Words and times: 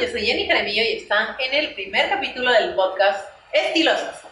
Yo 0.00 0.08
soy 0.08 0.24
Jenny 0.24 0.46
Jaramillo 0.46 0.82
y 0.82 0.92
están 0.96 1.36
en 1.38 1.52
el 1.52 1.74
primer 1.74 2.08
capítulo 2.08 2.50
del 2.52 2.74
podcast 2.74 3.28
Estilosas. 3.52 4.22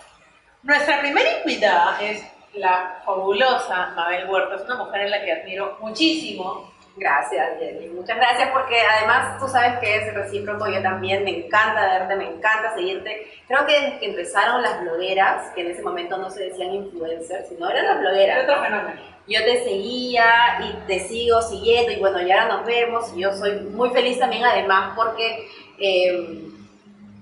Nuestra 0.62 0.98
primera 1.00 1.28
invitada 1.40 2.00
es 2.00 2.24
la 2.54 3.02
fabulosa 3.04 3.92
Mabel 3.94 4.30
Huerta. 4.30 4.54
Es 4.54 4.62
una 4.62 4.76
mujer 4.76 5.02
en 5.02 5.10
la 5.10 5.22
que 5.22 5.30
admiro 5.30 5.76
muchísimo. 5.82 6.72
Gracias, 6.96 7.58
Jenny. 7.58 7.88
Muchas 7.88 8.16
gracias 8.16 8.48
porque 8.50 8.80
además 8.80 9.38
tú 9.38 9.46
sabes 9.46 9.78
que 9.80 9.96
es 9.96 10.14
recíproco. 10.14 10.68
Yo 10.68 10.80
también 10.80 11.22
me 11.22 11.44
encanta 11.44 11.98
verte, 11.98 12.16
me 12.16 12.30
encanta 12.30 12.74
seguirte. 12.74 13.26
Creo 13.46 13.66
que 13.66 13.78
desde 13.78 13.98
que 13.98 14.06
empezaron 14.06 14.62
las 14.62 14.80
blogueras, 14.80 15.50
que 15.54 15.60
en 15.60 15.72
ese 15.72 15.82
momento 15.82 16.16
no 16.16 16.30
se 16.30 16.44
decían 16.44 16.72
influencers, 16.72 17.46
sino 17.46 17.68
eran 17.68 17.84
las 17.84 18.00
blogueras. 18.00 18.44
Otro 18.44 18.62
fenómeno 18.62 19.18
yo 19.28 19.44
te 19.44 19.62
seguía 19.62 20.58
y 20.60 20.86
te 20.86 21.00
sigo 21.00 21.42
siguiendo 21.42 21.92
y 21.92 21.96
bueno, 21.96 22.20
ya 22.22 22.42
ahora 22.42 22.56
nos 22.56 22.66
vemos 22.66 23.12
y 23.14 23.20
yo 23.20 23.32
soy 23.34 23.60
muy 23.60 23.90
feliz 23.90 24.18
también 24.18 24.44
además 24.44 24.94
porque 24.96 25.48
eh, 25.78 26.48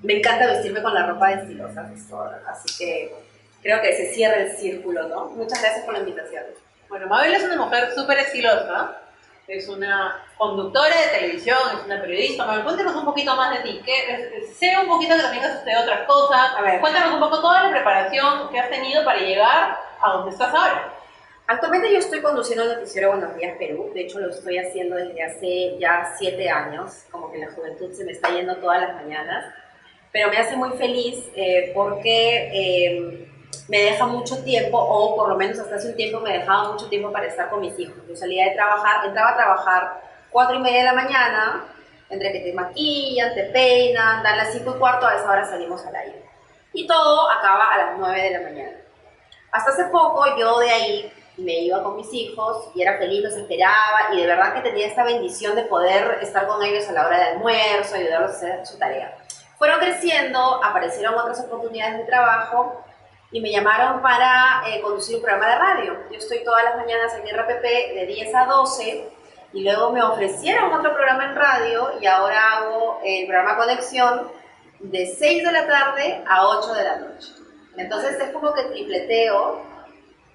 me 0.03 0.19
encanta 0.19 0.47
vestirme 0.47 0.83
con 0.83 0.95
la 0.95 1.07
ropa 1.07 1.29
de 1.29 1.43
estilosa, 1.43 1.91
así 2.49 2.79
que 2.79 3.15
creo 3.63 3.81
que 3.83 3.97
se 3.97 4.15
cierra 4.15 4.37
el 4.37 4.57
círculo, 4.57 5.09
¿no? 5.09 5.27
Muchas 5.31 5.61
gracias 5.61 5.85
por 5.85 5.95
la 5.95 6.01
invitación. 6.01 6.45
Bueno, 6.89 7.07
Mabel 7.09 7.35
es 7.35 7.43
una 7.43 7.57
mujer 7.57 7.93
súper 7.95 8.19
estilosa, 8.19 8.99
es 9.49 9.69
una 9.69 10.23
conductora 10.37 10.95
de 11.01 11.19
televisión, 11.19 11.59
es 11.77 11.85
una 11.85 12.01
periodista. 12.01 12.47
Mabel, 12.47 12.65
cuéntanos 12.65 12.95
un 12.97 13.05
poquito 13.05 13.35
más 13.37 13.57
de 13.57 13.63
ti. 13.63 13.81
Que, 13.85 14.49
sé 14.57 14.77
un 14.79 14.89
poquito 14.89 15.17
que 15.17 15.23
también 15.23 15.45
has 15.45 15.57
estudiado 15.57 15.85
otras 15.85 16.07
cosas. 16.07 16.51
A 16.57 16.63
ver. 16.63 16.81
Cuéntanos 16.81 17.15
un 17.15 17.21
poco 17.21 17.41
toda 17.41 17.65
la 17.65 17.71
preparación 17.71 18.49
que 18.51 18.59
has 18.59 18.71
tenido 18.71 19.05
para 19.05 19.19
llegar 19.21 19.79
a 20.01 20.13
donde 20.13 20.31
estás 20.31 20.55
ahora. 20.55 20.96
Actualmente 21.49 21.93
yo 21.93 22.01
estoy 22.01 22.23
conduciendo 22.23 22.65
el 22.65 22.75
noticiero 22.75 23.11
Buenos 23.11 23.37
Días 23.37 23.57
Perú, 23.57 23.93
de 23.95 24.01
hecho 24.01 24.19
lo 24.19 24.31
estoy 24.31 24.59
haciendo 24.59 24.97
desde 24.97 25.23
hace 25.23 25.79
ya 25.79 26.13
siete 26.19 26.51
años, 26.51 27.05
como 27.09 27.31
que 27.31 27.39
la 27.39 27.53
juventud 27.53 27.93
se 27.93 28.05
me 28.05 28.11
está 28.11 28.31
yendo 28.31 28.57
todas 28.57 28.81
las 28.81 28.95
mañanas, 28.97 29.55
pero 30.11 30.29
me 30.29 30.39
hace 30.39 30.57
muy 30.57 30.71
feliz 30.71 31.25
eh, 31.37 31.71
porque 31.73 32.51
eh, 32.53 33.29
me 33.69 33.79
deja 33.79 34.07
mucho 34.07 34.43
tiempo, 34.43 34.77
o 34.77 35.15
por 35.15 35.29
lo 35.29 35.37
menos 35.37 35.57
hasta 35.61 35.77
hace 35.77 35.91
un 35.91 35.95
tiempo 35.95 36.19
me 36.19 36.33
dejaba 36.33 36.73
mucho 36.73 36.89
tiempo 36.89 37.13
para 37.13 37.29
estar 37.29 37.49
con 37.49 37.61
mis 37.61 37.79
hijos. 37.79 37.97
Yo 38.09 38.17
salía 38.17 38.47
de 38.47 38.57
trabajar, 38.57 39.07
entraba 39.07 39.31
a 39.31 39.37
trabajar 39.37 40.01
cuatro 40.33 40.57
y 40.57 40.61
media 40.61 40.79
de 40.79 40.85
la 40.87 40.95
mañana, 40.95 41.65
entre 42.11 42.33
que 42.33 42.41
te 42.41 42.53
maquillan, 42.55 43.35
te 43.37 43.45
peinan, 43.45 44.25
dan 44.25 44.37
las 44.37 44.53
cinco 44.53 44.75
y 44.75 44.79
cuarto, 44.81 45.07
a 45.07 45.15
esa 45.15 45.31
hora 45.31 45.45
salimos 45.45 45.87
al 45.87 45.95
aire. 45.95 46.25
Y 46.73 46.89
todo 46.89 47.31
acaba 47.31 47.73
a 47.73 47.79
las 47.79 47.99
nueve 47.99 48.21
de 48.21 48.31
la 48.33 48.41
mañana. 48.41 48.77
Hasta 49.53 49.71
hace 49.71 49.85
poco 49.85 50.37
yo 50.37 50.59
de 50.59 50.71
ahí 50.71 51.13
me 51.37 51.61
iba 51.61 51.83
con 51.83 51.97
mis 51.97 52.13
hijos 52.13 52.69
y 52.75 52.83
era 52.83 52.99
feliz, 52.99 53.23
los 53.23 53.35
esperaba 53.35 54.15
y 54.15 54.21
de 54.21 54.27
verdad 54.27 54.55
que 54.55 54.63
tenía 54.63 54.87
esta 54.87 55.05
bendición 55.05 55.55
de 55.55 55.65
poder 55.65 56.19
estar 56.23 56.47
con 56.47 56.63
ellos 56.63 56.89
a 56.89 56.93
la 56.93 57.07
hora 57.07 57.19
de 57.19 57.25
almuerzo, 57.25 57.97
ayudarlos 57.97 58.31
a 58.31 58.35
hacer 58.35 58.67
su 58.67 58.79
tarea. 58.79 59.17
Fueron 59.59 59.79
creciendo, 59.81 60.63
aparecieron 60.63 61.15
otras 61.15 61.41
oportunidades 61.41 61.99
de 61.99 62.05
trabajo 62.05 62.83
y 63.31 63.41
me 63.41 63.51
llamaron 63.51 64.01
para 64.03 64.63
eh, 64.69 64.81
conducir 64.81 65.17
un 65.17 65.23
programa 65.23 65.49
de 65.49 65.57
radio. 65.57 65.99
Yo 66.11 66.19
estoy 66.19 66.45
todas 66.45 66.65
las 66.65 66.77
mañanas 66.77 67.13
en 67.15 67.37
RPP 67.37 67.63
de 67.95 68.07
10 68.07 68.35
a 68.35 68.45
12 68.47 69.09
y 69.53 69.63
luego 69.63 69.93
me 69.93 70.03
ofrecieron 70.03 70.73
otro 70.73 70.95
programa 70.95 71.25
en 71.25 71.37
radio 71.37 71.93
y 72.01 72.07
ahora 72.07 72.53
hago 72.53 73.01
el 73.05 73.27
programa 73.27 73.57
Conexión 73.57 74.31
de 74.81 75.07
6 75.07 75.45
de 75.45 75.53
la 75.53 75.67
tarde 75.67 76.23
a 76.27 76.47
8 76.47 76.75
de 76.75 76.85
la 76.85 76.97
noche. 76.97 77.29
Entonces 77.77 78.21
es 78.21 78.31
como 78.31 78.55
que 78.55 78.63
tripleteo 78.65 79.76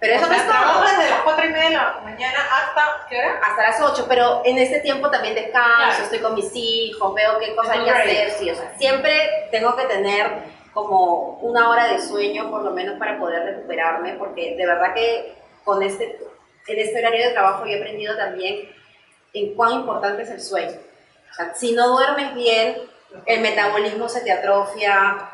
pero 0.02 0.16
eso 0.16 0.26
no 0.26 0.34
es 0.34 0.48
todo. 0.48 0.82
desde 0.82 1.10
las 1.12 1.22
4 1.22 1.46
y 1.46 1.50
media 1.50 1.70
de 1.70 1.76
la 1.76 2.02
mañana 2.04 2.40
hasta, 2.40 3.06
¿qué 3.08 3.20
hora? 3.20 3.40
Hasta 3.44 3.62
las 3.62 3.82
8, 3.82 4.06
pero 4.10 4.42
en 4.44 4.58
este 4.58 4.80
tiempo 4.80 5.12
también 5.12 5.36
descanso, 5.36 6.02
estoy 6.02 6.18
con 6.18 6.34
mis 6.34 6.50
hijos, 6.56 7.14
veo 7.14 7.38
qué 7.38 7.56
cosas 7.56 7.78
hay 7.78 7.84
que 7.84 7.92
hacer, 7.92 8.32
sí, 8.32 8.50
o 8.50 8.56
sea, 8.56 8.74
siempre 8.80 9.48
tengo 9.52 9.76
que 9.76 9.86
tener 9.86 10.28
como 10.74 11.38
una 11.42 11.70
hora 11.70 11.86
de 11.86 12.02
sueño 12.02 12.50
por 12.50 12.64
lo 12.64 12.72
menos 12.72 12.98
para 12.98 13.20
poder 13.20 13.44
recuperarme, 13.44 14.14
porque 14.14 14.56
de 14.56 14.66
verdad 14.66 14.96
que 14.96 15.36
con 15.64 15.84
este, 15.84 16.20
en 16.66 16.80
este 16.80 16.98
horario 16.98 17.28
de 17.28 17.34
trabajo 17.34 17.66
yo 17.66 17.74
he 17.74 17.78
aprendido 17.78 18.18
también 18.18 18.72
en 19.34 19.54
cuán 19.54 19.74
importante 19.74 20.24
es 20.24 20.32
el 20.32 20.42
sueño. 20.42 20.80
O 21.30 21.34
sea, 21.36 21.54
si 21.54 21.74
no 21.74 21.90
duermes 21.90 22.34
bien, 22.34 22.76
el 23.28 23.42
metabolismo 23.42 24.10
se 24.10 24.22
te 24.22 24.32
atrofia, 24.32 25.30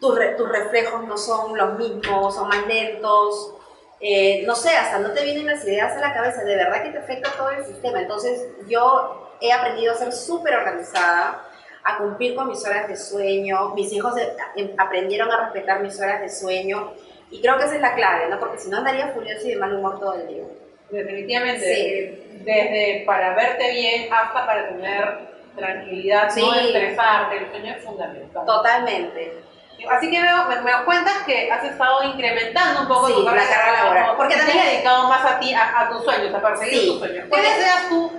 tus, 0.00 0.18
tus 0.38 0.48
reflejos 0.48 1.04
no 1.04 1.18
son 1.18 1.54
los 1.54 1.78
mismos, 1.78 2.34
son 2.34 2.48
más 2.48 2.66
lentos, 2.66 3.55
eh, 4.00 4.42
no 4.46 4.54
sé, 4.54 4.76
hasta 4.76 4.98
no 4.98 5.12
te 5.12 5.24
vienen 5.24 5.46
las 5.46 5.64
ideas 5.64 5.96
a 5.96 6.00
la 6.00 6.12
cabeza, 6.12 6.44
de 6.44 6.56
verdad 6.56 6.82
que 6.82 6.90
te 6.90 6.98
afecta 6.98 7.30
todo 7.36 7.50
el 7.50 7.64
sistema. 7.64 8.00
Entonces 8.00 8.46
yo 8.68 9.36
he 9.40 9.52
aprendido 9.52 9.92
a 9.92 9.96
ser 9.96 10.12
súper 10.12 10.54
organizada, 10.54 11.42
a 11.84 11.98
cumplir 11.98 12.34
con 12.34 12.48
mis 12.48 12.64
horas 12.66 12.88
de 12.88 12.96
sueño, 12.96 13.74
mis 13.74 13.92
hijos 13.92 14.16
eh, 14.18 14.32
em, 14.56 14.74
aprendieron 14.76 15.30
a 15.30 15.44
respetar 15.44 15.80
mis 15.80 15.98
horas 16.00 16.20
de 16.20 16.28
sueño 16.28 16.92
y 17.30 17.40
creo 17.40 17.56
que 17.58 17.64
esa 17.64 17.76
es 17.76 17.80
la 17.80 17.94
clave, 17.94 18.28
¿no? 18.28 18.38
Porque 18.38 18.58
si 18.58 18.68
no 18.68 18.78
andaría 18.78 19.08
furioso 19.08 19.46
y 19.46 19.50
de 19.50 19.56
mal 19.56 19.74
humor 19.74 19.98
todo 19.98 20.14
el 20.14 20.26
día. 20.28 20.44
Definitivamente, 20.90 22.40
desde 22.44 23.02
para 23.06 23.34
verte 23.34 23.72
bien 23.72 24.12
hasta 24.12 24.46
para 24.46 24.68
tener 24.68 25.36
tranquilidad, 25.56 26.28
no 26.36 26.54
estresarte, 26.54 27.38
el 27.38 27.50
sueño 27.50 27.74
es 27.74 27.82
fundamental. 27.82 28.46
Totalmente. 28.46 29.45
Así 29.90 30.10
que 30.10 30.22
veo, 30.22 30.48
me, 30.48 30.60
me 30.62 30.84
cuentas 30.84 31.22
que 31.24 31.50
has 31.50 31.64
estado 31.64 32.02
incrementando 32.04 32.82
un 32.82 32.88
poco 32.88 33.08
tu 33.08 33.24
carrera 33.24 33.82
laboral. 33.82 34.16
Porque 34.16 34.36
también 34.36 34.58
has 34.58 34.72
dedicado 34.72 35.08
más 35.08 35.24
a 35.24 35.38
ti, 35.38 35.52
a, 35.54 35.88
tus 35.90 36.04
sueños, 36.04 36.34
a 36.34 36.42
perseguir 36.42 36.86
tus 36.88 36.98
sueños. 36.98 37.26
¿Qué 37.30 37.40
deseas 37.40 37.88
tú? 37.88 38.12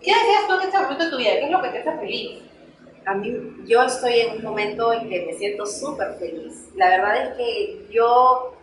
¿Qué 0.00 0.14
deseas 0.14 0.46
tú 0.46 0.54
en 0.54 0.60
este 0.62 0.78
momento 0.78 1.04
de 1.04 1.10
tu 1.10 1.16
vida? 1.16 1.30
¿Qué 1.32 1.44
es 1.44 1.50
lo 1.50 1.62
que 1.62 1.68
te 1.68 1.78
hace 1.78 1.98
feliz? 1.98 2.42
A 3.06 3.14
mí, 3.14 3.36
yo 3.66 3.82
estoy 3.82 4.20
en 4.20 4.36
un 4.36 4.42
momento 4.42 4.92
en 4.92 5.08
que 5.08 5.26
me 5.26 5.34
siento 5.34 5.66
súper 5.66 6.14
feliz. 6.18 6.70
La 6.74 6.88
verdad 6.88 7.16
es 7.16 7.36
que 7.36 7.86
yo 7.90 8.54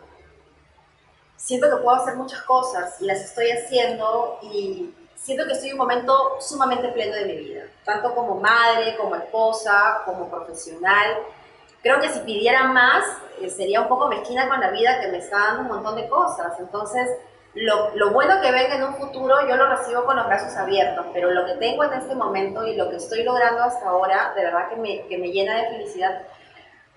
siento 1.35 1.69
que 1.69 1.83
puedo 1.83 1.97
hacer 1.97 2.15
muchas 2.15 2.41
cosas 2.41 2.99
y 3.01 3.05
las 3.05 3.19
estoy 3.19 3.51
haciendo 3.51 4.39
y 4.41 4.93
siento 5.15 5.45
que 5.45 5.53
estoy 5.53 5.69
en 5.69 5.75
un 5.75 5.81
momento 5.81 6.37
sumamente 6.39 6.87
pleno 6.89 7.15
de 7.15 7.25
mi 7.25 7.35
vida, 7.35 7.63
tanto 7.85 8.13
como 8.15 8.35
madre, 8.35 8.95
como 8.97 9.15
esposa, 9.15 10.01
como 10.05 10.29
profesional 10.29 11.17
creo 11.81 11.99
que 11.99 12.09
si 12.09 12.19
pidiera 12.21 12.65
más, 12.65 13.03
eh, 13.41 13.49
sería 13.49 13.81
un 13.81 13.87
poco 13.87 14.07
mezquina 14.07 14.47
con 14.47 14.59
la 14.59 14.69
vida 14.69 14.99
que 15.01 15.07
me 15.07 15.17
está 15.17 15.37
dando 15.37 15.61
un 15.61 15.67
montón 15.67 15.95
de 15.95 16.07
cosas. 16.07 16.59
Entonces, 16.59 17.09
lo, 17.53 17.95
lo, 17.95 18.11
bueno 18.11 18.39
que 18.41 18.51
venga 18.51 18.75
en 18.75 18.83
un 18.83 18.95
futuro, 18.95 19.35
yo 19.47 19.55
lo 19.57 19.67
recibo 19.67 20.05
con 20.05 20.15
los 20.15 20.25
brazos 20.25 20.55
abiertos, 20.55 21.05
pero 21.13 21.31
lo 21.31 21.45
que 21.45 21.55
tengo 21.55 21.83
en 21.83 21.93
este 21.93 22.15
momento 22.15 22.65
y 22.65 22.75
lo 22.75 22.89
que 22.89 22.95
estoy 22.95 23.23
logrando 23.23 23.63
hasta 23.63 23.89
ahora, 23.89 24.33
de 24.35 24.45
verdad 24.45 24.69
que 24.69 24.77
me, 24.77 25.05
que 25.07 25.17
me 25.17 25.31
llena 25.31 25.57
de 25.57 25.69
felicidad 25.69 26.21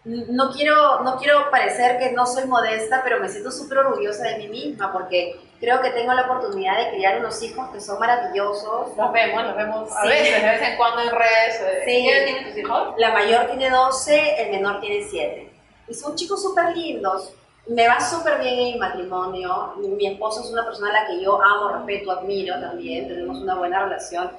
no 0.05 0.51
quiero, 0.51 1.01
no 1.01 1.17
quiero 1.17 1.51
parecer 1.51 1.99
que 1.99 2.13
no 2.13 2.27
soy 2.27 2.47
modesta, 2.47 3.01
pero 3.03 3.21
me 3.21 3.29
siento 3.29 3.51
súper 3.51 3.79
orgullosa 3.79 4.25
de 4.25 4.39
mí 4.39 4.49
misma 4.49 4.93
porque 4.93 5.41
creo 5.61 5.81
que 5.81 5.91
tengo 5.91 6.13
la 6.13 6.23
oportunidad 6.23 6.77
de 6.77 6.91
criar 6.91 7.19
unos 7.21 7.43
hijos 7.43 7.71
que 7.71 7.81
son 7.81 7.99
maravillosos. 7.99 8.95
Los 8.97 9.13
vemos, 9.13 9.45
los 9.45 9.57
vemos 9.57 9.91
a 9.97 10.07
veces, 10.07 10.43
de 10.43 10.49
vez 10.49 10.63
en 10.63 10.77
cuando 10.77 11.03
en 11.03 11.11
redes. 11.11 11.85
Sí. 11.87 12.07
¿Qué 12.07 12.23
tienen 12.27 12.49
tus 12.49 12.59
hijos? 12.59 12.95
La 12.99 13.13
mayor 13.13 13.47
tiene 13.47 13.71
12, 13.71 14.43
el 14.43 14.51
menor 14.51 14.81
tiene 14.81 15.07
7. 15.09 15.51
Y 15.89 15.95
son 15.95 16.15
chicos 16.17 16.43
súper 16.43 16.77
lindos. 16.77 17.33
Me 17.67 17.89
va 17.89 17.99
súper 17.99 18.41
bien 18.41 18.59
en 18.59 18.73
mi 18.75 18.79
matrimonio. 18.79 19.75
Mi 19.79 20.07
esposo 20.07 20.43
es 20.43 20.51
una 20.51 20.67
persona 20.67 20.91
a 20.91 21.03
la 21.03 21.07
que 21.07 21.23
yo 21.23 21.43
amo, 21.43 21.71
respeto, 21.71 22.13
admiro 22.13 22.61
también. 22.61 23.09
Tenemos 23.09 23.39
una 23.39 23.55
buena 23.55 23.85
relación. 23.85 24.31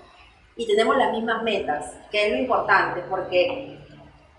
Y 0.55 0.67
tenemos 0.67 0.95
las 0.95 1.11
mismas 1.11 1.41
metas, 1.41 1.91
que 2.11 2.27
es 2.27 2.33
lo 2.33 2.37
importante, 2.37 3.03
porque 3.09 3.79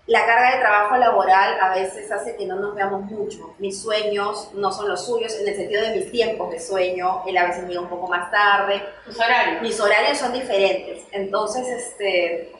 la 0.07 0.25
carga 0.25 0.55
de 0.55 0.61
trabajo 0.61 0.95
laboral 0.95 1.59
a 1.59 1.75
veces 1.75 2.09
hace 2.09 2.37
que 2.37 2.45
no 2.45 2.55
nos 2.55 2.73
veamos 2.73 3.03
mucho. 3.11 3.53
Mis 3.59 3.81
sueños 3.81 4.49
no 4.53 4.71
son 4.71 4.87
los 4.87 5.05
suyos 5.05 5.35
en 5.35 5.49
el 5.49 5.55
sentido 5.55 5.81
de 5.81 5.95
mis 5.97 6.09
tiempos 6.09 6.49
de 6.49 6.61
sueño. 6.61 7.23
Él 7.27 7.37
a 7.37 7.47
veces 7.47 7.67
llega 7.67 7.81
un 7.81 7.89
poco 7.89 8.07
más 8.07 8.31
tarde. 8.31 8.81
¿Tus 9.05 9.19
horarios? 9.19 9.61
Mis 9.61 9.77
horarios 9.79 10.17
son 10.17 10.31
diferentes. 10.31 11.03
Entonces, 11.11 11.67
este, 11.67 12.53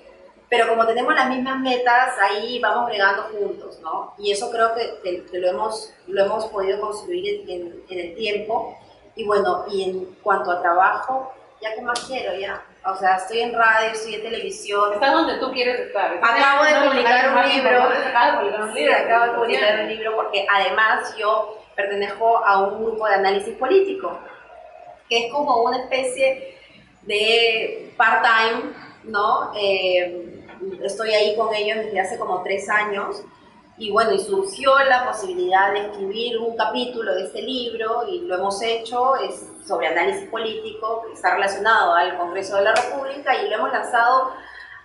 pero 0.49 0.67
como 0.67 0.85
tenemos 0.85 1.15
las 1.15 1.29
mismas 1.29 1.61
metas, 1.61 2.15
ahí 2.21 2.59
vamos 2.59 2.87
bregando 2.87 3.23
juntos, 3.23 3.79
¿no? 3.81 4.13
Y 4.17 4.31
eso 4.31 4.51
creo 4.51 4.73
que, 4.75 5.25
lo, 5.31 5.47
hemos, 5.47 5.93
lo 6.07 6.25
hemos 6.25 6.47
podido 6.47 6.81
construir 6.81 7.49
en, 7.49 7.81
en 7.87 7.99
el 7.99 8.15
tiempo. 8.15 8.77
Y 9.15 9.25
bueno, 9.25 9.63
y 9.71 9.83
en 9.83 10.05
cuanto 10.21 10.51
a 10.51 10.61
trabajo, 10.61 11.31
ya 11.61 11.73
que 11.73 11.81
más 11.81 11.99
quiero, 12.01 12.37
ya. 12.37 12.61
O 12.85 12.95
sea, 12.95 13.17
estoy 13.17 13.41
en 13.41 13.53
radio, 13.53 13.89
estoy 13.91 14.15
en 14.15 14.21
televisión. 14.21 14.93
Estás 14.93 15.11
donde 15.11 15.37
tú 15.39 15.51
quieres 15.51 15.79
estar. 15.79 16.17
Acabo 16.21 16.63
de 16.63 16.89
publicar 16.89 17.35
un 17.35 17.49
libro. 17.49 17.69
Acabo 17.69 17.89
de 17.89 17.95
publicar 17.95 18.63
un 18.63 18.73
libro. 18.73 18.95
acabo 18.95 19.25
de 19.25 19.39
publicar 19.39 19.79
un 19.81 19.87
libro 19.89 20.15
porque 20.15 20.45
además 20.49 21.15
yo 21.17 21.57
pertenezco 21.75 22.45
a 22.45 22.63
un 22.63 22.83
grupo 22.83 23.07
de 23.07 23.15
análisis 23.15 23.55
político, 23.55 24.19
que 25.09 25.27
es 25.27 25.31
como 25.31 25.61
una 25.63 25.77
especie 25.77 26.57
de 27.03 27.93
part-time, 27.97 28.73
¿no? 29.03 29.51
Eh, 29.55 30.43
estoy 30.83 31.13
ahí 31.13 31.35
con 31.35 31.53
ellos 31.53 31.77
desde 31.77 31.99
hace 31.99 32.17
como 32.17 32.41
tres 32.41 32.67
años 32.69 33.23
y 33.79 33.91
bueno, 33.91 34.11
y 34.11 34.19
surgió 34.19 34.77
la 34.79 35.05
posibilidad 35.05 35.71
de 35.71 35.81
escribir 35.87 36.37
un 36.39 36.55
capítulo 36.57 37.13
de 37.13 37.25
este 37.25 37.41
libro 37.43 38.07
y 38.09 38.21
lo 38.21 38.35
hemos 38.35 38.61
hecho, 38.63 39.15
es 39.17 39.45
sobre 39.67 39.87
análisis 39.87 40.27
político, 40.29 41.03
que 41.07 41.13
está 41.13 41.35
relacionado 41.35 41.93
al 41.93 42.17
Congreso 42.17 42.55
de 42.57 42.63
la 42.63 42.73
República 42.73 43.35
y 43.35 43.49
lo 43.49 43.55
hemos 43.57 43.71
lanzado 43.71 44.33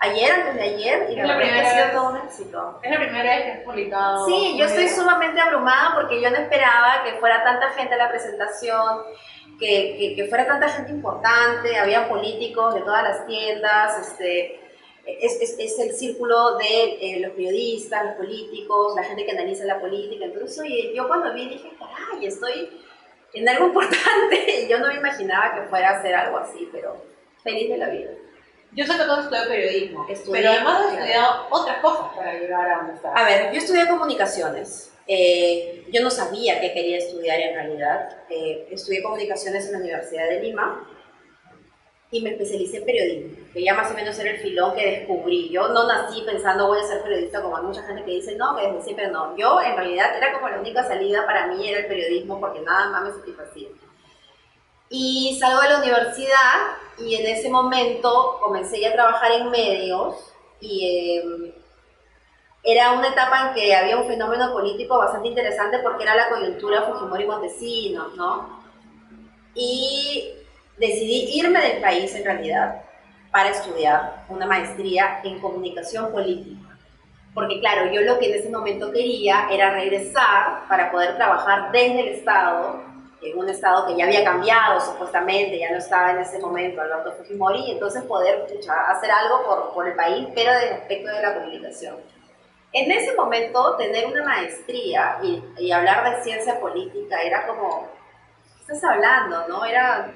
ayer, 0.00 0.31
antes 0.33 0.55
de 0.56 0.62
ayer, 0.62 1.06
y 1.11 1.19
Es 1.21 1.27
la 1.27 1.33
es 1.35 1.39
que 1.39 1.44
ha 1.44 1.49
primera 1.49 1.71
sido 1.71 1.85
vez. 1.85 1.94
todo 1.94 2.11
un 2.11 2.17
éxito. 2.19 2.81
Es 2.83 2.91
la 2.91 2.99
primera 2.99 3.37
vez 3.37 3.44
que 3.44 3.53
has 3.53 3.61
publicado. 3.61 4.27
Sí, 4.27 4.56
yo 4.59 4.65
estoy 4.67 4.89
sumamente 4.89 5.41
abrumada 5.41 5.95
porque 5.95 6.21
yo 6.21 6.31
no 6.31 6.37
esperaba 6.37 7.05
que 7.05 7.12
fuera 7.15 7.43
tanta 7.45 7.71
gente 7.71 7.95
a 7.95 7.99
la 7.99 8.09
presentación, 8.11 9.03
que, 9.59 9.97
que, 9.97 10.17
que 10.17 10.27
fuera 10.29 10.47
tanta 10.47 10.69
gente 10.69 10.91
importante, 10.91 11.79
había 11.79 12.09
políticos 12.09 12.75
de 12.75 12.81
todas 12.81 13.05
las 13.05 13.27
tiendas, 13.27 14.09
este, 14.09 14.61
es, 15.06 15.40
es, 15.40 15.56
es 15.58 15.78
el 15.78 15.94
círculo 15.94 16.56
de 16.58 16.99
eh, 17.00 17.20
los 17.20 17.32
periodistas, 17.32 18.04
los 18.04 18.14
políticos, 18.14 18.94
la 18.94 19.02
gente 19.02 19.25
que 19.25 19.32
analiza 19.32 19.64
la 19.64 19.81
política. 19.81 20.25
Entonces, 20.25 20.58
oye, 20.60 20.93
yo 20.94 21.08
cuando 21.08 21.32
vi 21.34 21.49
dije, 21.49 21.70
caray, 21.78 22.26
estoy 22.26 22.70
en 23.34 23.49
algo 23.49 23.66
importante. 23.69 24.66
Yo 24.69 24.78
no 24.78 24.88
me 24.88 24.96
imaginaba 24.96 25.54
que 25.54 25.69
fuera 25.69 25.90
a 25.90 25.99
hacer 25.99 26.14
algo 26.14 26.38
así, 26.38 26.69
pero 26.70 26.96
feliz 27.43 27.69
de 27.69 27.78
la 27.78 27.88
vida. 27.88 28.10
Yo 28.75 28.87
sé 28.87 28.96
que 28.96 29.04
tú 29.04 29.12
has 29.12 29.25
estudiado 29.25 29.49
periodismo, 29.50 30.06
Estudié, 30.08 30.40
pero 30.40 30.52
además 30.52 30.78
claro. 30.78 30.96
estudiado 30.96 31.46
otras 31.50 31.78
cosas 31.78 32.16
para 32.16 32.34
llegar 32.38 32.70
a 32.70 32.76
donde 32.78 32.94
estás. 32.94 33.12
A 33.14 33.25
ver, 33.25 33.52
yo 33.52 33.58
estudié 33.58 33.87
comunicaciones. 33.87 34.93
Eh, 35.06 35.84
yo 35.93 36.02
no 36.02 36.10
sabía 36.10 36.58
qué 36.60 36.72
quería 36.72 36.96
estudiar 36.96 37.38
en 37.38 37.54
realidad. 37.54 38.16
Eh, 38.31 38.69
estudié 38.70 39.02
comunicaciones 39.02 39.66
en 39.66 39.72
la 39.72 39.78
Universidad 39.78 40.28
de 40.28 40.40
Lima 40.40 40.88
y 42.12 42.20
me 42.20 42.32
especialicé 42.32 42.76
en 42.76 42.85
periodismo, 42.85 43.37
que 43.55 43.64
ya 43.64 43.73
más 43.73 43.91
o 43.91 43.94
menos 43.94 44.19
era 44.19 44.32
el 44.32 44.41
filón 44.41 44.75
que 44.75 44.99
descubrí. 44.99 45.49
Yo 45.49 45.69
no 45.69 45.88
nací 45.88 46.20
pensando 46.26 46.67
voy 46.67 46.79
a 46.79 46.85
ser 46.85 47.03
periodista 47.03 47.41
como 47.41 47.56
hay 47.56 47.62
mucha 47.62 47.82
gente 47.85 48.05
que 48.05 48.11
dice 48.11 48.37
no, 48.37 48.55
que 48.55 48.67
desde 48.67 48.82
siempre 48.82 49.09
no. 49.09 49.35
Yo 49.35 49.59
en 49.62 49.75
realidad 49.75 50.14
era 50.14 50.35
como 50.35 50.50
la 50.50 50.61
única 50.61 50.87
salida 50.87 51.25
para 51.25 51.47
mí 51.47 51.67
era 51.67 51.81
el 51.81 51.87
periodismo 51.87 52.38
porque 52.38 52.61
nada 52.61 52.91
más 52.91 53.05
me 53.05 53.12
satisfacía. 53.12 53.69
Y 54.91 55.38
salgo 55.41 55.62
de 55.62 55.70
la 55.70 55.79
universidad 55.79 56.76
y 56.99 57.14
en 57.14 57.26
ese 57.35 57.49
momento 57.49 58.38
comencé 58.43 58.79
ya 58.79 58.91
a 58.91 58.93
trabajar 58.93 59.32
en 59.32 59.50
medios 59.50 60.35
y 60.61 60.87
eh, 60.87 61.55
era 62.62 62.93
una 62.93 63.09
etapa 63.09 63.49
en 63.49 63.55
que 63.55 63.75
había 63.75 63.97
un 63.97 64.06
fenómeno 64.06 64.53
político 64.53 64.99
bastante 64.99 65.29
interesante 65.29 65.79
porque 65.79 66.03
era 66.03 66.14
la 66.14 66.29
coyuntura 66.29 66.82
Fujimori 66.82 67.25
Montesinos, 67.25 68.14
¿no? 68.17 68.62
Y 69.55 70.42
decidí 70.82 71.38
irme 71.38 71.61
del 71.61 71.81
país 71.81 72.12
en 72.17 72.25
realidad 72.25 72.82
para 73.31 73.50
estudiar 73.50 74.25
una 74.29 74.46
maestría 74.46 75.20
en 75.23 75.38
comunicación 75.38 76.11
política. 76.11 76.76
Porque 77.32 77.61
claro, 77.61 77.90
yo 77.93 78.02
lo 78.02 78.19
que 78.19 78.31
en 78.31 78.40
ese 78.40 78.50
momento 78.50 78.90
quería 78.90 79.49
era 79.50 79.70
regresar 79.70 80.67
para 80.69 80.90
poder 80.90 81.14
trabajar 81.14 81.70
desde 81.70 82.00
el 82.00 82.08
Estado, 82.08 82.82
en 83.23 83.38
un 83.38 83.49
Estado 83.49 83.87
que 83.87 83.96
ya 83.96 84.05
había 84.06 84.25
cambiado 84.25 84.81
supuestamente, 84.81 85.56
ya 85.56 85.70
no 85.70 85.79
estaba 85.79 86.11
en 86.11 86.19
ese 86.19 86.40
momento 86.40 86.81
Alberto 86.81 87.12
Fujimori, 87.12 87.61
y 87.61 87.70
entonces 87.70 88.02
poder 88.02 88.44
hacer 88.88 89.11
algo 89.12 89.46
por, 89.46 89.73
por 89.73 89.88
el 89.88 89.94
país, 89.94 90.26
pero 90.35 90.52
desde 90.52 90.69
el 90.69 90.75
aspecto 90.75 91.11
de 91.12 91.23
la 91.23 91.35
comunicación. 91.35 91.96
En 92.73 92.90
ese 92.90 93.14
momento, 93.14 93.76
tener 93.76 94.06
una 94.06 94.25
maestría 94.25 95.19
y, 95.23 95.43
y 95.58 95.70
hablar 95.70 96.17
de 96.17 96.25
ciencia 96.25 96.58
política 96.58 97.23
era 97.23 97.46
como, 97.46 97.87
¿qué 98.56 98.73
estás 98.73 98.90
hablando? 98.90 99.46
¿No? 99.46 99.64
Era, 99.64 100.12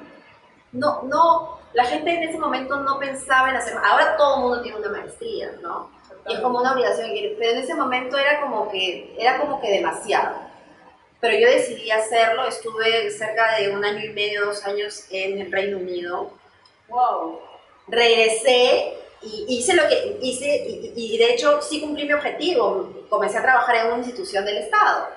no, 0.73 1.03
no, 1.03 1.59
la 1.73 1.85
gente 1.85 2.11
en 2.11 2.23
ese 2.25 2.39
momento 2.39 2.77
no 2.77 2.99
pensaba 2.99 3.51
en 3.51 3.57
hacer, 3.57 3.75
ahora 3.85 4.17
todo 4.17 4.37
el 4.37 4.41
mundo 4.43 4.63
tiene 4.63 4.79
una 4.79 4.89
maestría, 4.91 5.53
¿no? 5.63 5.91
Y 6.29 6.35
es 6.35 6.41
como 6.41 6.59
una 6.61 6.73
obligación, 6.73 7.11
pero 7.39 7.53
en 7.53 7.59
ese 7.59 7.75
momento 7.75 8.19
era 8.19 8.41
como 8.41 8.69
que, 8.69 9.15
era 9.19 9.39
como 9.39 9.61
que 9.61 9.71
demasiado. 9.71 10.37
Pero 11.21 11.39
yo 11.39 11.47
decidí 11.49 11.91
hacerlo, 11.91 12.47
estuve 12.47 13.11
cerca 13.11 13.57
de 13.57 13.71
un 13.71 13.85
año 13.85 14.05
y 14.05 14.11
medio, 14.11 14.47
dos 14.47 14.65
años 14.65 15.07
en 15.11 15.41
el 15.41 15.53
Reino 15.53 15.79
Unido, 15.79 16.31
Wow. 16.89 17.41
regresé 17.89 18.95
y 19.23 19.47
hice 19.49 19.75
lo 19.75 19.89
que 19.89 20.19
hice 20.23 20.47
y, 20.69 20.93
y 20.95 21.19
de 21.19 21.33
hecho 21.33 21.61
sí 21.61 21.81
cumplí 21.81 22.05
mi 22.07 22.13
objetivo. 22.13 22.91
Comencé 23.09 23.39
a 23.39 23.43
trabajar 23.43 23.77
en 23.77 23.87
una 23.87 23.97
institución 23.99 24.45
del 24.45 24.59
Estado 24.59 25.09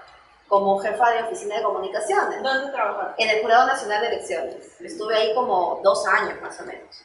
como 0.50 0.80
jefa 0.80 1.12
de 1.12 1.24
oficina 1.24 1.58
de 1.58 1.64
comunicaciones 1.64 2.42
¿Dónde 2.42 2.72
trabajas? 2.72 3.14
en 3.18 3.30
el 3.30 3.42
Jurado 3.42 3.68
Nacional 3.68 4.02
de 4.02 4.08
Elecciones. 4.08 4.82
Estuve 4.82 5.16
ahí 5.16 5.34
como 5.36 5.80
dos 5.84 6.06
años 6.08 6.42
más 6.42 6.60
o 6.60 6.66
menos. 6.66 7.04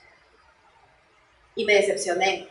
Y 1.54 1.64
me 1.66 1.74
decepcioné. 1.74 2.48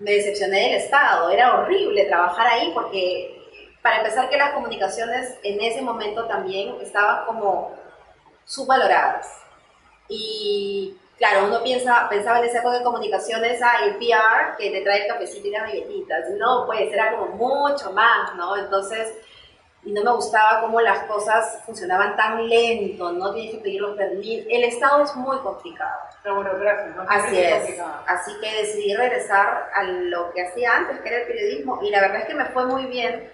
Me 0.00 0.10
decepcioné 0.10 0.60
del 0.60 0.74
Estado. 0.74 1.30
Era 1.30 1.54
horrible 1.54 2.04
trabajar 2.06 2.48
ahí 2.48 2.72
porque, 2.74 3.40
para 3.80 3.98
empezar, 3.98 4.28
que 4.28 4.36
las 4.36 4.52
comunicaciones 4.52 5.38
en 5.44 5.60
ese 5.60 5.80
momento 5.80 6.26
también 6.26 6.74
estaban 6.80 7.24
como 7.26 7.72
subvaloradas. 8.44 9.28
Y 10.08 10.96
claro, 11.16 11.46
uno 11.46 11.62
piensa, 11.62 12.08
pensaba 12.10 12.40
en 12.40 12.46
esa 12.46 12.58
época 12.58 12.78
de 12.78 12.84
comunicaciones, 12.84 13.62
ah, 13.62 13.84
el 13.84 13.96
PR 13.98 14.56
que 14.58 14.70
te 14.70 14.80
trae 14.80 15.02
el 15.02 15.06
cafecito 15.06 15.46
y 15.46 15.52
las 15.52 15.62
galletitas. 15.62 16.30
No, 16.38 16.66
pues 16.66 16.92
era 16.92 17.12
como 17.16 17.28
mucho 17.36 17.92
más, 17.92 18.34
¿no? 18.34 18.56
Entonces, 18.56 19.14
y 19.84 19.92
no 19.92 20.02
me 20.02 20.12
gustaba 20.12 20.62
cómo 20.62 20.80
las 20.80 21.00
cosas 21.00 21.60
funcionaban 21.66 22.16
tan 22.16 22.48
lento, 22.48 23.12
no 23.12 23.34
tienes 23.34 23.54
que 23.54 23.60
pedir 23.60 23.80
los 23.82 23.96
permisos. 23.96 24.46
El 24.48 24.64
Estado 24.64 25.04
es 25.04 25.14
muy 25.16 25.36
complicado. 25.38 26.00
Burocracia, 26.24 26.94
¿no? 26.96 27.04
Así 27.06 27.38
es. 27.38 27.78
Así 28.06 28.32
que 28.40 28.62
decidí 28.62 28.94
regresar 28.94 29.70
a 29.74 29.82
lo 29.82 30.32
que 30.32 30.46
hacía 30.46 30.74
antes, 30.74 31.00
que 31.00 31.08
era 31.08 31.18
el 31.18 31.26
periodismo, 31.26 31.80
y 31.82 31.90
la 31.90 32.00
verdad 32.00 32.20
es 32.22 32.26
que 32.26 32.34
me 32.34 32.46
fue 32.46 32.64
muy 32.66 32.86
bien, 32.86 33.30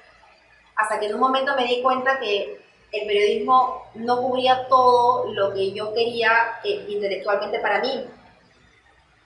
hasta 0.75 0.99
que 0.99 1.07
en 1.07 1.15
un 1.15 1.21
momento 1.21 1.55
me 1.55 1.65
di 1.65 1.83
cuenta 1.83 2.19
que 2.19 2.61
el 2.93 3.07
periodismo 3.07 3.89
no 3.95 4.21
cubría 4.21 4.67
todo 4.67 5.33
lo 5.33 5.55
que 5.55 5.73
yo 5.73 5.95
quería 5.95 6.59
eh, 6.65 6.85
intelectualmente 6.89 7.61
para 7.61 7.81
mí. 7.81 8.09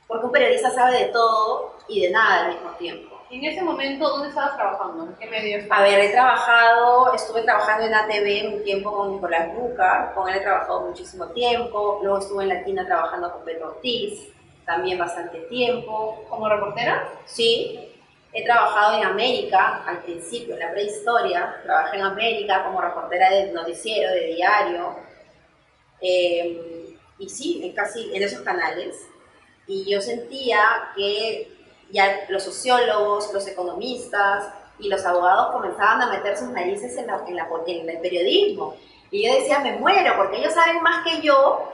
Porque 0.06 0.26
un 0.26 0.32
periodista 0.32 0.70
sabe 0.70 0.98
de 0.98 1.04
todo 1.06 1.78
y 1.88 2.02
de 2.02 2.10
nada 2.10 2.44
al 2.44 2.52
mismo 2.52 2.70
tiempo. 2.72 3.13
En 3.34 3.44
ese 3.44 3.62
momento, 3.62 4.08
¿dónde 4.08 4.28
estabas 4.28 4.54
trabajando? 4.54 5.06
¿En 5.06 5.14
qué 5.16 5.26
medio 5.26 5.58
estabas? 5.58 5.80
A 5.80 5.82
ver, 5.82 5.98
he 6.04 6.12
trabajado, 6.12 7.12
estuve 7.14 7.42
trabajando 7.42 7.84
en 7.84 7.92
ATV 7.92 8.54
un 8.54 8.62
tiempo 8.62 8.92
con 8.92 9.10
Nicolás 9.10 9.52
Buca, 9.52 10.12
con 10.14 10.28
él 10.28 10.36
he 10.36 10.40
trabajado 10.40 10.82
muchísimo 10.82 11.26
tiempo, 11.30 11.98
luego 12.04 12.18
estuve 12.20 12.44
en 12.44 12.50
Latina 12.50 12.86
trabajando 12.86 13.32
con 13.32 13.44
Pedro 13.44 13.70
Ortiz, 13.70 14.28
también 14.64 14.98
bastante 15.00 15.40
tiempo. 15.48 16.24
¿Como 16.30 16.48
reportera? 16.48 17.08
Sí, 17.24 17.92
he 18.32 18.44
trabajado 18.44 18.98
en 18.98 19.04
América 19.04 19.82
al 19.84 19.98
principio, 20.04 20.54
en 20.54 20.60
la 20.60 20.70
prehistoria, 20.70 21.56
trabajé 21.64 21.96
en 21.96 22.04
América 22.04 22.62
como 22.62 22.80
reportera 22.80 23.30
de 23.30 23.50
noticiero, 23.50 24.12
de 24.12 24.26
diario, 24.26 24.94
eh, 26.00 26.96
y 27.18 27.28
sí, 27.28 27.62
en 27.64 27.72
casi 27.72 28.14
en 28.14 28.22
esos 28.22 28.42
canales. 28.42 29.08
Y 29.66 29.90
yo 29.90 30.00
sentía 30.00 30.60
que 30.94 31.53
ya 31.94 32.26
los 32.28 32.42
sociólogos, 32.42 33.32
los 33.32 33.46
economistas 33.46 34.52
y 34.78 34.88
los 34.88 35.04
abogados 35.06 35.52
comenzaban 35.52 36.02
a 36.02 36.10
meter 36.10 36.36
sus 36.36 36.48
narices 36.48 36.96
en, 36.96 37.06
la, 37.06 37.22
en, 37.26 37.36
la, 37.36 37.48
en 37.66 37.88
el 37.88 38.00
periodismo. 38.00 38.76
Y 39.10 39.26
yo 39.26 39.32
decía, 39.32 39.60
me 39.60 39.78
muero, 39.78 40.14
porque 40.16 40.38
ellos 40.38 40.52
saben 40.52 40.82
más 40.82 41.06
que 41.06 41.22
yo 41.22 41.72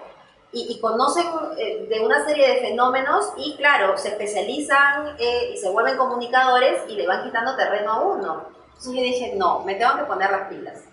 y, 0.52 0.74
y 0.74 0.80
conocen 0.80 1.24
eh, 1.56 1.86
de 1.88 2.00
una 2.04 2.24
serie 2.26 2.46
de 2.48 2.60
fenómenos 2.60 3.32
y, 3.38 3.56
claro, 3.56 3.96
se 3.96 4.08
especializan 4.08 5.16
eh, 5.18 5.52
y 5.54 5.56
se 5.56 5.70
vuelven 5.70 5.96
comunicadores 5.96 6.82
y 6.88 6.96
le 6.96 7.06
van 7.06 7.24
quitando 7.24 7.56
terreno 7.56 7.92
a 7.92 8.00
uno. 8.02 8.46
Entonces 8.66 8.92
yo 8.92 9.02
dije, 9.02 9.34
no, 9.36 9.60
me 9.60 9.76
tengo 9.76 9.96
que 9.96 10.04
poner 10.04 10.30
las 10.30 10.48
pilas. 10.48 10.84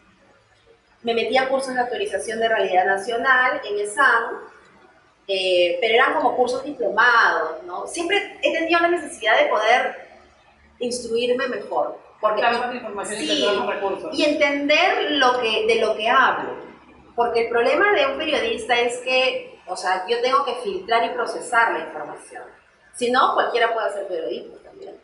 Me 1.03 1.13
metí 1.13 1.37
a 1.37 1.49
cursos 1.49 1.73
de 1.73 1.81
autorización 1.81 2.39
de 2.39 2.47
realidad 2.47 2.85
nacional 2.85 3.61
en 3.65 3.79
ESAM, 3.79 4.39
eh, 5.27 5.77
pero 5.81 5.93
eran 5.93 6.13
como 6.13 6.35
cursos 6.35 6.63
diplomados, 6.63 7.63
¿no? 7.63 7.85
Siempre 7.85 8.39
he 8.41 8.53
tenido 8.53 8.79
la 8.79 8.87
necesidad 8.87 9.37
de 9.37 9.49
poder 9.49 10.07
instruirme 10.79 11.47
mejor. 11.47 11.99
Porque, 12.19 12.41
información 12.41 13.21
y 13.21 13.27
sí, 13.27 13.47
más 13.57 13.67
recursos. 13.67 14.17
y 14.17 14.23
entender 14.23 15.11
lo 15.11 15.39
que, 15.39 15.67
de 15.67 15.75
lo 15.75 15.95
que 15.95 16.09
hablo. 16.09 16.55
Porque 17.15 17.41
el 17.41 17.49
problema 17.49 17.93
de 17.93 18.07
un 18.07 18.17
periodista 18.17 18.79
es 18.79 18.97
que, 18.99 19.59
o 19.67 19.75
sea, 19.75 20.05
yo 20.07 20.19
tengo 20.21 20.43
que 20.43 20.55
filtrar 20.63 21.05
y 21.05 21.13
procesar 21.13 21.73
la 21.73 21.85
información. 21.85 22.43
Si 22.95 23.11
no, 23.11 23.33
cualquiera 23.35 23.73
puede 23.73 23.87
hacer 23.87 24.07
periodismo 24.07 24.55
también, 24.57 24.95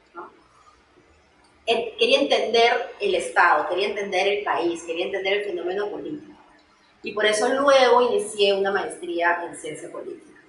Quería 1.66 2.20
entender 2.20 2.94
el 3.00 3.16
Estado, 3.16 3.70
quería 3.70 3.88
entender 3.88 4.28
el 4.28 4.44
país, 4.44 4.84
quería 4.84 5.06
entender 5.06 5.34
el 5.34 5.46
fenómeno 5.46 5.90
político. 5.90 6.33
Y 7.04 7.14
por 7.14 7.26
eso 7.26 7.48
luego 7.50 8.02
inicié 8.02 8.54
una 8.54 8.72
maestría 8.72 9.44
en 9.46 9.56
ciencia 9.56 9.92
política. 9.92 10.40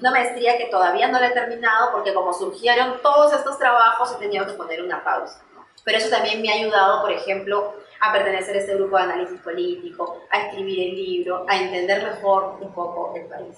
Una 0.00 0.10
maestría 0.10 0.58
que 0.58 0.66
todavía 0.66 1.08
no 1.08 1.20
la 1.20 1.28
he 1.28 1.32
terminado 1.32 1.92
porque 1.92 2.12
como 2.12 2.32
surgieron 2.32 3.00
todos 3.02 3.32
estos 3.32 3.58
trabajos 3.58 4.12
he 4.12 4.18
tenido 4.18 4.46
que 4.46 4.54
poner 4.54 4.82
una 4.82 5.02
pausa. 5.04 5.40
Pero 5.84 5.98
eso 5.98 6.10
también 6.10 6.42
me 6.42 6.50
ha 6.50 6.54
ayudado, 6.56 7.02
por 7.02 7.12
ejemplo, 7.12 7.74
a 8.00 8.12
pertenecer 8.12 8.56
a 8.56 8.58
este 8.58 8.74
grupo 8.74 8.96
de 8.96 9.04
análisis 9.04 9.40
político, 9.40 10.22
a 10.30 10.40
escribir 10.46 10.88
el 10.90 10.96
libro, 10.96 11.46
a 11.48 11.56
entender 11.56 12.02
mejor 12.02 12.58
un 12.60 12.72
poco 12.74 13.14
el 13.16 13.26
país. 13.26 13.56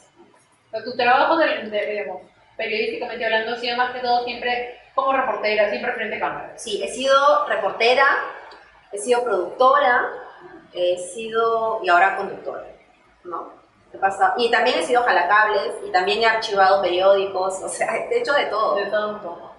O 0.66 0.70
sea, 0.70 0.84
tu 0.84 0.94
trabajo, 0.96 1.36
de, 1.38 1.46
de- 1.70 1.86
digamos, 1.86 2.22
periodísticamente 2.56 3.24
hablando, 3.24 3.52
ha 3.54 3.56
sido 3.56 3.76
más 3.76 3.92
que 3.94 4.00
todo 4.00 4.24
siempre 4.24 4.78
como 4.94 5.12
reportera, 5.12 5.70
siempre 5.70 5.92
frente 5.92 6.16
a 6.16 6.20
cámara. 6.20 6.52
Sí, 6.58 6.82
he 6.82 6.88
sido 6.88 7.46
reportera, 7.46 8.04
he 8.92 8.98
sido 8.98 9.24
productora, 9.24 10.12
he 10.72 10.96
sido 10.98 11.80
y 11.82 11.88
ahora 11.88 12.16
conductora, 12.16 12.66
¿no? 13.24 13.52
He 13.92 13.96
pasado. 13.98 14.34
Y 14.36 14.50
también 14.50 14.78
he 14.78 14.82
sido 14.82 15.02
jalacables 15.02 15.74
y 15.86 15.90
también 15.90 16.20
he 16.22 16.26
archivado 16.26 16.82
periódicos, 16.82 17.62
o 17.62 17.68
sea, 17.68 17.96
he 17.96 18.18
hecho 18.18 18.32
de 18.34 18.46
todo. 18.46 18.74
De 18.76 18.86
todo 18.86 19.14
un 19.14 19.18
poco. 19.20 19.52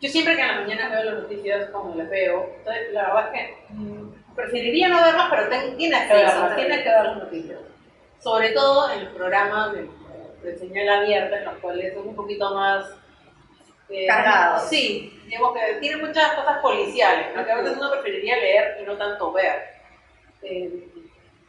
Yo 0.00 0.08
siempre 0.10 0.36
que 0.36 0.42
en 0.42 0.48
las 0.48 0.60
mañanas 0.60 0.90
veo 0.92 1.04
las 1.04 1.22
noticias 1.22 1.70
como 1.70 1.94
las 1.96 2.08
veo, 2.10 2.50
entonces, 2.58 2.92
la 2.92 3.02
verdad 3.02 3.34
es 3.34 3.40
que 3.40 3.56
mm, 3.70 4.34
preferiría 4.34 4.88
no 4.88 5.02
verlas, 5.02 5.26
pero 5.30 5.48
ten- 5.48 5.76
tienes 5.76 6.00
que 6.02 6.06
Sí, 6.08 6.12
verlas, 6.14 6.56
tienes 6.56 6.78
que 6.82 6.88
ver 6.90 7.04
las 7.04 7.16
noticias. 7.16 7.58
Sobre 8.18 8.50
todo 8.50 8.90
en 8.90 9.04
los 9.04 9.14
programas 9.14 9.72
de, 9.72 9.88
de 10.42 10.58
señal 10.58 10.88
abierta, 11.00 11.38
en 11.38 11.44
los 11.46 11.54
cuales 11.56 11.94
son 11.94 12.08
un 12.08 12.14
poquito 12.14 12.54
más... 12.54 12.84
eh, 13.88 14.06
Cargados. 14.06 14.64
Sí, 14.68 15.18
digamos 15.26 15.54
que 15.54 15.74
tiene 15.80 15.96
muchas 15.96 16.32
cosas 16.34 16.58
policiales, 16.58 17.34
¿no? 17.34 17.44
que 17.44 17.52
a 17.52 17.56
veces 17.56 17.76
uno 17.78 17.90
preferiría 17.90 18.36
leer 18.36 18.78
y 18.80 18.84
no 18.84 18.96
tanto 18.96 19.32
ver. 19.32 19.75
Eh, 20.48 20.88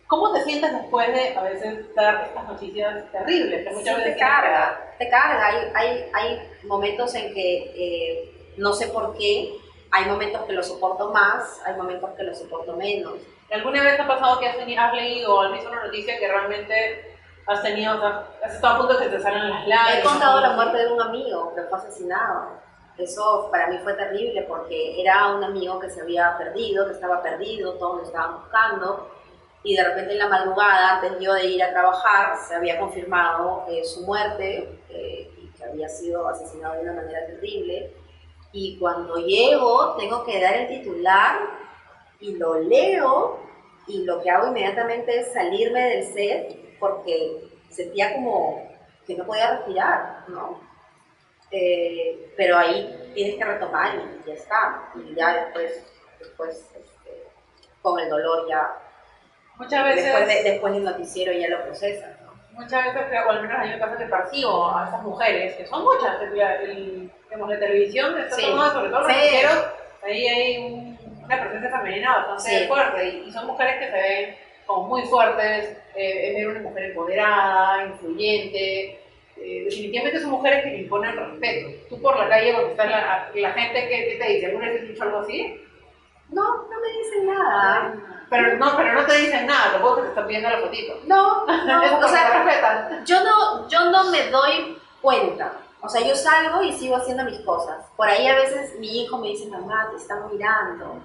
¿Cómo 0.08 0.32
te 0.32 0.44
sientes 0.44 0.72
después 0.72 1.14
de 1.14 1.36
a 1.36 1.44
veces 1.44 1.94
dar 1.94 2.24
estas 2.28 2.48
noticias 2.48 3.12
terribles? 3.12 3.64
Que 3.64 3.70
Sí, 3.70 3.76
muchas 3.76 3.98
veces 3.98 4.14
te 4.14 4.20
carga, 4.20 4.94
te 4.98 5.10
carga. 5.10 5.46
Hay, 5.46 5.72
hay, 5.74 6.10
hay 6.14 6.50
momentos 6.64 7.14
en 7.16 7.34
que 7.34 7.74
eh, 7.76 8.54
no 8.56 8.74
sé 8.74 8.88
por 8.88 9.18
qué, 9.18 9.54
hay 9.92 10.06
momentos 10.06 10.44
que 10.44 10.54
lo 10.54 10.64
soporto 10.64 11.12
más, 11.12 11.62
hay 11.66 11.76
momentos 11.76 12.12
que 12.16 12.24
lo 12.24 12.34
soporto 12.34 12.76
menos. 12.78 13.16
¿Alguna 13.52 13.84
vez 13.84 13.98
te 13.98 14.02
ha 14.02 14.08
pasado 14.08 14.40
que 14.40 14.48
has, 14.48 14.58
tenido, 14.58 14.82
has 14.82 14.94
leído 14.94 15.36
o 15.36 15.42
has 15.42 15.52
visto 15.52 15.70
una 15.70 15.84
noticia 15.84 16.18
que 16.18 16.28
realmente 16.28 17.18
has 17.46 17.62
tenido, 17.62 17.96
o 17.96 18.00
sea, 18.00 18.28
has 18.44 18.56
estado 18.56 18.76
a 18.76 18.78
punto 18.78 18.94
de 18.98 19.06
que 19.06 19.18
te 19.18 19.22
salgan 19.22 19.50
las 19.50 19.68
lágrimas? 19.68 20.00
He 20.00 20.04
contado 20.04 20.42
la 20.42 20.52
muerte 20.52 20.78
de 20.78 20.92
un 20.92 21.02
amigo 21.02 21.54
que 21.54 21.64
fue 21.64 21.78
asesinado. 21.78 22.67
Eso 22.98 23.50
para 23.52 23.68
mí 23.68 23.78
fue 23.84 23.94
terrible 23.94 24.44
porque 24.44 25.00
era 25.00 25.36
un 25.36 25.44
amigo 25.44 25.80
que 25.80 25.90
se 25.90 26.02
había 26.02 26.36
perdido, 26.38 26.88
que 26.88 26.94
estaba 26.94 27.22
perdido, 27.22 27.74
todos 27.74 27.98
lo 27.98 28.04
estaban 28.04 28.42
buscando. 28.42 29.12
Y 29.64 29.76
de 29.76 29.84
repente 29.84 30.14
en 30.14 30.20
la 30.20 30.30
madrugada, 30.30 30.96
antes 30.96 31.20
de 31.20 31.46
ir 31.46 31.64
a 31.64 31.72
trabajar, 31.72 32.38
se 32.48 32.56
había 32.56 32.80
confirmado 32.80 33.66
eh, 33.70 33.84
su 33.84 34.02
muerte 34.02 34.80
eh, 34.90 35.32
y 35.38 35.48
que 35.50 35.64
había 35.64 35.90
sido 35.90 36.28
asesinado 36.28 36.76
de 36.76 36.82
una 36.82 36.94
manera 36.94 37.26
terrible. 37.28 37.94
Y 38.52 38.80
cuando 38.80 39.18
llego, 39.18 39.96
tengo 39.98 40.24
que 40.24 40.42
dar 40.42 40.56
el 40.56 40.68
titular 40.68 41.38
y 42.20 42.36
lo 42.36 42.60
leo 42.60 43.40
y 43.88 44.04
lo 44.04 44.22
que 44.22 44.30
hago 44.30 44.48
inmediatamente 44.48 45.20
es 45.20 45.34
salirme 45.34 45.82
del 45.82 46.04
set 46.04 46.78
porque 46.80 47.50
sentía 47.70 48.14
como 48.16 48.68
que 49.06 49.16
no 49.16 49.26
podía 49.26 49.58
respirar, 49.58 50.26
¿no? 50.28 50.67
Eh, 51.52 52.34
pero 52.36 52.58
ahí 52.58 53.12
tienes 53.14 53.36
que 53.36 53.44
retomar 53.44 53.96
y 53.96 54.28
ya 54.28 54.34
está. 54.34 54.90
Y 54.96 55.16
ya 55.16 55.34
después, 55.46 55.86
después 56.20 56.58
este, 56.76 57.24
con 57.82 58.00
el 58.00 58.10
dolor 58.10 58.48
ya, 58.50 58.74
Muchas 59.58 59.84
veces, 59.86 60.04
después, 60.06 60.28
de- 60.28 60.44
después 60.52 60.74
del 60.74 60.84
noticiero 60.84 61.32
ya 61.34 61.48
lo 61.50 61.64
procesas, 61.64 62.22
¿no? 62.22 62.28
muchas 62.52 62.94
veces, 62.94 63.20
o 63.26 63.30
al 63.32 63.42
menos 63.42 63.58
mí 63.64 63.70
me 63.72 63.78
pasa 63.80 63.98
que 63.98 64.06
percibo 64.06 64.70
a 64.78 64.86
estas 64.86 65.02
mujeres, 65.02 65.56
que 65.56 65.66
son 65.66 65.84
muchas, 65.84 66.22
el- 66.22 67.12
digamos, 67.26 67.50
la 67.50 67.60
televisión 67.60 68.20
está 68.20 68.36
Sí. 68.36 68.46
tomada, 68.46 68.74
sobre 68.74 68.90
todo 68.90 69.00
los 69.02 69.12
Sí. 69.12 69.18
noticieros, 69.18 69.66
ahí 70.04 70.28
hay 70.28 70.58
un- 70.58 71.00
una 71.26 71.40
presencia 71.42 71.72
femenina 71.72 72.18
bastante 72.28 72.60
Sí. 72.60 72.68
fuerte 72.68 73.06
y, 73.10 73.18
y 73.28 73.32
son 73.32 73.48
mujeres 73.48 73.80
que 73.80 73.86
se 73.88 73.92
ven 73.94 74.36
como 74.68 74.88
muy 74.90 75.02
fuertes, 75.08 75.78
eh, 75.96 76.30
es 76.30 76.36
ver 76.36 76.48
una 76.50 76.60
mujer 76.62 76.84
empoderada, 76.86 77.84
influyente, 77.86 79.02
eh, 79.40 79.64
definitivamente 79.66 80.20
son 80.20 80.32
mujeres 80.32 80.64
que 80.64 80.70
le 80.72 80.78
imponen 80.82 81.16
respeto. 81.16 81.70
Tú 81.90 82.02
por 82.02 82.18
la 82.18 82.30
calle, 82.30 82.52
cuando 82.54 82.72
estás 82.72 82.90
la, 82.90 83.30
la 83.34 83.52
gente, 83.52 83.88
¿qué, 83.88 84.10
qué 84.10 84.18
te 84.22 84.34
dice? 84.34 84.46
¿Alguna 84.48 84.70
vez 84.70 84.82
has 84.82 84.88
dicho 84.88 85.04
algo 85.04 85.20
así? 85.20 85.62
No, 86.30 86.44
no 86.44 86.80
me 86.82 86.98
dicen 86.98 87.26
nada. 87.28 87.94
Pero 88.30 88.58
no, 88.58 88.76
pero 88.76 88.94
no 88.94 89.06
te 89.06 89.16
dicen 89.18 89.46
nada, 89.48 89.72
tampoco 89.72 89.98
que 89.98 90.02
te 90.04 90.08
están 90.10 90.28
pidiendo 90.28 90.50
la 90.50 90.60
fotito. 90.60 91.00
No, 91.06 91.46
no, 91.66 91.98
o 91.98 92.02
te 92.02 92.10
sea, 92.10 92.44
respetan. 92.44 93.06
yo 93.06 93.24
no, 93.24 93.68
yo 93.70 93.92
no 93.92 94.12
me 94.12 94.30
doy 94.30 94.78
cuenta. 95.02 95.54
O 95.80 95.88
sea, 95.88 96.02
yo 96.06 96.16
salgo 96.16 96.62
y 96.64 96.74
sigo 96.74 96.98
haciendo 96.98 97.24
mis 97.24 97.40
cosas. 97.42 97.86
Por 97.96 98.10
ahí 98.10 98.28
a 98.28 98.36
veces 98.36 98.78
mi 98.80 99.04
hijo 99.04 99.18
me 99.20 99.28
dice, 99.30 99.48
mamá, 99.50 99.88
te 99.92 99.98
están 99.98 100.28
mirando. 100.32 101.00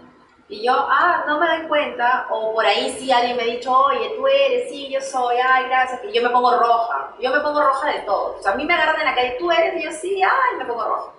Y 0.53 0.63
yo, 0.63 0.75
ah, 0.77 1.25
no 1.27 1.41
me 1.41 1.49
doy 1.49 1.67
cuenta. 1.67 2.27
O 2.31 2.53
por 2.53 2.67
ahí 2.67 2.95
sí 2.99 3.11
alguien 3.11 3.39
me 3.39 3.45
ha 3.45 3.47
dicho, 3.47 3.75
oye, 3.75 4.13
tú 4.15 4.27
eres, 4.27 4.69
sí, 4.69 4.91
yo 4.91 5.01
soy, 5.01 5.37
ay, 5.43 5.65
gracias. 5.65 6.03
Y 6.05 6.13
yo 6.13 6.23
me 6.23 6.29
pongo 6.29 6.55
roja. 6.59 7.15
Yo 7.19 7.31
me 7.31 7.41
pongo 7.41 7.63
roja 7.63 7.91
de 7.91 8.01
todo. 8.01 8.37
O 8.39 8.43
sea, 8.43 8.53
a 8.53 8.57
mí 8.57 8.67
me 8.67 8.75
agarran 8.75 9.01
en 9.01 9.07
la 9.07 9.15
calle, 9.15 9.37
tú 9.39 9.51
eres, 9.51 9.81
y 9.81 9.85
yo 9.85 9.91
sí, 9.91 10.23
ay, 10.23 10.59
me 10.59 10.67
pongo 10.67 10.85
roja. 10.85 11.13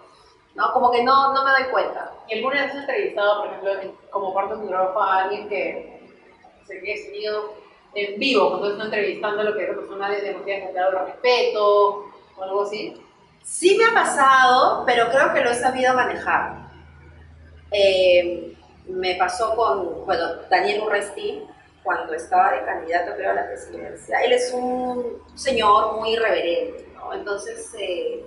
¿No? 0.54 0.72
Como 0.72 0.92
que 0.92 1.04
no, 1.04 1.34
no 1.34 1.44
me 1.44 1.50
doy 1.50 1.63
cuenta. 1.72 2.12
¿Y 2.28 2.36
alguna 2.36 2.62
vez 2.62 2.74
has 2.74 2.82
entrevistado, 2.82 3.42
por 3.42 3.48
ejemplo, 3.48 3.96
como 4.12 4.36
parte 4.36 4.54
de 4.54 4.62
tu 4.62 4.68
trabajo 4.68 5.02
a 5.02 5.24
alguien 5.24 5.50
que 5.50 6.00
se 6.68 6.78
ha 6.78 6.82
tenido 6.82 7.56
en 7.96 8.20
vivo, 8.20 8.50
cuando 8.50 8.70
está 8.70 8.84
entrevistando 8.84 9.42
lo 9.42 9.56
que 9.56 9.63
esa 9.63 9.74
persona 9.74 10.12
de 10.12 10.22
demasiado 10.22 10.66
faltado 10.66 10.90
el 10.92 11.06
respeto 11.08 12.06
o 12.38 12.44
algo 12.44 12.62
así? 12.62 13.02
Sí 13.42 13.80
me 13.80 13.86
ha 13.86 13.94
pasado, 13.96 14.84
pero 14.86 15.10
creo 15.10 15.34
que 15.34 15.42
lo 15.42 15.50
he 15.50 15.56
sabido 15.56 15.96
manejar. 15.96 16.70
Eh, 17.72 18.54
me 18.88 19.16
pasó 19.16 19.56
con, 19.56 20.06
bueno, 20.06 20.36
Daniel 20.50 20.84
Urresti, 20.84 21.48
cuando 21.84 22.13
estaba 22.13 22.52
de 22.52 22.66
candidato, 22.66 23.13
creo, 23.16 23.32
a 23.32 23.34
la 23.34 23.48
presidencia. 23.48 24.20
Él 24.22 24.32
es 24.34 24.52
un 24.54 25.22
señor 25.36 25.98
muy 25.98 26.13
irreverente, 26.13 26.88
¿no? 26.96 27.13
Entonces, 27.13 27.74
eh, 27.78 28.24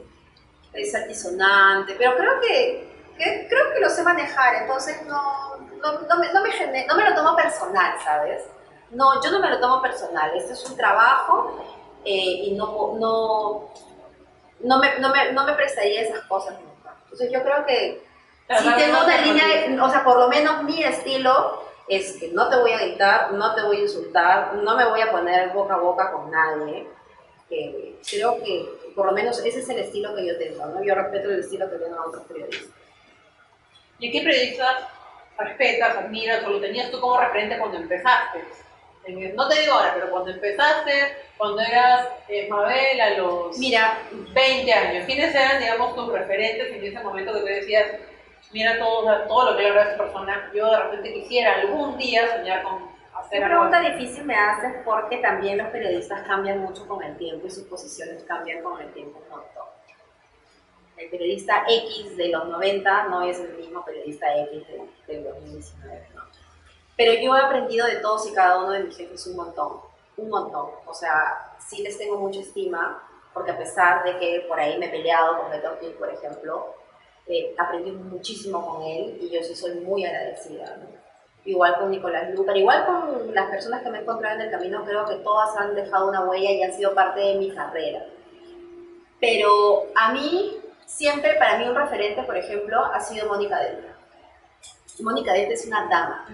es 0.73 0.95
altisonante, 0.95 1.95
pero 1.97 2.17
creo 2.17 2.41
que, 2.41 2.89
creo 3.17 3.73
que 3.73 3.81
lo 3.81 3.89
sé 3.89 4.03
manejar, 4.03 4.63
entonces 4.63 5.03
no, 5.07 5.57
no, 5.57 6.01
no 6.01 6.19
me, 6.19 6.33
no, 6.33 6.43
me 6.43 6.87
no 6.87 6.97
me 6.97 7.11
lo 7.11 7.17
tomo 7.17 7.35
personal, 7.35 7.99
¿sabes? 8.05 8.43
No, 8.91 9.23
yo 9.23 9.31
no 9.31 9.41
me 9.41 9.51
lo 9.51 9.59
tomo 9.59 9.81
personal, 9.81 10.37
este 10.37 10.53
es 10.53 10.65
un 10.69 10.77
trabajo 10.77 11.65
eh, 12.05 12.45
y 12.45 12.55
no, 12.55 12.97
no, 12.99 13.71
no, 14.61 14.79
me, 14.79 14.99
no, 14.99 15.11
me, 15.11 15.33
no 15.33 15.45
me 15.45 15.55
prestaría 15.55 16.03
esas 16.03 16.21
cosas 16.27 16.55
nunca. 16.61 16.95
Entonces 17.05 17.33
yo 17.33 17.43
creo 17.43 17.65
que 17.65 18.06
Sí 18.49 18.65
no, 18.65 18.77
tengo 18.77 19.05
una 19.05 19.17
te 19.17 19.23
línea, 19.23 19.85
o 19.85 19.91
sea, 19.91 20.05
por 20.05 20.19
lo 20.19 20.29
menos 20.29 20.63
mi 20.63 20.83
estilo 20.83 21.65
es 21.89 22.17
que 22.19 22.29
no 22.29 22.49
te 22.49 22.57
voy 22.57 22.73
a 22.73 22.79
gritar, 22.79 23.33
no 23.33 23.55
te 23.55 23.63
voy 23.63 23.79
a 23.79 23.81
insultar, 23.81 24.55
no 24.55 24.77
me 24.77 24.87
voy 24.87 25.01
a 25.01 25.11
poner 25.11 25.51
boca 25.51 25.75
a 25.75 25.79
boca 25.79 26.13
con 26.13 26.31
nadie. 26.31 26.87
Que 27.49 27.97
creo 28.09 28.43
que 28.43 28.93
por 28.95 29.07
lo 29.07 29.13
menos 29.13 29.39
ese 29.45 29.61
es 29.61 29.69
el 29.69 29.79
estilo 29.79 30.15
que 30.15 30.27
yo 30.27 30.39
tengo, 30.39 30.67
¿no? 30.67 30.83
Yo 30.83 30.95
respeto 30.95 31.31
el 31.31 31.41
estilo 31.41 31.71
que 31.71 31.77
tienen 31.77 31.99
otros 31.99 32.25
periodistas. 32.25 32.75
¿Y 33.99 34.11
qué 34.11 34.23
periodistas 34.23 34.77
respetas, 35.39 35.97
admiras 35.97 36.45
o 36.45 36.51
lo 36.51 36.61
tenías 36.61 36.91
tú 36.91 37.01
como 37.01 37.19
referente 37.19 37.59
cuando 37.59 37.79
empezaste? 37.79 38.45
No 39.35 39.49
te 39.49 39.61
digo 39.61 39.73
ahora, 39.73 39.95
pero 39.95 40.11
cuando 40.11 40.31
empezaste, 40.31 41.17
cuando 41.37 41.63
eras 41.63 42.09
eh, 42.29 42.49
Mabel 42.49 43.01
a 43.01 43.11
los 43.11 43.57
Mira, 43.57 43.99
20 44.11 44.73
años, 44.73 45.05
¿quiénes 45.07 45.33
eran, 45.33 45.61
digamos, 45.61 45.95
tus 45.95 46.13
referentes 46.13 46.73
en 46.73 46.85
ese 46.85 47.01
momento 47.01 47.33
que 47.33 47.41
tú 47.41 47.47
decías, 47.47 47.87
mira 48.53 48.79
todo, 48.79 49.23
todo 49.27 49.51
lo 49.51 49.57
que 49.57 49.63
logra 49.65 49.83
esta 49.91 50.03
persona, 50.05 50.51
yo 50.55 50.71
de 50.71 50.79
repente 50.79 51.15
quisiera 51.15 51.55
algún 51.61 51.97
día 51.99 52.37
soñar 52.37 52.63
con 52.63 52.89
hacer 53.15 53.39
Una 53.39 53.47
algo 53.47 53.71
pregunta 53.71 53.79
así"? 53.81 53.91
difícil 54.05 54.25
me 54.25 54.37
haces 54.37 54.75
porque 54.85 55.19
también 55.19 55.59
los 55.59 55.69
periodistas 55.69 56.27
cambian 56.27 56.61
mucho 56.61 56.87
con 56.87 57.03
el 57.03 57.17
tiempo 57.17 57.47
y 57.47 57.51
sus 57.51 57.65
posiciones 57.65 58.23
cambian 58.25 58.63
con 58.63 58.81
el 58.81 58.93
tiempo 58.93 59.21
un 59.25 59.29
montón. 59.29 59.67
El 60.97 61.11
periodista 61.11 61.65
X 61.69 62.17
de 62.17 62.29
los 62.29 62.49
90 62.49 63.09
no 63.09 63.23
es 63.23 63.39
el 63.39 63.53
mismo 63.55 63.85
periodista 63.85 64.35
X 64.45 64.67
de, 64.67 64.83
del 65.07 65.25
2019, 65.25 66.09
¿no? 66.15 66.23
Pero 66.97 67.13
yo 67.21 67.37
he 67.37 67.41
aprendido 67.41 67.87
de 67.87 67.97
todos 67.97 68.27
y 68.31 68.33
cada 68.33 68.59
uno 68.61 68.71
de 68.71 68.85
mis 68.85 68.97
jefes 68.97 69.27
un 69.27 69.37
montón, 69.37 69.81
un 70.17 70.31
montón. 70.31 70.71
O 70.87 70.95
sea, 70.95 71.55
sí 71.59 71.83
les 71.83 71.99
tengo 71.99 72.17
mucha 72.19 72.41
estima 72.41 73.03
porque 73.35 73.51
a 73.51 73.59
pesar 73.59 74.03
de 74.05 74.19
que 74.19 74.47
por 74.49 74.59
ahí 74.59 74.79
me 74.79 74.87
he 74.87 74.89
peleado 74.89 75.43
con 75.43 75.51
Beto 75.51 75.77
por 75.99 76.09
ejemplo, 76.09 76.75
eh, 77.29 77.55
aprendí 77.59 77.93
muchísimo 77.93 78.67
con 78.67 78.83
él 78.83 79.19
y 79.21 79.31
yo 79.31 79.43
sí 79.43 79.55
soy 79.55 79.81
muy 79.81 80.05
agradecida. 80.05 80.77
¿no? 80.77 80.97
igual 81.47 81.79
con 81.79 81.91
Nicolás 81.91 82.35
Lucar, 82.35 82.57
igual 82.57 82.85
con 82.87 83.35
las 83.35 83.49
personas 83.49 83.83
que 83.83 83.91
me 83.91 83.99
he 83.99 84.03
encontrado 84.03 84.37
en 84.37 84.43
el 84.43 84.51
camino, 84.51 84.85
creo 84.85 85.07
que 85.07 85.17
todas 85.17 85.57
han 85.57 85.75
dejado 85.75 86.09
una 86.09 86.25
huella 86.25 86.51
y 86.51 86.63
han 86.63 86.73
sido 86.73 86.95
parte 86.95 87.21
de 87.21 87.35
mi 87.37 87.51
carrera. 87.53 88.05
Pero 89.21 89.87
a 89.95 90.13
mí, 90.13 90.57
siempre 90.85 91.35
para 91.35 91.59
mí 91.59 91.69
un 91.69 91.77
referente, 91.77 92.23
por 92.25 92.37
ejemplo, 92.37 92.85
ha 92.85 93.01
sido 93.01 93.29
Mónica 93.29 93.61
Dente. 93.61 93.89
Mónica 95.01 95.33
Dente 95.33 95.55
es 95.55 95.67
una 95.67 95.87
dama, 95.89 96.27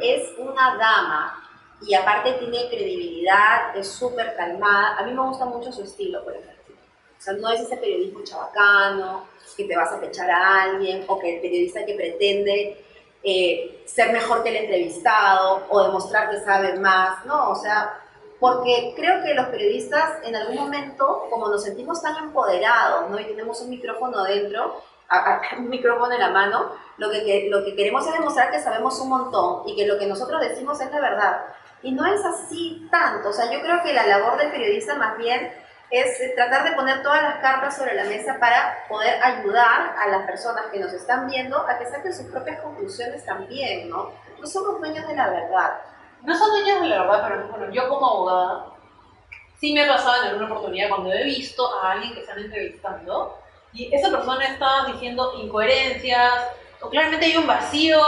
es 0.00 0.32
una 0.38 0.76
dama 0.76 1.48
y 1.80 1.94
aparte 1.94 2.34
tiene 2.34 2.68
credibilidad, 2.68 3.76
es 3.76 3.88
súper 3.88 4.36
calmada. 4.36 4.98
A 4.98 5.04
mí 5.04 5.12
me 5.12 5.22
gusta 5.22 5.46
mucho 5.46 5.72
su 5.72 5.82
estilo, 5.82 6.22
por 6.22 6.34
ejemplo. 6.34 6.61
O 7.22 7.24
sea, 7.24 7.34
no 7.34 7.48
es 7.52 7.60
ese 7.60 7.76
periodismo 7.76 8.24
chabacano, 8.24 9.26
que 9.56 9.62
te 9.64 9.76
vas 9.76 9.92
a 9.92 10.00
pechar 10.00 10.28
a 10.28 10.62
alguien, 10.64 11.04
o 11.06 11.20
que 11.20 11.36
el 11.36 11.40
periodista 11.40 11.86
que 11.86 11.94
pretende 11.94 12.84
eh, 13.22 13.84
ser 13.86 14.12
mejor 14.12 14.42
que 14.42 14.48
el 14.48 14.56
entrevistado, 14.56 15.62
o 15.70 15.84
demostrar 15.84 16.30
que 16.30 16.40
sabe 16.40 16.74
más, 16.80 17.24
¿no? 17.26 17.50
O 17.50 17.54
sea, 17.54 17.96
porque 18.40 18.92
creo 18.96 19.22
que 19.22 19.34
los 19.34 19.46
periodistas 19.46 20.18
en 20.24 20.34
algún 20.34 20.56
momento, 20.56 21.28
como 21.30 21.48
nos 21.48 21.62
sentimos 21.62 22.02
tan 22.02 22.16
empoderados, 22.16 23.08
¿no? 23.08 23.20
Y 23.20 23.24
tenemos 23.24 23.60
un 23.60 23.70
micrófono 23.70 24.24
dentro, 24.24 24.82
un 25.58 25.68
micrófono 25.68 26.12
en 26.12 26.18
la 26.20 26.30
mano, 26.30 26.72
lo 26.96 27.08
que- 27.08 27.46
lo 27.48 27.64
que 27.64 27.76
queremos 27.76 28.04
es 28.04 28.14
demostrar 28.14 28.50
que 28.50 28.58
sabemos 28.60 28.98
un 28.98 29.10
montón 29.10 29.62
y 29.68 29.76
que 29.76 29.86
lo 29.86 29.96
que 29.96 30.06
nosotros 30.06 30.40
decimos 30.40 30.80
es 30.80 30.90
la 30.90 30.98
verdad. 31.00 31.44
Y 31.84 31.92
no 31.92 32.04
es 32.06 32.24
así 32.24 32.88
tanto. 32.90 33.28
O 33.28 33.32
sea, 33.32 33.48
yo 33.52 33.60
creo 33.60 33.80
que 33.84 33.92
la 33.92 34.06
labor 34.08 34.38
del 34.38 34.50
periodista 34.50 34.96
más 34.96 35.16
bien 35.18 35.52
es 35.92 36.34
tratar 36.34 36.64
de 36.64 36.72
poner 36.72 37.02
todas 37.02 37.22
las 37.22 37.36
cartas 37.40 37.76
sobre 37.76 37.92
la 37.92 38.04
mesa 38.04 38.38
para 38.40 38.86
poder 38.88 39.22
ayudar 39.22 39.94
a 39.98 40.08
las 40.08 40.26
personas 40.26 40.64
que 40.72 40.80
nos 40.80 40.90
están 40.94 41.28
viendo 41.28 41.58
a 41.68 41.78
que 41.78 41.84
saquen 41.84 42.14
sus 42.14 42.30
propias 42.30 42.60
conclusiones 42.62 43.22
también, 43.26 43.90
¿no? 43.90 44.10
No 44.40 44.46
somos 44.46 44.80
dueños 44.80 45.06
de 45.06 45.14
la 45.14 45.28
verdad. 45.28 45.80
No 46.22 46.34
son 46.34 46.48
dueños 46.50 46.80
de 46.80 46.88
la 46.88 47.02
verdad, 47.02 47.28
pero 47.28 47.48
bueno, 47.48 47.70
yo 47.74 47.90
como 47.90 48.06
abogada, 48.06 48.66
sí 49.60 49.74
me 49.74 49.84
ha 49.84 49.94
pasado 49.94 50.22
en 50.22 50.28
alguna 50.30 50.46
oportunidad 50.46 50.88
cuando 50.88 51.12
he 51.12 51.24
visto 51.24 51.62
a 51.82 51.92
alguien 51.92 52.14
que 52.14 52.20
están 52.20 52.38
entrevistando 52.38 53.38
y 53.74 53.94
esa 53.94 54.10
persona 54.10 54.46
está 54.46 54.86
diciendo 54.86 55.34
incoherencias, 55.42 56.32
o 56.80 56.88
claramente 56.88 57.26
hay 57.26 57.36
un 57.36 57.46
vacío, 57.46 58.00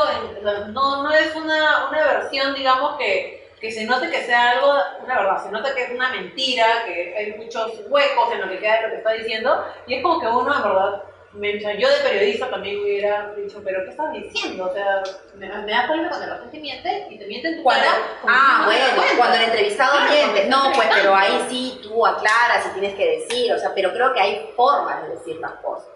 no, 0.68 1.02
no 1.02 1.12
es 1.12 1.36
una, 1.36 1.88
una 1.90 2.02
versión, 2.02 2.54
digamos, 2.54 2.96
que 2.96 3.43
que 3.64 3.72
se 3.72 3.84
note 3.86 4.10
que 4.10 4.22
sea 4.24 4.50
algo, 4.50 4.74
una 5.02 5.20
verdad, 5.20 5.42
se 5.42 5.50
nota 5.50 5.74
que 5.74 5.84
es 5.84 5.90
una 5.90 6.10
mentira, 6.10 6.84
que 6.84 7.14
hay 7.16 7.32
muchos 7.32 7.80
huecos 7.88 8.30
en 8.30 8.42
lo 8.42 8.48
que 8.50 8.58
queda 8.58 8.76
de 8.76 8.82
lo 8.82 8.88
que 8.90 8.96
está 8.96 9.12
diciendo, 9.12 9.64
y 9.86 9.94
es 9.94 10.02
como 10.02 10.20
que 10.20 10.26
uno, 10.26 10.54
en 10.54 10.62
verdad, 10.62 11.02
me, 11.32 11.80
yo 11.80 11.88
de 11.88 11.96
periodista 12.06 12.50
también 12.50 12.78
hubiera 12.78 13.32
dicho, 13.34 13.62
pero 13.64 13.82
¿qué 13.84 13.92
estás 13.92 14.12
diciendo? 14.12 14.66
O 14.66 14.74
sea, 14.74 15.02
me, 15.36 15.48
me 15.48 15.72
da 15.72 15.86
problema 15.86 16.10
cuando 16.10 16.26
la 16.26 16.40
gente 16.40 16.60
miente 16.60 17.06
y 17.08 17.18
te 17.18 17.24
miente 17.24 17.48
en 17.48 17.56
tu 17.56 17.64
cara. 17.64 17.90
Ah, 18.28 18.64
bueno, 18.66 19.02
cuando 19.16 19.36
el 19.38 19.44
entrevistado 19.44 20.10
miente. 20.10 20.44
No, 20.44 20.70
pues, 20.74 20.88
pero 20.94 21.16
ahí 21.16 21.46
sí 21.48 21.80
tú 21.82 22.06
aclaras 22.06 22.66
y 22.66 22.78
tienes 22.78 22.94
que 22.96 23.18
decir, 23.18 23.50
o 23.50 23.58
sea, 23.58 23.72
pero 23.74 23.94
creo 23.94 24.12
que 24.12 24.20
hay 24.20 24.52
formas 24.54 25.04
de 25.04 25.08
decir 25.08 25.36
las 25.40 25.52
cosas, 25.52 25.88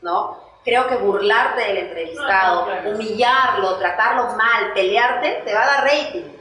¿no? 0.00 0.38
Creo 0.64 0.86
que 0.86 0.94
burlarte 0.94 1.60
del 1.60 1.76
entrevistado, 1.78 2.68
humillarlo, 2.86 3.78
tratarlo 3.78 4.36
mal, 4.36 4.72
pelearte, 4.74 5.42
te 5.44 5.52
va 5.52 5.64
a 5.64 5.66
dar 5.66 5.84
rating 5.84 6.39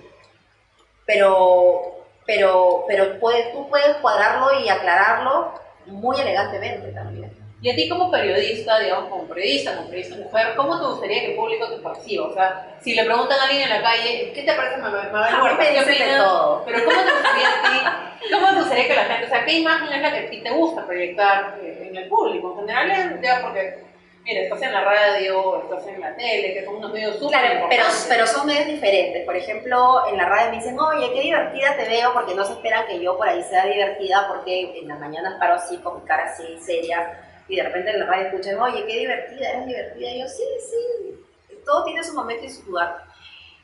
pero, 1.10 2.06
pero, 2.28 2.86
pero 2.88 3.18
tú 3.18 3.68
puedes 3.68 3.96
cuadrarlo 3.98 4.60
y 4.64 4.70
aclararlo 4.70 5.54
muy 5.88 6.20
elegantemente 6.22 6.92
también. 6.92 7.34
Y 7.64 7.72
a 7.72 7.76
ti 7.76 7.90
como 7.90 8.12
periodista, 8.12 8.80
digamos, 8.80 9.10
como 9.10 9.24
periodista, 9.24 9.76
como 9.76 9.90
periodista 9.90 10.18
mujer, 10.18 10.56
¿cómo 10.56 10.80
te 10.80 10.86
gustaría 10.86 11.22
que 11.22 11.32
el 11.32 11.36
público 11.36 11.68
te 11.68 11.82
perciba? 11.82 12.28
O 12.28 12.34
sea, 12.36 12.78
si 12.80 12.94
le 12.94 13.06
preguntan 13.06 13.40
a 13.40 13.44
alguien 13.46 13.64
en 13.64 13.70
la 13.70 13.82
calle, 13.82 14.32
¿qué 14.36 14.44
te 14.44 14.54
parece 14.54 14.78
Mabel 14.78 15.12
Huerta? 15.12 15.58
¿Qué 15.58 15.84
de 15.84 16.18
todo. 16.18 16.64
Pero 16.64 16.86
¿cómo 16.86 17.02
te 17.02 17.12
gustaría 17.12 17.48
a 17.48 17.64
ti? 17.64 18.30
¿Cómo 18.32 18.48
te 18.48 18.56
gustaría 18.56 18.88
que 18.88 18.96
la 18.96 19.06
gente, 19.06 19.26
o 19.26 19.30
sea, 19.30 19.46
qué 19.46 19.54
imagen 19.54 19.94
es 19.94 20.02
la 20.04 20.12
que 20.12 20.20
a 20.20 20.30
ti 20.30 20.42
te 20.42 20.52
gusta 20.52 20.86
proyectar 20.86 21.58
eh, 21.64 21.88
en 21.90 21.98
el 21.98 22.08
público? 22.08 22.52
En 22.52 22.68
general, 22.68 23.20
ya 23.24 23.42
porque 23.42 23.84
mira, 24.30 24.42
estás 24.42 24.62
en 24.62 24.72
la 24.72 24.82
radio, 24.82 25.64
estás 25.64 25.88
en 25.88 26.02
la 26.02 26.16
tele, 26.16 26.54
que 26.54 26.64
son 26.64 26.76
unos 26.76 26.94
medios 26.94 27.18
súper 27.18 27.40
Claro, 27.40 27.66
pero, 27.68 27.84
pero 28.08 28.28
son 28.28 28.46
medios 28.46 28.68
diferentes. 28.68 29.26
Por 29.26 29.36
ejemplo, 29.36 30.08
en 30.08 30.18
la 30.18 30.30
radio 30.30 30.52
me 30.52 30.58
dicen, 30.58 30.80
oye, 30.80 31.12
qué 31.14 31.22
divertida 31.22 31.76
te 31.76 31.90
veo, 31.90 32.14
porque 32.14 32.36
no 32.36 32.46
se 32.46 32.54
esperan 32.54 32.86
que 32.86 33.00
yo 33.00 33.18
por 33.18 33.28
ahí 33.28 33.42
sea 33.44 33.66
divertida, 33.66 34.28
porque 34.28 34.80
en 34.80 34.88
las 34.88 35.00
mañanas 35.00 35.40
paro 35.40 35.56
así, 35.56 35.78
con 35.78 36.00
mi 36.00 36.08
cara 36.08 36.26
así, 36.26 36.60
seria, 36.60 37.26
y 37.48 37.56
de 37.56 37.64
repente 37.64 37.90
en 37.90 38.02
la 38.02 38.06
radio 38.06 38.28
escuchan, 38.28 38.60
oye, 38.60 38.86
qué 38.86 39.00
divertida, 39.00 39.50
eres 39.50 39.66
divertida. 39.66 40.12
Y 40.12 40.22
yo, 40.22 40.28
sí, 40.28 40.44
sí, 40.60 41.56
todo 41.66 41.84
tiene 41.84 42.04
su 42.04 42.14
momento 42.14 42.46
y 42.46 42.50
su 42.50 42.64
lugar. 42.66 43.04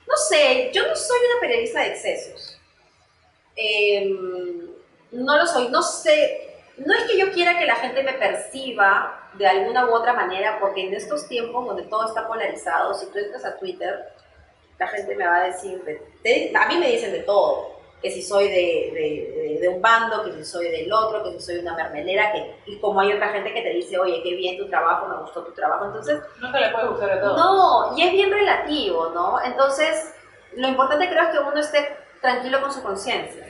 No 0.07 0.17
sé, 0.17 0.71
yo 0.73 0.87
no 0.87 0.95
soy 0.95 1.19
una 1.31 1.41
periodista 1.41 1.81
de 1.81 1.87
excesos. 1.87 2.59
Em, 3.55 4.71
no 5.11 5.37
lo 5.37 5.45
soy, 5.45 5.69
no 5.69 5.83
sé, 5.83 6.44
no 6.77 6.93
es 6.93 7.03
que 7.05 7.17
yo 7.17 7.31
quiera 7.31 7.57
que 7.57 7.65
la 7.65 7.75
gente 7.75 8.03
me 8.03 8.13
perciba 8.13 9.29
de 9.33 9.47
alguna 9.47 9.85
u 9.85 9.93
otra 9.93 10.13
manera, 10.13 10.57
porque 10.59 10.87
en 10.87 10.93
estos 10.93 11.27
tiempos 11.27 11.65
donde 11.65 11.83
todo 11.83 12.07
está 12.07 12.27
polarizado, 12.27 12.93
si 12.93 13.05
tú 13.07 13.17
entras 13.17 13.45
a 13.45 13.57
Twitter, 13.57 14.11
la 14.77 14.87
gente 14.87 15.15
me 15.15 15.25
va 15.25 15.37
a 15.37 15.43
decir, 15.45 15.81
a 16.55 16.67
mí 16.67 16.77
me 16.77 16.91
dicen 16.91 17.11
de 17.11 17.19
todo, 17.19 17.75
que 18.01 18.11
si 18.11 18.21
soy 18.21 18.49
de, 18.49 19.57
de, 19.61 19.67
un 19.69 19.81
bando, 19.81 20.23
que 20.23 20.33
si 20.33 20.45
soy 20.45 20.69
del 20.69 20.91
otro, 20.91 21.23
que 21.23 21.31
si 21.31 21.39
soy 21.39 21.57
una 21.59 21.75
mermelera, 21.75 22.31
que, 22.31 22.55
y 22.65 22.77
como 22.79 22.99
hay 22.99 23.13
otra 23.13 23.29
gente 23.29 23.53
que 23.53 23.61
te 23.61 23.69
dice, 23.69 23.97
oye, 23.97 24.21
qué 24.21 24.35
bien 24.35 24.57
tu 24.57 24.67
trabajo, 24.69 25.07
me 25.07 25.17
gustó 25.17 25.43
tu 25.43 25.53
trabajo, 25.53 25.85
entonces... 25.85 26.19
No 26.39 26.51
te 26.51 26.59
le 26.59 26.69
puede 26.69 26.87
gustar 26.87 27.11
a 27.11 27.21
todos. 27.21 27.37
No, 27.37 27.97
y 27.97 28.03
es 28.03 28.11
bien 28.11 28.31
relativo, 28.31 29.09
¿no? 29.09 29.39
Entonces, 29.43 30.13
lo 30.55 30.67
importante 30.67 31.09
creo 31.09 31.23
es 31.23 31.29
que 31.29 31.39
uno 31.39 31.59
esté 31.59 31.97
tranquilo 32.21 32.61
con 32.61 32.71
su 32.71 32.83
conciencia. 32.83 33.44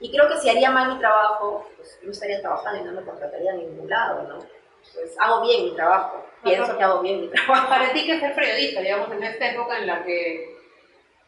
Y 0.00 0.10
creo 0.12 0.28
que 0.28 0.36
si 0.38 0.48
haría 0.48 0.70
mal 0.70 0.94
mi 0.94 0.98
trabajo, 0.98 1.68
pues 1.76 1.98
no 2.02 2.12
estaría 2.12 2.40
trabajando 2.40 2.80
y 2.80 2.84
no 2.84 2.92
me 2.92 3.06
contrataría 3.06 3.52
a 3.52 3.56
ningún 3.56 3.88
lado, 3.88 4.22
¿no? 4.28 4.58
pues 4.94 5.16
hago 5.18 5.42
bien 5.42 5.64
mi 5.64 5.74
trabajo, 5.74 6.24
pienso 6.42 6.76
que 6.76 6.82
hago 6.82 7.00
bien 7.00 7.20
mi 7.20 7.28
trabajo. 7.28 7.68
Para 7.68 7.92
ti, 7.92 8.06
que 8.06 8.20
ser 8.20 8.34
periodista, 8.34 8.80
digamos, 8.80 9.10
en 9.12 9.22
esta 9.22 9.50
época 9.50 9.78
en 9.78 9.86
la 9.86 10.04
que 10.04 10.56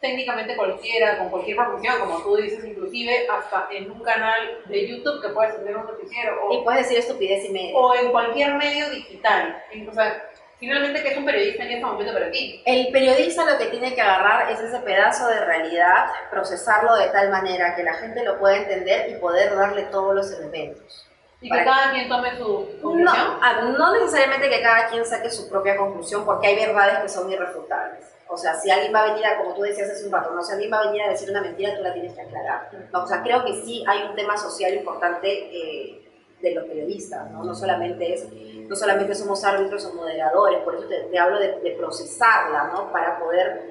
técnicamente 0.01 0.57
cualquiera, 0.57 1.19
con 1.19 1.29
cualquier 1.29 1.57
profesión, 1.57 2.01
como 2.01 2.23
tú 2.23 2.37
dices, 2.37 2.65
inclusive 2.65 3.29
hasta 3.29 3.69
en 3.71 3.91
un 3.91 4.03
canal 4.03 4.63
de 4.67 4.89
YouTube 4.89 5.21
que 5.21 5.29
puedes 5.29 5.57
tener 5.57 5.77
un 5.77 5.85
noticiero. 5.85 6.43
O, 6.43 6.55
y 6.55 6.65
puedes 6.65 6.83
decir 6.83 6.99
estupidez 6.99 7.45
y 7.45 7.51
medio. 7.51 7.77
O 7.77 7.95
en 7.95 8.11
cualquier 8.11 8.55
medio 8.55 8.89
digital. 8.89 9.63
O 9.87 9.93
sea, 9.93 10.30
finalmente, 10.61 11.03
¿qué 11.03 11.09
es 11.09 11.19
un 11.19 11.25
periodista 11.25 11.65
en 11.65 11.71
este 11.73 11.85
momento 11.85 12.13
para 12.13 12.31
ti? 12.31 12.63
El 12.65 12.93
periodista 12.93 13.51
lo 13.51 13.59
que 13.59 13.67
tiene 13.67 13.95
que 13.95 14.01
agarrar 14.01 14.51
es 14.51 14.61
ese 14.61 14.79
pedazo 14.81 15.27
de 15.27 15.45
realidad, 15.45 16.07
procesarlo 16.31 16.95
de 16.97 17.09
tal 17.09 17.31
manera 17.31 17.75
que 17.75 17.83
la 17.83 17.95
gente 17.95 18.23
lo 18.23 18.39
pueda 18.39 18.59
entender 18.59 19.11
y 19.11 19.15
poder 19.15 19.57
darle 19.57 19.85
todos 19.85 20.15
los 20.15 20.31
elementos. 20.33 21.07
¿Y 21.41 21.51
que 21.51 21.65
cada 21.65 21.91
quien 21.91 22.09
tome 22.09 22.37
su 22.37 22.69
conclusión? 22.83 23.41
No, 23.41 23.79
no 23.79 23.93
necesariamente 23.95 24.51
que 24.51 24.61
cada 24.61 24.89
quien 24.89 25.07
saque 25.07 25.31
su 25.31 25.49
propia 25.49 25.77
conclusión, 25.77 26.25
porque 26.25 26.49
hay 26.49 26.57
verdades 26.57 26.99
que 26.99 27.09
son 27.09 27.33
irrefutables. 27.33 28.05
O 28.29 28.37
sea, 28.37 28.55
si 28.55 28.71
alguien 28.71 28.95
va 28.95 29.01
a 29.01 29.07
venir 29.07 29.27
a, 29.27 29.39
como 29.39 29.55
tú 29.55 29.63
decías 29.63 29.91
hace 29.91 30.07
un 30.07 30.13
rato, 30.13 30.31
no, 30.33 30.43
si 30.43 30.53
alguien 30.53 30.71
va 30.71 30.81
a 30.81 30.87
venir 30.87 31.03
a 31.03 31.09
decir 31.09 31.31
una 31.31 31.41
mentira, 31.41 31.75
tú 31.75 31.83
la 31.83 31.93
tienes 31.95 32.13
que 32.13 32.21
aclarar. 32.21 32.71
o 32.93 33.07
sea, 33.07 33.23
creo 33.23 33.45
que 33.45 33.55
sí 33.65 33.83
hay 33.89 34.03
un 34.03 34.15
tema 34.15 34.37
social 34.37 34.75
importante 34.75 35.29
eh, 35.29 36.10
de 36.41 36.55
los 36.55 36.65
periodistas, 36.65 37.31
¿no? 37.31 37.45
No 37.45 37.55
solamente, 37.55 38.15
es, 38.15 38.27
no 38.69 38.75
solamente 38.75 39.15
somos 39.15 39.45
árbitros 39.45 39.85
o 39.87 39.95
moderadores, 39.95 40.61
por 40.61 40.75
eso 40.75 40.87
te, 40.89 41.19
hablo 41.19 41.39
de, 41.39 41.75
procesarla, 41.79 42.69
¿no? 42.73 42.91
Para 42.93 43.19
poder 43.19 43.63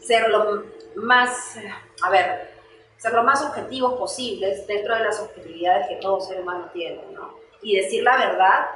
ser 0.00 0.28
lo 0.28 0.64
más, 0.96 1.56
a 2.02 2.10
ver, 2.10 2.50
ser 2.96 3.12
lo 3.12 3.22
más 3.22 3.42
objetivos 3.42 3.94
posibles 3.94 4.66
dentro 4.66 4.94
de 4.94 5.04
las 5.04 5.20
objetividades 5.20 5.88
que 5.88 5.96
todo 5.96 6.20
ser 6.20 6.40
humano 6.40 6.68
tiene, 6.72 7.02
¿no? 7.12 7.34
Y 7.62 7.76
decir 7.76 8.02
la 8.02 8.16
verdad, 8.16 8.66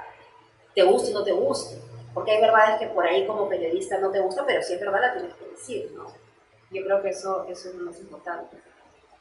te 0.74 0.82
guste 0.82 1.14
o 1.14 1.18
no 1.18 1.24
te 1.24 1.32
guste, 1.32 1.76
porque 2.14 2.32
hay 2.32 2.40
verdades 2.40 2.78
que 2.78 2.86
por 2.86 3.06
ahí 3.06 3.26
como 3.26 3.48
periodista 3.48 3.98
no 3.98 4.10
te 4.10 4.20
gustan, 4.20 4.46
pero 4.46 4.62
si 4.62 4.74
es 4.74 4.80
verdad 4.80 5.00
la 5.00 5.12
tienes 5.14 5.34
que 5.34 5.44
decir, 5.46 5.92
¿no? 5.94 6.06
Yo 6.70 6.84
creo 6.84 7.02
que 7.02 7.10
eso, 7.10 7.46
eso 7.48 7.70
es 7.70 7.74
lo 7.74 7.84
más 7.84 7.98
importante. 7.98 8.58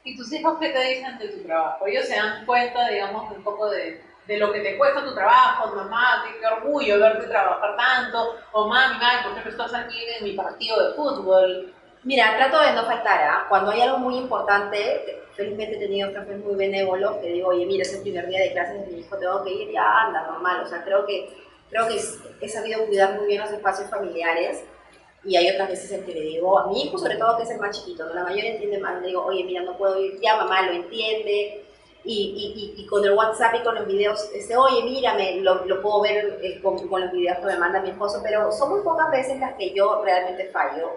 ¿Y 0.08 0.16
tus 0.16 0.32
hijos 0.32 0.56
qué 0.58 0.70
te 0.70 0.80
dicen 0.80 1.18
de 1.18 1.28
tu 1.28 1.42
trabajo? 1.42 1.86
Ellos 1.86 2.06
se 2.06 2.16
dan 2.16 2.46
cuenta, 2.46 2.88
digamos, 2.88 3.30
un 3.30 3.44
poco 3.44 3.68
de, 3.68 4.00
de 4.26 4.38
lo 4.38 4.50
que 4.50 4.60
te 4.60 4.78
cuesta 4.78 5.04
tu 5.04 5.14
trabajo, 5.14 5.74
mamá, 5.74 6.24
qué, 6.40 6.46
orgullo 6.46 6.98
verte 6.98 7.26
trabajar 7.26 7.76
tanto, 7.76 8.36
o 8.52 8.68
mami, 8.68 8.94
mami, 8.98 9.22
¿por 9.22 9.34
qué 9.34 9.44
no 9.44 9.50
estás 9.50 9.74
aquí 9.74 9.98
en 10.18 10.24
mi 10.24 10.32
partido 10.32 10.82
de 10.82 10.94
fútbol? 10.94 11.74
Mira, 12.04 12.38
trato 12.38 12.58
de 12.58 12.72
no 12.72 12.86
faltar, 12.86 13.20
¿ah? 13.20 13.46
Cuando 13.50 13.70
hay 13.70 13.82
algo 13.82 13.98
muy 13.98 14.16
importante, 14.16 15.24
felizmente 15.34 15.76
he 15.76 15.78
tenido 15.78 16.10
jefes 16.10 16.42
muy 16.42 16.54
benévolos 16.54 17.18
que 17.18 17.28
digo, 17.28 17.48
oye, 17.50 17.66
mira, 17.66 17.82
es 17.82 17.92
el 17.92 18.00
primer 18.00 18.28
día 18.28 18.44
de 18.44 18.52
clases 18.52 18.86
de 18.86 18.86
mi 18.86 19.00
hijo, 19.00 19.14
tengo 19.18 19.44
que 19.44 19.52
ir, 19.52 19.72
ya 19.72 20.06
anda, 20.06 20.22
normal. 20.22 20.62
O 20.62 20.66
sea, 20.66 20.82
creo 20.84 21.04
que, 21.04 21.36
creo 21.68 21.86
que 21.86 22.00
he 22.40 22.48
sabido 22.48 22.86
cuidar 22.86 23.12
muy 23.12 23.26
bien 23.26 23.42
los 23.42 23.52
espacios 23.52 23.90
familiares 23.90 24.64
y 25.24 25.36
hay 25.36 25.50
otras 25.50 25.68
veces 25.68 25.90
en 25.92 26.04
que 26.04 26.14
le 26.14 26.20
digo, 26.20 26.58
a 26.58 26.68
mi 26.68 26.82
hijo 26.82 26.98
sobre 26.98 27.16
todo 27.16 27.36
que 27.36 27.42
es 27.42 27.50
el 27.50 27.58
más 27.58 27.78
chiquito, 27.78 28.06
¿no? 28.06 28.14
la 28.14 28.24
mayoría 28.24 28.52
entiende 28.52 28.78
mal, 28.78 29.00
le 29.00 29.08
digo, 29.08 29.24
oye, 29.24 29.44
mira, 29.44 29.62
no 29.62 29.76
puedo 29.76 30.00
ir, 30.00 30.20
ya 30.20 30.36
mamá 30.36 30.62
lo 30.62 30.72
entiende, 30.72 31.64
y, 32.04 32.74
y, 32.76 32.80
y, 32.80 32.86
con 32.86 33.04
el 33.04 33.12
WhatsApp 33.12 33.56
y 33.56 33.62
con 33.62 33.74
los 33.74 33.86
videos, 33.86 34.30
este, 34.32 34.56
oye, 34.56 34.82
mírame, 34.82 35.40
lo, 35.40 35.66
lo 35.66 35.82
puedo 35.82 36.00
ver 36.00 36.38
eh, 36.42 36.60
con, 36.62 36.88
con, 36.88 37.02
los 37.02 37.12
videos 37.12 37.38
que 37.38 37.46
me 37.46 37.58
manda 37.58 37.82
mi 37.82 37.90
esposo, 37.90 38.20
pero 38.22 38.50
son 38.52 38.70
muy 38.70 38.80
pocas 38.80 39.10
veces 39.10 39.38
las 39.38 39.54
que 39.54 39.74
yo 39.74 40.02
realmente 40.02 40.48
fallo 40.50 40.92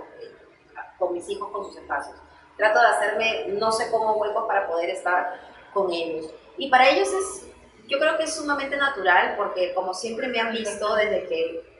con 0.97 1.13
mis 1.13 1.27
hijos, 1.29 1.49
con 1.51 1.65
sus 1.65 1.75
espacios. 1.75 2.15
Trato 2.55 2.79
de 2.79 2.85
hacerme 2.85 3.45
no 3.59 3.71
sé 3.71 3.89
cómo 3.91 4.13
huecos 4.13 4.45
para 4.47 4.67
poder 4.67 4.91
estar 4.91 5.39
con 5.73 5.91
ellos. 5.91 6.31
Y 6.57 6.69
para 6.69 6.87
ellos 6.89 7.09
es, 7.11 7.47
yo 7.87 7.99
creo 7.99 8.17
que 8.17 8.23
es 8.23 8.35
sumamente 8.35 8.77
natural 8.77 9.33
porque 9.35 9.73
como 9.73 9.93
siempre 9.93 10.27
me 10.27 10.39
han 10.39 10.53
visto 10.53 10.95
desde 10.95 11.25
que 11.27 11.70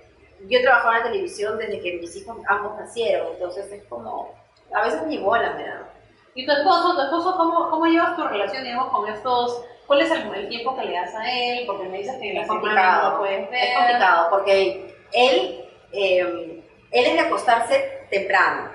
yo 0.47 0.59
he 0.59 0.63
trabajado 0.63 0.93
en 0.93 0.97
la 0.99 1.11
televisión, 1.11 1.57
desde 1.57 1.79
que 1.79 1.97
mis 1.97 2.15
hijos 2.15 2.37
ambos 2.47 2.77
nacieron, 2.77 3.33
entonces 3.33 3.71
es 3.71 3.83
como, 3.85 4.33
a 4.73 4.83
veces 4.83 5.03
ni 5.03 5.17
bola 5.17 5.53
me 5.53 5.67
da. 5.67 5.87
¿Y 6.33 6.45
tu 6.45 6.51
esposo, 6.51 6.95
tu 6.95 7.01
esposo 7.01 7.35
cómo, 7.35 7.69
cómo 7.69 7.85
llevas 7.85 8.15
tu 8.15 8.23
relación, 8.23 8.63
digamos, 8.63 8.89
con 8.89 9.07
estos, 9.09 9.65
cuál 9.85 10.01
es 10.01 10.11
el, 10.11 10.47
tiempo 10.49 10.75
que 10.77 10.85
le 10.85 10.93
das 10.93 11.13
a 11.13 11.29
él? 11.29 11.65
Porque 11.67 11.89
me 11.89 11.97
dices 11.97 12.15
que 12.19 12.39
es 12.39 12.47
complicado, 12.47 13.17
no 13.17 13.23
ver. 13.23 13.49
Es 13.51 13.77
complicado 13.77 14.29
porque 14.29 14.95
él, 15.11 15.65
eh, 15.91 16.63
él 16.91 17.05
es 17.05 17.13
de 17.13 17.19
acostarse 17.19 18.07
temprano 18.09 18.69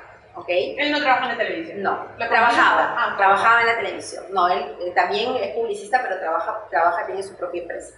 Él 0.78 0.92
no 0.92 1.00
trabaja 1.00 1.24
en 1.24 1.38
la 1.38 1.44
televisión. 1.44 1.82
No, 1.82 2.06
trabajaba, 2.18 2.94
ah, 2.98 3.14
trabajaba 3.16 3.60
en 3.62 3.66
la 3.68 3.76
televisión. 3.76 4.24
No, 4.30 4.48
él, 4.48 4.92
también 4.94 5.34
es 5.36 5.54
publicista, 5.54 6.00
pero 6.02 6.18
trabaja, 6.18 6.66
trabaja, 6.70 7.06
tiene 7.06 7.22
su 7.22 7.34
propia 7.36 7.62
empresa. 7.62 7.94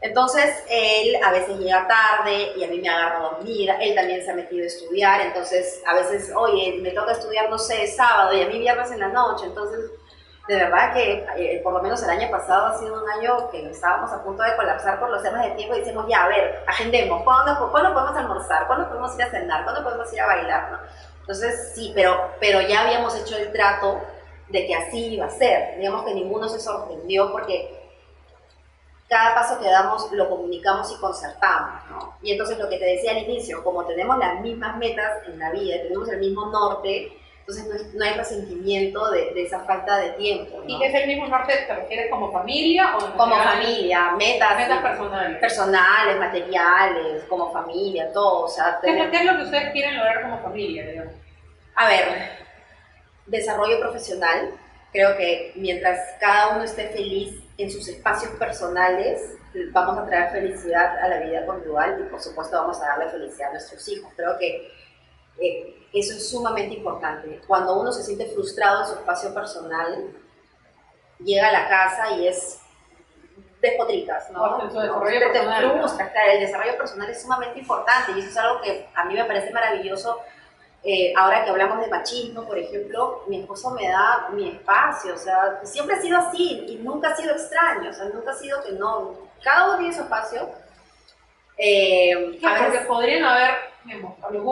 Entonces, 0.00 0.64
él 0.70 1.16
a 1.24 1.32
veces 1.32 1.58
llega 1.58 1.88
tarde 1.88 2.52
y 2.56 2.62
a 2.62 2.68
mí 2.68 2.80
me 2.80 2.88
agarra 2.88 3.18
dormida, 3.18 3.78
él 3.80 3.96
también 3.96 4.24
se 4.24 4.30
ha 4.30 4.34
metido 4.34 4.62
a 4.62 4.66
estudiar, 4.66 5.20
entonces 5.22 5.82
a 5.86 5.94
veces, 5.94 6.32
oye, 6.36 6.78
me 6.80 6.92
toca 6.92 7.12
estudiar, 7.12 7.50
no 7.50 7.58
sé, 7.58 7.86
sábado 7.88 8.32
y 8.32 8.42
a 8.42 8.46
mí 8.46 8.60
viernes 8.60 8.92
en 8.92 9.00
la 9.00 9.08
noche, 9.08 9.46
entonces 9.46 9.90
de 10.46 10.56
verdad 10.56 10.94
que 10.94 11.26
eh, 11.36 11.60
por 11.62 11.74
lo 11.74 11.82
menos 11.82 12.02
el 12.02 12.10
año 12.10 12.30
pasado 12.30 12.66
ha 12.66 12.78
sido 12.78 13.02
un 13.02 13.10
año 13.10 13.50
que 13.50 13.68
estábamos 13.68 14.10
a 14.12 14.22
punto 14.22 14.42
de 14.42 14.56
colapsar 14.56 14.98
por 14.98 15.10
los 15.10 15.22
temas 15.22 15.44
de 15.44 15.50
tiempo 15.50 15.74
y 15.74 15.80
decimos, 15.80 16.06
ya, 16.08 16.24
a 16.24 16.28
ver, 16.28 16.62
agendemos, 16.66 17.22
¿cuándo, 17.22 17.70
¿cuándo 17.70 17.92
podemos 17.92 18.16
almorzar? 18.16 18.66
¿Cuándo 18.66 18.88
podemos 18.88 19.14
ir 19.16 19.24
a 19.24 19.30
cenar? 19.30 19.64
¿Cuándo 19.64 19.84
podemos 19.84 20.10
ir 20.12 20.20
a 20.22 20.26
bailar? 20.26 20.70
¿no? 20.70 20.78
Entonces, 21.20 21.72
sí, 21.74 21.92
pero, 21.94 22.30
pero 22.40 22.62
ya 22.62 22.80
habíamos 22.80 23.14
hecho 23.14 23.36
el 23.36 23.52
trato 23.52 24.00
de 24.48 24.66
que 24.66 24.74
así 24.74 25.14
iba 25.14 25.26
a 25.26 25.30
ser. 25.30 25.76
Digamos 25.76 26.06
que 26.06 26.14
ninguno 26.14 26.48
se 26.48 26.58
sorprendió 26.58 27.30
porque 27.30 27.77
cada 29.08 29.34
paso 29.34 29.58
que 29.58 29.70
damos 29.70 30.12
lo 30.12 30.28
comunicamos 30.28 30.92
y 30.92 31.00
concertamos, 31.00 31.80
¿no? 31.90 32.14
Y 32.22 32.32
entonces 32.32 32.58
lo 32.58 32.68
que 32.68 32.78
te 32.78 32.84
decía 32.84 33.12
al 33.12 33.18
inicio, 33.18 33.64
como 33.64 33.86
tenemos 33.86 34.18
las 34.18 34.40
mismas 34.40 34.76
metas 34.76 35.26
en 35.26 35.38
la 35.38 35.50
vida, 35.50 35.76
tenemos 35.82 36.08
el 36.10 36.18
mismo 36.18 36.46
norte, 36.46 37.18
entonces 37.48 37.94
no, 37.94 38.04
hay 38.04 38.12
resentimiento 38.12 39.10
de, 39.10 39.32
de, 39.32 39.44
esa 39.44 39.60
falta 39.60 39.96
de 39.96 40.10
tiempo. 40.10 40.62
¿Y 40.66 40.82
es 40.84 40.94
el 40.94 41.06
mismo 41.06 41.26
norte, 41.28 41.54
te 41.66 41.74
refieres 41.74 42.10
como 42.10 42.30
familia 42.30 42.94
o 42.94 43.16
Como 43.16 43.36
familia, 43.36 44.12
metas. 44.18 44.58
Metas 44.58 44.82
personales. 44.82 45.38
Personales, 45.38 46.18
materiales, 46.18 47.24
como 47.24 47.50
familia, 47.50 48.12
todo. 48.12 48.44
O 48.44 48.48
sea, 48.48 48.78
¿Qué, 48.82 48.90
es 48.90 49.24
lo 49.24 49.36
que 49.38 49.42
ustedes 49.44 49.72
quieren 49.72 49.96
lograr 49.96 50.20
como 50.20 50.42
familia, 50.42 50.86
digamos? 50.86 51.14
A 51.74 51.88
ver, 51.88 52.06
desarrollo 53.24 53.80
profesional. 53.80 54.50
Creo 54.92 55.16
que 55.16 55.52
mientras 55.54 55.98
cada 56.20 56.48
uno 56.48 56.64
esté 56.64 56.88
feliz 56.88 57.47
en 57.58 57.70
sus 57.70 57.88
espacios 57.88 58.32
personales, 58.36 59.36
vamos 59.72 59.98
a 59.98 60.06
traer 60.06 60.30
felicidad 60.30 60.96
a 60.98 61.08
la 61.08 61.18
vida 61.18 61.44
conyugal 61.44 62.00
y 62.00 62.08
por 62.08 62.20
supuesto 62.20 62.56
vamos 62.56 62.80
a 62.80 62.86
darle 62.86 63.10
felicidad 63.10 63.48
a 63.48 63.52
nuestros 63.54 63.86
hijos. 63.88 64.12
Creo 64.16 64.38
que 64.38 64.70
eh, 65.40 65.88
eso 65.92 66.14
es 66.14 66.30
sumamente 66.30 66.76
importante. 66.76 67.40
Cuando 67.46 67.80
uno 67.80 67.92
se 67.92 68.04
siente 68.04 68.26
frustrado 68.26 68.82
en 68.82 68.86
su 68.86 68.94
espacio 68.94 69.34
personal, 69.34 70.12
llega 71.18 71.48
a 71.48 71.52
la 71.52 71.68
casa 71.68 72.12
y 72.12 72.28
es 72.28 72.60
despotricas, 73.60 74.30
¿no? 74.30 74.60
El 74.60 74.68
desarrollo 74.68 75.20
personal. 75.20 75.64
el 76.32 76.40
desarrollo 76.40 76.78
personal 76.78 77.10
es 77.10 77.20
sumamente 77.20 77.58
importante 77.58 78.12
y 78.12 78.20
eso 78.20 78.28
es 78.28 78.36
algo 78.36 78.60
que 78.62 78.88
a 78.94 79.04
mí 79.04 79.14
me 79.14 79.24
parece 79.24 79.50
maravilloso. 79.52 80.20
Eh, 80.84 81.12
ahora 81.16 81.44
que 81.44 81.50
hablamos 81.50 81.80
de 81.80 81.88
machismo, 81.88 82.44
por 82.44 82.56
ejemplo, 82.56 83.24
mi 83.26 83.40
esposo 83.40 83.70
me 83.72 83.88
da 83.88 84.28
mi 84.32 84.48
espacio, 84.48 85.14
o 85.14 85.18
sea, 85.18 85.60
siempre 85.64 85.96
ha 85.96 86.00
sido 86.00 86.18
así 86.18 86.64
y 86.68 86.76
nunca 86.76 87.08
ha 87.08 87.16
sido 87.16 87.32
extraño, 87.32 87.90
o 87.90 87.92
sea, 87.92 88.04
nunca 88.06 88.30
ha 88.30 88.34
sido 88.34 88.62
que 88.62 88.72
no, 88.72 89.14
cada 89.42 89.68
uno 89.68 89.78
tiene 89.78 89.94
su 89.94 90.02
espacio. 90.02 90.48
Eh, 91.58 92.38
a 92.44 92.64
porque 92.64 92.78
podrían 92.86 93.24
haber 93.24 93.68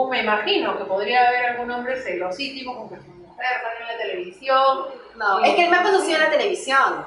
me 0.09 0.21
imagino 0.21 0.77
que 0.77 0.85
podría 0.85 1.27
haber 1.27 1.45
algún 1.45 1.71
hombre 1.71 2.01
celosísimo 2.01 2.75
con 2.75 2.89
que 2.89 3.03
su 3.03 3.11
mujer 3.11 3.45
sale 3.61 3.91
en 3.91 3.97
la 3.97 4.03
televisión. 4.03 4.85
No, 5.15 5.43
es 5.43 5.55
que 5.55 5.65
él 5.65 5.69
me 5.69 5.77
ha 5.77 5.83
conocido 5.83 6.15
en 6.15 6.23
la 6.23 6.31
televisión. 6.31 7.05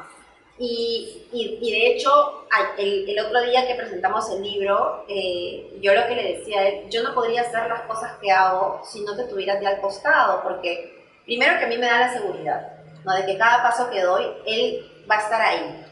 Y, 0.62 1.26
y, 1.32 1.58
y 1.62 1.72
de 1.72 1.86
hecho, 1.86 2.44
el, 2.76 3.08
el, 3.08 3.18
otro 3.24 3.40
día 3.40 3.66
que 3.66 3.76
presentamos 3.76 4.30
el 4.30 4.42
libro, 4.42 5.06
eh, 5.08 5.78
yo 5.80 5.94
lo 5.94 6.06
que 6.06 6.14
le 6.14 6.36
decía 6.36 6.68
es, 6.68 6.90
yo 6.90 7.02
no 7.02 7.14
podría 7.14 7.40
hacer 7.40 7.66
las 7.66 7.80
cosas 7.86 8.18
que 8.20 8.30
hago 8.30 8.82
si 8.84 9.00
no 9.00 9.16
te 9.16 9.24
tuvieras 9.24 9.58
de 9.58 9.66
al 9.66 9.80
costado, 9.80 10.42
porque 10.42 11.02
primero 11.24 11.58
que 11.58 11.64
a 11.64 11.68
mí 11.68 11.78
me 11.78 11.86
da 11.86 12.00
la 12.00 12.12
seguridad, 12.12 12.74
¿no? 13.06 13.14
de 13.14 13.24
que 13.24 13.38
cada 13.38 13.62
paso 13.62 13.88
que 13.88 14.02
doy, 14.02 14.26
él 14.44 14.86
va 15.10 15.16
a 15.16 15.20
estar 15.20 15.40
ahí. 15.40 15.82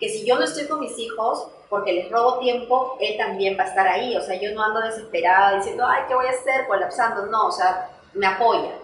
Que 0.00 0.08
si 0.08 0.24
yo 0.24 0.38
no 0.38 0.44
estoy 0.44 0.66
con 0.66 0.80
mis 0.80 0.98
hijos, 0.98 1.48
porque 1.68 1.92
les 1.92 2.10
robo 2.10 2.38
tiempo, 2.38 2.96
él 2.98 3.18
también 3.18 3.58
va 3.58 3.64
a 3.64 3.68
estar 3.68 3.86
ahí. 3.86 4.16
O 4.16 4.22
sea, 4.22 4.40
yo 4.40 4.50
no 4.54 4.62
ando 4.62 4.80
desesperada 4.80 5.58
diciendo, 5.58 5.84
ay, 5.86 6.04
¿qué 6.08 6.14
voy 6.14 6.26
a 6.26 6.30
hacer? 6.30 6.66
Colapsando. 6.66 7.26
No, 7.26 7.48
o 7.48 7.52
sea, 7.52 7.90
me 8.14 8.26
apoya, 8.26 8.78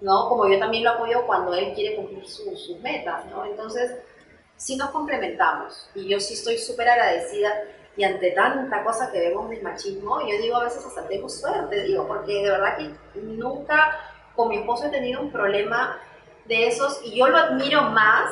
¿no? 0.00 0.28
Como 0.28 0.46
yo 0.48 0.56
también 0.60 0.84
lo 0.84 0.90
apoyo 0.90 1.26
cuando 1.26 1.52
él 1.54 1.72
quiere 1.74 1.96
cumplir 1.96 2.24
sus 2.28 2.78
metas, 2.80 3.26
¿no? 3.26 3.44
Entonces, 3.44 3.92
sí 4.58 4.76
nos 4.76 4.90
complementamos. 4.90 5.88
Y 5.94 6.08
yo 6.08 6.20
sí 6.20 6.34
estoy 6.34 6.58
súper 6.58 6.90
agradecida. 6.90 7.50
Y 7.96 8.04
ante 8.04 8.32
tanta 8.32 8.84
cosa 8.84 9.10
que 9.10 9.18
vemos 9.18 9.48
del 9.48 9.62
machismo, 9.62 10.20
yo 10.20 10.38
digo 10.40 10.56
a 10.56 10.64
veces 10.64 10.84
hasta 10.84 11.08
tengo 11.08 11.28
suerte, 11.28 11.82
digo, 11.82 12.06
porque 12.06 12.42
de 12.42 12.50
verdad 12.50 12.76
que 12.76 13.18
nunca 13.20 13.98
con 14.36 14.50
mi 14.50 14.58
esposo 14.58 14.86
he 14.86 14.90
tenido 14.90 15.20
un 15.20 15.32
problema 15.32 15.98
de 16.46 16.68
esos 16.68 17.00
y 17.02 17.16
yo 17.16 17.26
lo 17.26 17.38
admiro 17.38 17.82
más 17.82 18.30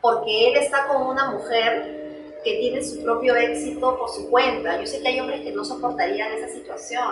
porque 0.00 0.50
él 0.50 0.56
está 0.56 0.88
con 0.88 1.06
una 1.06 1.30
mujer 1.30 2.04
que 2.44 2.58
tiene 2.58 2.84
su 2.84 3.02
propio 3.02 3.34
éxito 3.36 3.98
por 3.98 4.10
su 4.10 4.28
cuenta. 4.28 4.78
Yo 4.78 4.86
sé 4.86 5.00
que 5.00 5.08
hay 5.08 5.20
hombres 5.20 5.40
que 5.40 5.52
no 5.52 5.64
soportarían 5.64 6.30
esa 6.32 6.48
situación. 6.48 7.02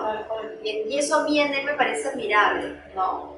Y, 0.62 0.98
eso 0.98 1.16
a 1.16 1.24
mí 1.24 1.40
en 1.40 1.54
él 1.54 1.64
me 1.64 1.72
parece 1.72 2.08
admirable, 2.08 2.76
¿no? 2.94 3.36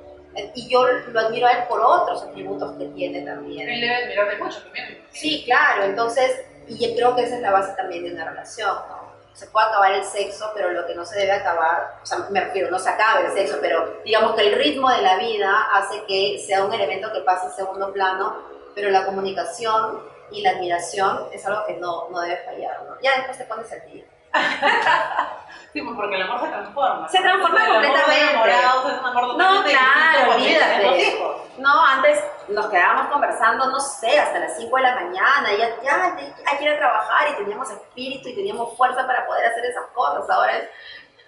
Y 0.54 0.68
yo 0.68 0.86
lo 0.86 1.20
admiro 1.20 1.46
a 1.46 1.52
él 1.52 1.64
por 1.68 1.80
otros 1.80 2.22
atributos 2.22 2.76
que 2.76 2.86
tiene 2.86 3.22
también. 3.22 3.68
Él 3.68 3.80
debe 3.80 3.94
admirarte 3.94 4.36
mucho 4.42 4.62
también. 4.62 5.06
Sí, 5.10 5.44
claro. 5.44 5.84
Entonces, 5.84 6.40
y 6.66 6.78
yo 6.78 6.94
creo 6.96 7.14
que 7.14 7.22
esa 7.22 7.36
es 7.36 7.42
la 7.42 7.52
base 7.52 7.72
también 7.76 8.04
de 8.04 8.12
una 8.12 8.30
relación, 8.30 8.74
¿no? 8.88 9.04
Se 9.34 9.46
puede 9.48 9.66
acabar 9.66 9.92
el 9.92 10.04
sexo, 10.04 10.50
pero 10.54 10.70
lo 10.70 10.86
que 10.86 10.94
no 10.94 11.04
se 11.04 11.18
debe 11.18 11.32
acabar, 11.32 11.98
o 12.02 12.06
sea, 12.06 12.18
me 12.30 12.40
refiero, 12.40 12.70
no 12.70 12.78
se 12.78 12.88
acabe 12.88 13.26
el 13.26 13.32
sexo, 13.32 13.58
pero 13.60 14.00
digamos 14.04 14.36
que 14.36 14.46
el 14.46 14.54
ritmo 14.54 14.88
de 14.90 15.02
la 15.02 15.18
vida 15.18 15.70
hace 15.74 16.04
que 16.06 16.40
sea 16.46 16.64
un 16.64 16.72
elemento 16.72 17.12
que 17.12 17.20
pase 17.20 17.48
a 17.48 17.50
segundo 17.50 17.92
plano, 17.92 18.36
pero 18.76 18.90
la 18.90 19.04
comunicación 19.04 20.04
y 20.30 20.40
la 20.40 20.50
admiración 20.50 21.28
es 21.32 21.44
algo 21.46 21.66
que 21.66 21.74
no, 21.74 22.08
no 22.10 22.20
debe 22.20 22.38
fallar, 22.44 22.84
¿no? 22.84 22.94
Ya 23.02 23.16
después 23.16 23.38
te 23.38 23.44
pones 23.44 23.70
el 23.72 23.92
día. 23.92 24.04
sí, 25.72 25.82
pues 25.82 25.96
porque 25.96 26.16
el 26.16 26.22
amor 26.22 26.40
se 26.40 26.48
transforma. 26.48 27.08
Se 27.08 27.20
transforma 27.20 27.66
completamente. 27.66 28.52
no, 29.36 29.62
claro, 29.62 30.34
olvídate. 30.34 31.18
No, 31.58 31.84
antes 31.84 32.20
nos 32.48 32.66
quedábamos 32.66 33.06
conversando, 33.12 33.66
no 33.66 33.78
sé, 33.80 34.18
hasta 34.18 34.40
las 34.40 34.56
5 34.56 34.76
de 34.76 34.82
la 34.82 34.94
mañana, 34.96 35.52
y 35.52 35.58
ya, 35.58 35.68
ya 35.82 36.16
hay 36.46 36.58
que 36.58 36.64
ir 36.64 36.70
a 36.70 36.78
trabajar 36.78 37.28
y 37.30 37.36
teníamos 37.36 37.70
espíritu 37.70 38.28
y 38.28 38.34
teníamos 38.34 38.76
fuerza 38.76 39.06
para 39.06 39.26
poder 39.26 39.46
hacer 39.46 39.64
esas 39.66 39.86
cosas. 39.94 40.28
Ahora 40.28 40.56
es, 40.58 40.68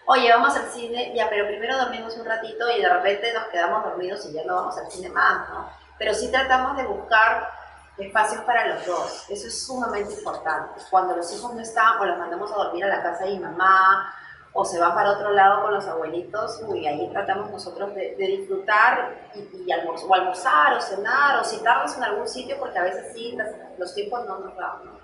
oye, 0.06 0.32
vamos 0.32 0.56
al 0.56 0.68
cine, 0.70 1.12
ya, 1.14 1.28
pero 1.30 1.46
primero 1.46 1.78
dormimos 1.78 2.16
un 2.16 2.26
ratito 2.26 2.70
y 2.70 2.82
de 2.82 2.88
repente 2.88 3.32
nos 3.32 3.44
quedamos 3.44 3.84
dormidos 3.84 4.26
y 4.26 4.32
ya 4.32 4.44
no 4.44 4.56
vamos 4.56 4.76
al 4.78 4.90
cine 4.90 5.10
más, 5.10 5.48
¿no? 5.48 5.70
Pero 5.98 6.12
sí 6.12 6.30
tratamos 6.30 6.76
de 6.76 6.84
buscar 6.84 7.55
espacios 7.98 8.42
para 8.42 8.74
los 8.74 8.86
dos. 8.86 9.30
Eso 9.30 9.48
es 9.48 9.66
sumamente 9.66 10.14
importante. 10.14 10.80
Cuando 10.90 11.16
los 11.16 11.32
hijos 11.32 11.54
no 11.54 11.60
están 11.60 11.98
o 11.98 12.04
los 12.04 12.18
mandamos 12.18 12.52
a 12.52 12.56
dormir 12.56 12.84
a 12.84 12.88
la 12.88 13.02
casa 13.02 13.24
de 13.24 13.32
mi 13.32 13.38
mamá 13.40 14.14
o 14.52 14.64
se 14.64 14.78
van 14.78 14.94
para 14.94 15.10
otro 15.10 15.32
lado 15.32 15.62
con 15.62 15.74
los 15.74 15.86
abuelitos, 15.86 16.62
uy, 16.66 16.86
ahí 16.86 17.08
tratamos 17.10 17.50
nosotros 17.50 17.94
de, 17.94 18.14
disfrutar 18.16 19.14
y, 19.34 19.70
o 19.72 20.14
almorzar 20.14 20.74
o 20.74 20.80
cenar 20.80 21.40
o 21.40 21.44
citarnos 21.44 21.96
en 21.96 22.04
algún 22.04 22.26
sitio 22.26 22.58
porque 22.58 22.78
a 22.78 22.82
veces 22.82 23.12
sí, 23.14 23.36
los 23.78 23.94
tiempos 23.94 24.24
no 24.26 24.38
nos 24.38 24.56
dan. 24.56 24.96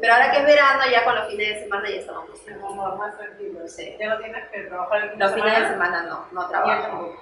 Pero 0.00 0.12
ahora 0.12 0.30
que 0.32 0.38
es 0.38 0.44
verano, 0.44 0.82
ya 0.90 1.04
con 1.04 1.14
los 1.14 1.28
fines 1.28 1.54
de 1.54 1.62
semana 1.62 1.88
ya 1.88 1.96
estamos 1.96 2.96
más 2.98 3.16
tranquilos. 3.16 3.72
Sí. 3.72 3.96
Ya 3.98 4.08
no 4.08 4.18
tienes 4.18 4.48
que 4.50 4.60
trabajar 4.64 5.14
Los 5.16 5.32
fines 5.32 5.60
de 5.60 5.68
semana 5.68 6.02
no, 6.02 6.26
no 6.32 6.48
trabajo. 6.48 7.16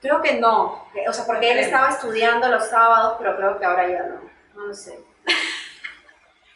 Creo 0.00 0.22
que 0.22 0.34
no, 0.34 0.86
o 1.06 1.12
sea, 1.12 1.26
porque 1.26 1.52
él 1.52 1.58
estaba 1.58 1.90
estudiando 1.90 2.48
los 2.48 2.68
sábados, 2.68 3.16
pero 3.18 3.36
creo 3.36 3.58
que 3.58 3.64
ahora 3.66 3.88
ya 3.88 4.02
no, 4.04 4.20
no 4.54 4.66
lo 4.66 4.74
sé. 4.74 4.98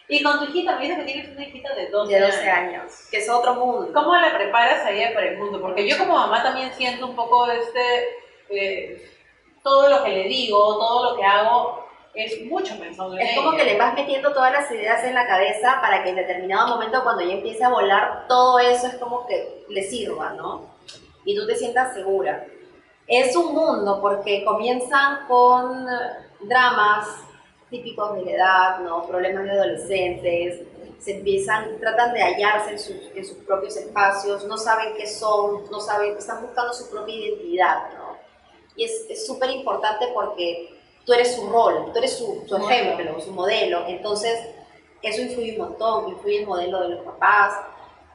Y 0.07 0.23
con 0.23 0.39
tu 0.39 0.45
hijita, 0.45 0.77
me 0.77 0.83
dices 0.83 0.99
que 0.99 1.05
tienes 1.05 1.31
una 1.31 1.47
hijita 1.47 1.75
de 1.75 1.89
12, 1.89 2.15
de 2.15 2.21
12 2.21 2.51
años. 2.51 2.93
que 3.11 3.17
es 3.17 3.31
otro 3.31 3.55
mundo. 3.55 3.91
¿Cómo 3.95 4.15
la 4.15 4.37
preparas 4.37 4.85
a 4.85 4.91
ella 4.91 5.15
para 5.15 5.29
el 5.29 5.39
mundo? 5.39 5.61
Porque 5.63 5.89
yo 5.89 5.97
como 5.97 6.15
mamá 6.15 6.43
también 6.43 6.75
siento 6.75 7.07
un 7.07 7.17
poco 7.17 7.51
este, 7.51 8.09
eh, 8.51 9.11
todo 9.63 9.89
lo 9.89 10.05
que 10.05 10.11
le 10.11 10.25
digo, 10.25 10.59
todo 10.79 11.11
lo 11.11 11.17
que 11.17 11.25
hago, 11.25 11.89
es 12.15 12.45
mucho 12.45 12.79
pensando 12.79 13.17
en 13.17 13.27
Es 13.27 13.35
como 13.35 13.57
que 13.57 13.65
le 13.65 13.79
vas 13.79 13.95
metiendo 13.95 14.33
todas 14.33 14.53
las 14.53 14.71
ideas 14.71 15.03
en 15.05 15.15
la 15.15 15.27
cabeza 15.27 15.79
para 15.81 16.05
que 16.05 16.11
en 16.11 16.17
determinado 16.17 16.69
momento 16.69 17.03
cuando 17.03 17.23
ella 17.23 17.35
empiece 17.35 17.65
a 17.65 17.71
volar, 17.71 18.27
todo 18.29 18.59
eso 18.59 18.87
es 18.87 18.95
como 18.97 19.27
que 19.27 19.65
le 19.69 19.83
sirva, 19.83 20.31
¿no? 20.35 20.71
Y 21.25 21.35
tú 21.35 21.47
te 21.47 21.57
sientas 21.57 21.95
segura. 21.95 22.47
Es 23.07 23.37
un 23.37 23.55
mundo 23.55 24.01
porque 24.01 24.45
comienzan 24.45 25.27
con 25.29 25.87
dramas 26.41 27.07
típicos 27.69 28.15
de 28.17 28.25
la 28.25 28.31
edad, 28.31 28.79
¿no? 28.81 29.07
problemas 29.07 29.45
de 29.45 29.51
adolescentes, 29.51 30.61
se 30.99 31.19
empiezan, 31.19 31.79
tratan 31.81 32.15
de 32.15 32.23
hallarse 32.23 32.71
en 32.71 32.79
sus, 32.79 32.97
en 33.15 33.25
sus 33.25 33.37
propios 33.39 33.77
espacios, 33.77 34.45
no 34.47 34.57
saben 34.57 34.95
qué 34.97 35.07
son, 35.07 35.71
no 35.71 35.81
saben, 35.81 36.17
están 36.17 36.41
buscando 36.41 36.73
su 36.73 36.89
propia 36.89 37.15
identidad, 37.15 37.93
¿no? 37.99 38.17
Y 38.75 38.85
es 38.85 39.27
súper 39.27 39.51
importante 39.51 40.07
porque 40.15 40.75
tú 41.05 41.13
eres 41.13 41.35
su 41.35 41.49
rol, 41.51 41.91
tú 41.93 41.99
eres 41.99 42.17
su, 42.17 42.45
su 42.47 42.57
ejemplo, 42.57 43.21
su 43.21 43.33
modelo, 43.33 43.85
entonces 43.87 44.49
eso 45.03 45.21
influye 45.21 45.53
un 45.59 45.69
montón, 45.69 46.09
influye 46.09 46.41
el 46.41 46.47
modelo 46.47 46.81
de 46.81 46.89
los 46.91 47.05
papás, 47.05 47.55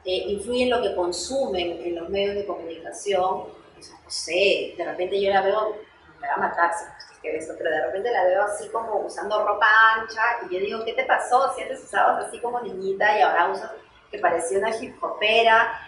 eh, 0.04 0.24
influye 0.28 0.64
en 0.64 0.70
lo 0.70 0.82
que 0.82 0.94
consumen 0.96 1.80
en 1.84 1.94
los 1.94 2.08
medios 2.08 2.34
de 2.34 2.46
comunicación, 2.46 3.44
no 3.90 4.10
sé, 4.10 4.74
de 4.76 4.84
repente 4.84 5.20
yo 5.20 5.30
la 5.30 5.42
veo, 5.42 5.76
me 6.20 6.28
va 6.28 6.34
a 6.34 6.38
matar 6.38 6.70
si 6.74 6.84
que 7.20 7.36
esto, 7.36 7.54
pero 7.58 7.70
de 7.70 7.86
repente 7.86 8.10
la 8.10 8.24
veo 8.24 8.42
así 8.42 8.68
como 8.68 8.96
usando 9.00 9.44
ropa 9.44 9.66
ancha 9.94 10.22
y 10.48 10.54
yo 10.54 10.60
digo, 10.60 10.84
¿qué 10.84 10.94
te 10.94 11.04
pasó? 11.04 11.52
Si 11.54 11.62
antes 11.62 11.82
usabas 11.82 12.26
así 12.26 12.40
como 12.40 12.60
niñita 12.60 13.18
y 13.18 13.22
ahora 13.22 13.50
usas 13.50 13.72
que 14.10 14.18
parecía 14.18 14.58
una 14.58 14.74
hip 14.74 15.02
hopera 15.02 15.80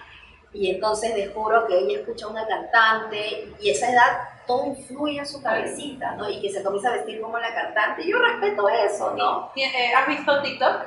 y 0.53 0.71
entonces 0.71 1.15
descubro 1.15 1.67
que 1.67 1.79
ella 1.79 2.01
escucha 2.01 2.27
a 2.27 2.29
una 2.29 2.47
cantante 2.47 3.55
y 3.59 3.71
esa 3.71 3.91
edad 3.91 4.29
todo 4.47 4.67
influye 4.67 5.19
en 5.19 5.27
su 5.27 5.43
cabecita, 5.43 6.13
¿no? 6.17 6.29
Y 6.29 6.41
que 6.41 6.51
se 6.51 6.63
comienza 6.63 6.91
a 6.91 6.97
vestir 6.97 7.21
como 7.21 7.39
la 7.39 7.55
cantante. 7.55 8.07
Yo 8.07 8.19
respeto 8.19 8.69
eso, 8.69 9.13
¿no? 9.13 9.51
Eh, 9.57 9.95
¿Has 9.95 10.07
visto 10.07 10.43
TikTok? 10.43 10.83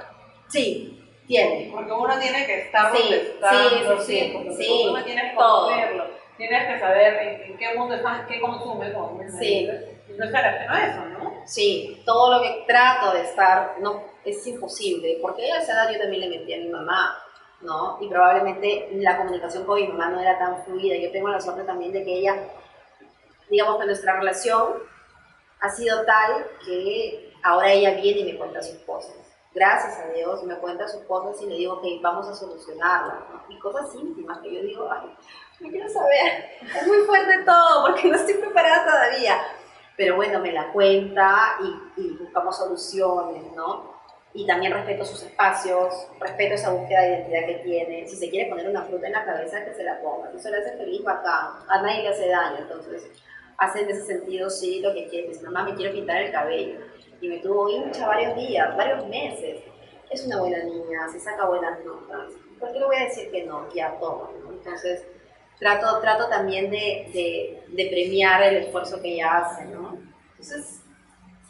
Sí, 0.48 1.04
tiene. 1.26 1.72
Porque 1.74 1.92
uno 1.92 2.20
tiene 2.20 2.46
que 2.46 2.62
estar 2.62 2.96
Sí, 2.96 3.02
donde 3.02 3.18
está, 3.18 3.50
sí, 3.50 3.58
sí, 3.70 4.06
sí, 4.06 4.32
porque 4.34 4.54
sí, 4.56 4.88
uno 4.90 5.04
tiene 5.04 5.32
que 5.32 5.36
todo. 5.36 5.70
Tienes 6.38 6.68
que 6.68 6.80
saber 6.80 7.14
en, 7.16 7.52
en 7.52 7.58
qué 7.58 7.76
mundo 7.76 7.96
estás, 7.96 8.28
qué 8.28 8.40
consume, 8.40 8.94
como 8.94 9.14
me 9.14 9.30
Sí. 9.30 9.70
No 10.18 10.26
ajeno 10.26 10.74
a 10.74 10.86
eso, 10.86 11.06
¿no? 11.06 11.34
Sí, 11.46 12.02
todo 12.06 12.38
lo 12.38 12.42
que 12.42 12.64
trato 12.68 13.12
de 13.14 13.22
estar, 13.22 13.76
no, 13.80 14.04
es 14.24 14.46
imposible, 14.48 15.20
porque 15.22 15.52
a 15.52 15.60
esa 15.60 15.74
edad 15.74 15.92
yo 15.92 16.00
también 16.00 16.30
le 16.30 16.38
metí 16.38 16.54
a 16.54 16.58
mi 16.58 16.70
mamá, 16.70 17.18
¿no? 17.62 17.98
Y 18.02 18.08
probablemente 18.08 18.90
la 18.94 19.18
comunicación 19.18 19.66
con 19.66 19.82
mi 19.82 19.88
mamá 19.88 20.10
no 20.10 20.20
era 20.20 20.38
tan 20.38 20.64
fluida. 20.64 20.96
Yo 20.98 21.12
tengo 21.12 21.30
la 21.30 21.42
suerte 21.42 21.64
también 21.64 21.92
de 21.92 22.04
que 22.04 22.20
ella, 22.20 22.36
digamos 23.50 23.80
que 23.80 23.86
nuestra 23.86 24.20
relación 24.20 24.74
ha 25.60 25.70
sido 25.70 26.06
tal 26.06 26.48
que 26.66 27.34
ahora 27.44 27.72
ella 27.72 27.92
viene 28.02 28.22
y 28.22 28.34
me 28.34 28.38
cuenta 28.38 28.62
sus 28.62 28.78
cosas. 28.80 29.16
Gracias 29.54 30.00
a 30.00 30.10
Dios 30.10 30.44
me 30.44 30.56
cuenta 30.56 30.88
sus 30.88 31.04
cosas 31.04 31.42
y 31.42 31.46
le 31.46 31.56
digo 31.56 31.82
que 31.82 32.00
vamos 32.02 32.28
a 32.28 32.36
solucionarlas, 32.36 33.20
¿no? 33.30 33.44
Y 33.48 33.58
cosas 33.60 33.94
íntimas 33.96 34.40
que 34.40 34.54
yo 34.54 34.62
digo, 34.62 34.90
ay, 34.92 35.16
no 35.60 35.70
quiero 35.70 35.90
saber. 35.90 36.50
Es 36.62 36.88
muy 36.88 36.98
fuerte 37.00 37.44
todo 37.46 37.86
porque 37.86 38.10
no 38.10 38.16
estoy 38.16 38.36
preparada 38.36 38.86
todavía. 38.86 39.42
Pero 39.98 40.18
bueno, 40.18 40.40
me 40.40 40.52
la 40.52 40.72
cuenta 40.72 41.56
y, 41.62 42.02
y 42.02 42.10
buscamos 42.18 42.58
soluciones, 42.58 43.44
¿no? 43.56 43.96
Y 44.34 44.46
también 44.46 44.74
respeto 44.74 45.06
sus 45.06 45.24
espacios, 45.24 46.10
respeto 46.20 46.56
esa 46.56 46.72
búsqueda 46.72 47.02
de 47.02 47.08
identidad 47.08 47.46
que 47.46 47.64
tiene. 47.64 48.06
Si 48.06 48.18
se 48.18 48.30
quiere 48.30 48.50
poner 48.50 48.68
una 48.68 48.82
fruta 48.82 49.08
en 49.08 49.14
la 49.14 49.24
cabeza, 49.24 49.64
que 49.64 49.74
se 49.74 49.84
la 49.84 50.02
ponga. 50.02 50.30
Si 50.32 50.38
eso 50.38 50.50
le 50.50 50.58
hace 50.58 50.76
feliz, 50.76 51.02
bacán. 51.04 51.52
A 51.70 51.82
nadie 51.82 52.04
le 52.04 52.10
hace 52.10 52.28
daño. 52.28 52.58
Entonces, 52.60 53.10
hace 53.58 53.84
en 53.84 53.90
ese 53.92 54.04
sentido, 54.04 54.50
sí, 54.50 54.82
lo 54.82 54.94
que 54.94 55.08
quiere. 55.08 55.30
Dice, 55.30 55.42
mamá, 55.44 55.64
me 55.64 55.76
quiero 55.76 55.94
pintar 55.94 56.22
el 56.22 56.34
cabello. 56.34 56.80
Y 57.22 57.30
me 57.30 57.38
tuvo 57.38 57.70
hincha 57.70 58.06
varios 58.08 58.36
días, 58.36 58.76
varios 58.76 59.08
meses. 59.08 59.64
Es 60.10 60.26
una 60.26 60.40
buena 60.40 60.62
niña, 60.66 61.08
se 61.10 61.20
saca 61.22 61.46
buenas 61.46 61.80
notas. 61.86 62.34
¿Por 62.60 62.74
qué 62.74 62.80
le 62.80 62.86
voy 62.86 62.96
a 62.98 63.06
decir 63.06 63.32
que 63.32 63.46
no? 63.46 63.74
Ya 63.74 63.98
toma, 64.00 64.32
¿no? 64.44 64.52
Entonces, 64.52 65.08
trato, 65.60 66.00
trato 66.02 66.28
también 66.28 66.70
de, 66.70 67.10
de, 67.14 67.64
de 67.68 67.90
premiar 67.90 68.44
el 68.44 68.58
esfuerzo 68.58 69.02
que 69.02 69.14
ella 69.14 69.38
hace, 69.38 69.66
¿no? 69.66 69.98
Entonces, 70.32 70.82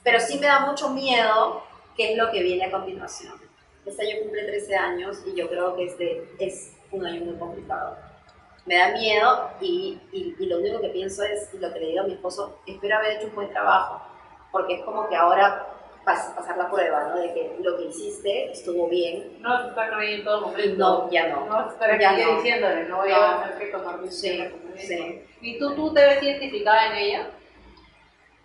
pero 0.03 0.19
sí 0.19 0.37
me 0.39 0.47
da 0.47 0.61
mucho 0.67 0.89
miedo 0.89 1.63
qué 1.97 2.11
es 2.11 2.17
lo 2.17 2.31
que 2.31 2.43
viene 2.43 2.65
a 2.65 2.71
continuación. 2.71 3.33
Este 3.85 4.03
año 4.03 4.23
cumple 4.23 4.43
13 4.43 4.75
años 4.75 5.23
y 5.25 5.35
yo 5.35 5.47
creo 5.49 5.75
que 5.75 5.85
este 5.85 6.29
es 6.39 6.73
un 6.91 7.05
año 7.05 7.21
muy 7.25 7.35
complicado. 7.35 7.97
Me 8.65 8.77
da 8.77 8.91
miedo 8.93 9.51
y, 9.61 9.99
y, 10.11 10.35
y 10.39 10.45
lo 10.47 10.57
único 10.57 10.81
que 10.81 10.89
pienso 10.89 11.23
es, 11.23 11.53
y 11.53 11.59
lo 11.59 11.71
que 11.71 11.79
le 11.79 11.87
digo 11.87 12.01
a 12.01 12.07
mi 12.07 12.13
esposo, 12.13 12.59
espero 12.65 12.97
haber 12.97 13.17
hecho 13.17 13.27
un 13.27 13.35
buen 13.35 13.49
trabajo, 13.51 14.01
porque 14.51 14.75
es 14.75 14.83
como 14.83 15.07
que 15.07 15.15
ahora 15.15 15.67
pasar 16.05 16.57
la 16.57 16.69
prueba, 16.69 17.09
¿no? 17.09 17.19
De 17.19 17.33
que 17.33 17.55
lo 17.61 17.77
que 17.77 17.85
hiciste 17.85 18.51
estuvo 18.51 18.87
bien 18.87 19.37
No 19.41 19.49
vas 19.49 19.65
a 19.65 19.67
estar 19.69 19.89
creyendo 19.95 20.17
en 20.19 20.23
todo 20.25 20.41
momento. 20.47 20.77
no, 20.77 21.11
ya 21.11 21.27
no. 21.27 21.45
No 21.45 21.51
vas 21.55 21.67
a 21.69 21.73
estar 21.73 21.91
aquí 21.91 22.23
no. 22.23 22.35
diciéndole, 22.37 22.83
no 22.85 22.97
voy 22.97 23.09
No. 23.09 23.15
a 23.15 23.43
tener 23.43 23.57
que 23.59 23.65
tomar 23.77 23.97
mi 23.99 24.11
Sí, 24.11 24.43
sí. 24.77 25.25
¿Y 25.41 25.59
tú, 25.59 25.75
tú 25.75 25.93
te 25.93 26.01
ves 26.05 26.21
identificada 26.23 26.87
en 26.91 26.97
ella? 26.97 27.29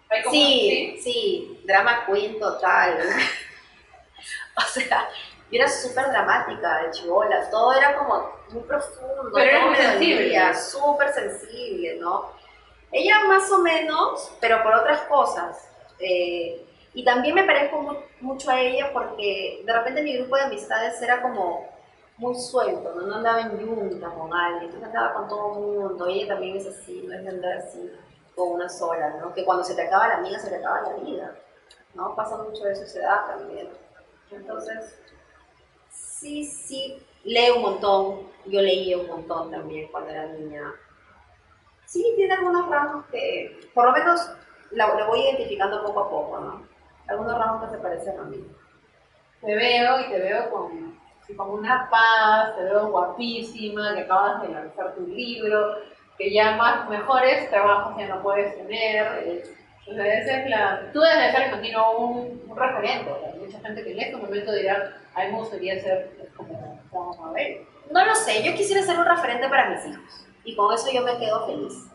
¿Hay 0.09 0.23
como- 0.23 0.35
Sí, 0.35 0.99
sí, 1.03 1.63
drama 1.65 2.05
queen 2.07 2.39
total. 2.41 2.99
o 4.57 4.61
sea, 4.63 5.09
yo 5.51 5.59
era 5.59 5.69
súper 5.69 6.09
dramática 6.11 6.83
de 6.83 6.91
chivola, 6.91 7.49
todo 7.51 7.73
era 7.75 7.97
como 7.97 8.31
muy 8.51 8.63
profundo. 8.63 9.31
Pero 9.35 9.61
muy 9.63 9.71
me 9.71 9.77
sensible. 9.77 10.55
Súper 10.55 11.13
sensible, 11.13 11.97
¿no? 12.01 12.33
Ella 12.93 13.21
más 13.29 13.51
o 13.53 13.59
menos, 13.59 14.33
pero 14.41 14.63
por 14.63 14.75
otras 14.75 15.03
cosas. 15.03 15.69
Eh, 16.01 16.65
y 16.95 17.05
también 17.05 17.35
me 17.35 17.45
parezco 17.45 17.81
mu- 17.83 17.97
mucho 18.21 18.51
a 18.51 18.61
ella 18.61 18.91
porque 18.93 19.63
de 19.65 19.73
repente 19.73 20.03
mi 20.03 20.17
grupo 20.19 20.37
de 20.37 20.43
amistades 20.43 21.01
era 21.03 21.23
como 21.23 21.69
muy 22.19 22.35
suelto, 22.35 22.95
¿no? 22.95 23.03
No 23.07 23.17
andaba 23.17 23.41
en 23.43 23.59
yunta 23.59 24.09
con 24.11 24.33
alguien, 24.35 24.65
entonces 24.65 24.89
andaba 24.89 25.15
con 25.15 25.29
todo 25.29 25.55
el 25.55 25.61
mundo. 25.89 26.07
Ella 26.07 26.29
también 26.29 26.57
es 26.57 26.67
así, 26.67 27.03
no 27.07 27.15
es 27.15 27.23
de 27.23 27.29
andar 27.31 27.53
así 27.59 27.91
con 28.35 28.53
una 28.53 28.69
sola, 28.69 29.11
¿no? 29.21 29.33
Que 29.33 29.45
cuando 29.45 29.65
se 29.65 29.75
te 29.75 29.83
acaba 29.83 30.09
la 30.09 30.17
amiga, 30.19 30.39
se 30.39 30.51
te 30.51 30.57
acaba 30.57 30.83
la 30.83 30.95
vida, 30.97 31.35
¿no? 31.95 32.15
Pasa 32.17 32.37
mucho 32.39 32.65
de 32.65 32.73
eso, 32.73 32.87
se 32.87 33.01
da 33.01 33.27
también. 33.27 33.69
Entonces, 34.31 34.99
sí, 35.91 36.45
sí, 36.45 37.03
leo 37.25 37.57
un 37.57 37.63
montón, 37.63 38.29
yo 38.47 38.61
leía 38.61 38.99
un 38.99 39.07
montón 39.09 39.51
también 39.51 39.89
cuando 39.91 40.11
era 40.11 40.27
niña. 40.27 40.73
Sí, 41.87 42.13
tiene 42.17 42.35
algunos 42.35 42.69
rasgos 42.69 43.05
que, 43.07 43.59
por 43.75 43.87
lo 43.87 43.93
menos, 43.93 44.31
la- 44.71 44.95
lo 44.95 45.07
voy 45.09 45.21
identificando 45.23 45.83
poco 45.85 46.01
a 46.01 46.11
poco, 46.11 46.39
¿no? 46.41 46.70
Algunos 47.11 47.39
rasgos 47.39 47.65
que 47.65 47.77
se 47.77 47.83
parecen 47.83 48.19
a 48.19 48.23
mí. 48.23 48.45
Te 49.45 49.55
veo 49.55 50.01
y 50.01 50.05
te 50.11 50.19
veo 50.19 50.51
con, 50.51 50.99
con 51.37 51.51
una 51.51 51.89
paz, 51.91 52.57
te 52.57 52.65
veo 52.65 52.89
guapísima, 52.89 53.95
que 53.95 54.01
acabas 54.03 54.43
de 54.43 54.49
lanzar 54.49 54.95
tu 54.95 55.07
libro, 55.07 55.77
que 56.17 56.33
ya 56.33 56.57
más 56.57 56.89
mejores 56.89 57.51
trabajos 57.51 57.97
ya 57.99 58.09
no 58.09 58.23
puedes 58.23 58.55
tener. 58.57 59.07
eh, 59.25 59.43
sea, 59.95 60.19
esa 60.19 60.41
es 60.41 60.51
la, 60.51 60.91
tú 60.93 61.01
debes 61.01 61.35
ser 61.35 61.49
imagino 61.49 61.93
un, 61.99 62.43
un 62.47 62.57
referente. 62.57 63.11
sea, 63.11 63.35
mucha 63.39 63.61
gente 63.61 63.83
que 63.83 63.93
en 63.93 64.01
este 64.01 64.17
momento 64.17 64.53
dirá, 64.53 64.97
a 65.15 65.25
mí 65.25 65.33
me 65.33 65.39
gustaría 65.39 65.81
ser 65.81 66.11
pues, 66.17 66.31
como 66.37 66.81
Juan 66.91 67.21
Mabel. 67.21 67.67
No 67.91 68.05
lo 68.05 68.15
sé, 68.15 68.43
yo 68.45 68.55
quisiera 68.55 68.83
ser 68.83 68.99
un 68.99 69.07
referente 69.07 69.49
para 69.49 69.71
mis 69.71 69.85
hijos 69.87 70.27
y 70.45 70.55
con 70.55 70.73
eso 70.73 70.91
yo 70.93 71.03
me 71.03 71.19
quedo 71.19 71.47
feliz, 71.47 71.87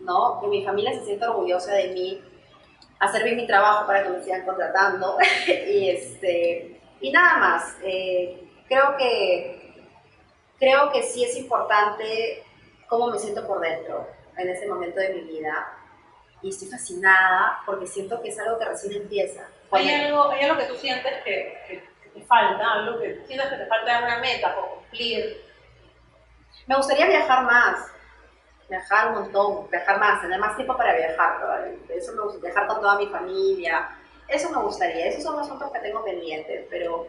¿no? 0.00 0.40
Que 0.40 0.46
mi 0.46 0.64
familia 0.64 0.92
se 0.92 1.04
sienta 1.04 1.30
orgullosa 1.30 1.74
de 1.74 1.88
mí, 1.88 2.22
hacer 3.02 3.24
bien 3.24 3.36
mi 3.36 3.46
trabajo 3.46 3.86
para 3.86 4.02
que 4.02 4.08
me 4.10 4.22
sigan 4.22 4.44
contratando 4.44 5.16
y, 5.46 5.90
este, 5.90 6.80
y 7.00 7.10
nada 7.10 7.36
más. 7.38 7.76
Eh, 7.82 8.42
creo, 8.68 8.96
que, 8.96 9.74
creo 10.58 10.90
que 10.92 11.02
sí 11.02 11.24
es 11.24 11.36
importante 11.36 12.42
cómo 12.88 13.08
me 13.08 13.18
siento 13.18 13.46
por 13.46 13.60
dentro 13.60 14.06
en 14.36 14.48
ese 14.48 14.66
momento 14.66 15.00
de 15.00 15.10
mi 15.14 15.20
vida 15.22 15.68
y 16.42 16.48
estoy 16.50 16.68
fascinada 16.68 17.60
porque 17.66 17.86
siento 17.86 18.20
que 18.22 18.28
es 18.30 18.38
algo 18.38 18.58
que 18.58 18.64
recién 18.64 18.92
empieza. 18.94 19.46
¿Hay 19.70 19.88
algo, 19.90 20.30
¿Hay 20.30 20.42
algo 20.44 20.58
que 20.58 20.66
tú 20.66 20.76
sientes 20.76 21.12
que, 21.24 21.58
que- 21.68 21.92
que 22.02 22.08
te 22.20 22.22
falta? 22.26 22.72
¿Algo 22.72 23.00
que 23.00 23.24
sientes 23.26 23.48
que 23.48 23.56
te 23.56 23.66
falta 23.66 23.98
una 24.04 24.18
meta 24.18 24.54
por 24.54 24.68
cumplir? 24.70 25.42
Me 26.66 26.76
gustaría 26.76 27.06
viajar 27.06 27.44
más, 27.44 27.86
viajar 28.72 29.08
un 29.08 29.14
montón, 29.20 29.70
viajar 29.70 29.98
más, 30.00 30.20
tener 30.22 30.38
más 30.40 30.56
tiempo 30.56 30.76
para 30.76 30.94
viajar 30.96 31.38
probablemente. 31.38 31.96
Eso 31.96 32.12
me 32.12 32.22
gusta, 32.22 32.40
viajar 32.40 32.66
con 32.66 32.80
toda 32.80 32.96
mi 32.96 33.06
familia, 33.06 33.88
eso 34.28 34.48
me 34.50 34.62
gustaría. 34.62 35.06
Esos 35.06 35.22
son 35.24 35.38
asuntos 35.38 35.70
que 35.72 35.78
tengo 35.80 36.02
pendientes, 36.02 36.66
pero 36.70 37.06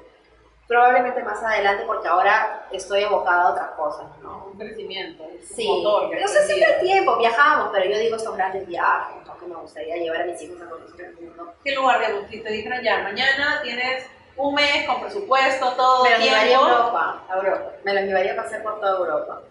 probablemente 0.67 1.23
más 1.23 1.41
adelante 1.43 1.83
porque 1.85 2.07
ahora 2.07 2.67
estoy 2.71 3.03
evocada 3.03 3.43
a 3.43 3.51
otras 3.51 3.69
cosas, 3.71 4.05
¿no? 4.21 4.47
Un 4.51 4.57
crecimiento. 4.57 5.23
un 5.23 5.41
Sí, 5.41 5.67
motor 5.67 6.09
que 6.09 6.19
no 6.19 6.27
sé 6.27 6.39
hay 6.39 6.63
aprendido. 6.63 6.79
tiempo, 6.81 7.17
viajamos, 7.17 7.69
pero 7.73 7.85
yo 7.89 7.97
digo 7.97 8.15
estos 8.17 8.35
grandes 8.35 8.67
viajes, 8.67 9.25
¿no? 9.25 9.37
que 9.37 9.45
me 9.45 9.55
gustaría 9.55 9.95
llevar 9.97 10.21
a 10.21 10.25
mis 10.25 10.41
hijos 10.41 10.61
a 10.61 10.69
conocer 10.69 11.05
el 11.05 11.15
mundo. 11.15 11.53
¿Qué 11.63 11.75
lugar 11.75 11.99
de 11.99 12.27
Si 12.29 12.41
te 12.41 12.49
dijeron 12.51 12.81
ya, 12.83 13.03
mañana 13.03 13.61
tienes 13.63 14.05
un 14.35 14.53
mes 14.55 14.85
con 14.87 14.99
presupuesto, 15.01 15.71
todo 15.73 16.03
Me 16.05 16.11
los 16.11 16.19
llevaría 16.19 16.57
a 16.57 16.61
Europa. 16.61 17.23
a 17.29 17.35
Europa. 17.37 17.71
Me 17.83 17.93
los 17.93 18.03
llevaría 18.03 18.33
a 18.33 18.35
pasear 18.35 18.63
por 18.63 18.79
toda 18.79 18.97
Europa. 18.97 19.41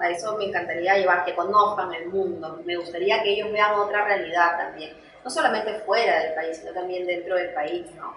A 0.00 0.08
eso 0.08 0.36
me 0.36 0.46
encantaría 0.46 0.96
llevar, 0.96 1.24
que 1.24 1.34
conozcan 1.34 1.92
el 1.94 2.08
mundo. 2.08 2.60
Me 2.64 2.76
gustaría 2.76 3.22
que 3.22 3.32
ellos 3.32 3.52
vean 3.52 3.74
otra 3.74 4.04
realidad 4.04 4.56
también. 4.56 4.96
No 5.22 5.30
solamente 5.30 5.74
fuera 5.80 6.20
del 6.20 6.34
país, 6.34 6.56
sino 6.56 6.72
también 6.72 7.06
dentro 7.06 7.36
del 7.36 7.52
país, 7.52 7.86
¿no? 7.94 8.16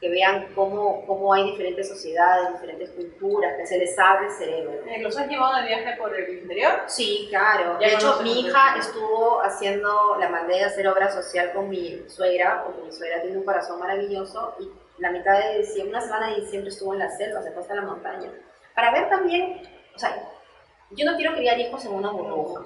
Que 0.00 0.08
vean 0.10 0.48
cómo, 0.54 1.04
cómo 1.06 1.34
hay 1.34 1.50
diferentes 1.50 1.88
sociedades, 1.88 2.52
diferentes 2.52 2.90
culturas, 2.90 3.56
que 3.56 3.66
se 3.66 3.78
les 3.78 3.98
abre 3.98 4.26
el 4.26 4.32
cerebro. 4.32 4.72
Eh, 4.86 5.02
¿Los 5.02 5.18
has 5.18 5.26
llevado 5.26 5.56
de 5.56 5.66
viaje 5.66 5.96
por 5.96 6.14
el 6.14 6.38
interior? 6.38 6.82
Sí, 6.86 7.26
claro. 7.30 7.78
De 7.78 7.94
hecho, 7.94 8.20
mi 8.22 8.40
hija 8.40 8.76
estuvo 8.78 9.42
haciendo, 9.42 10.16
la 10.20 10.28
mandé 10.28 10.62
a 10.62 10.66
hacer 10.66 10.86
obra 10.86 11.10
social 11.10 11.52
con 11.52 11.68
mi 11.68 12.04
suegra, 12.08 12.62
porque 12.64 12.82
mi 12.82 12.92
suegra 12.92 13.22
tiene 13.22 13.38
un 13.38 13.44
corazón 13.44 13.80
maravilloso, 13.80 14.54
y 14.60 14.70
la 14.98 15.10
mitad 15.10 15.38
de 15.40 15.58
diciembre, 15.58 15.96
una 15.96 16.00
semana 16.00 16.30
de 16.30 16.42
diciembre 16.42 16.70
estuvo 16.70 16.92
en 16.92 17.00
la 17.00 17.10
selva, 17.10 17.42
se 17.42 17.50
fue 17.50 17.62
hasta 17.62 17.74
la 17.74 17.82
montaña, 17.82 18.30
para 18.74 18.92
ver 18.92 19.08
también, 19.08 19.62
o 19.94 19.98
sea, 19.98 20.14
yo 20.90 21.04
no 21.04 21.16
quiero 21.16 21.34
criar 21.34 21.58
hijos 21.58 21.84
en 21.84 21.94
una 21.94 22.10
burbuja, 22.10 22.62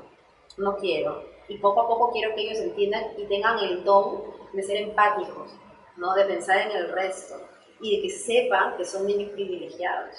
no 0.59 0.77
quiero, 0.77 1.25
y 1.49 1.59
poco 1.59 1.83
a 1.83 1.89
poco 1.89 2.13
quiero 2.13 2.35
que 2.35 2.43
ellos 2.43 2.59
entiendan 2.59 3.05
y 3.17 3.25
tengan 3.25 3.59
el 3.59 3.83
don 3.85 4.23
de 4.53 4.63
ser 4.63 4.77
empáticos, 4.77 5.53
¿no? 5.97 6.15
De 6.15 6.25
pensar 6.25 6.59
en 6.59 6.77
el 6.77 6.93
resto, 6.93 7.41
y 7.81 7.97
de 7.97 8.03
que 8.03 8.11
sepan 8.11 8.77
que 8.77 8.85
son 8.85 9.07
niños 9.07 9.31
privilegiados. 9.31 10.15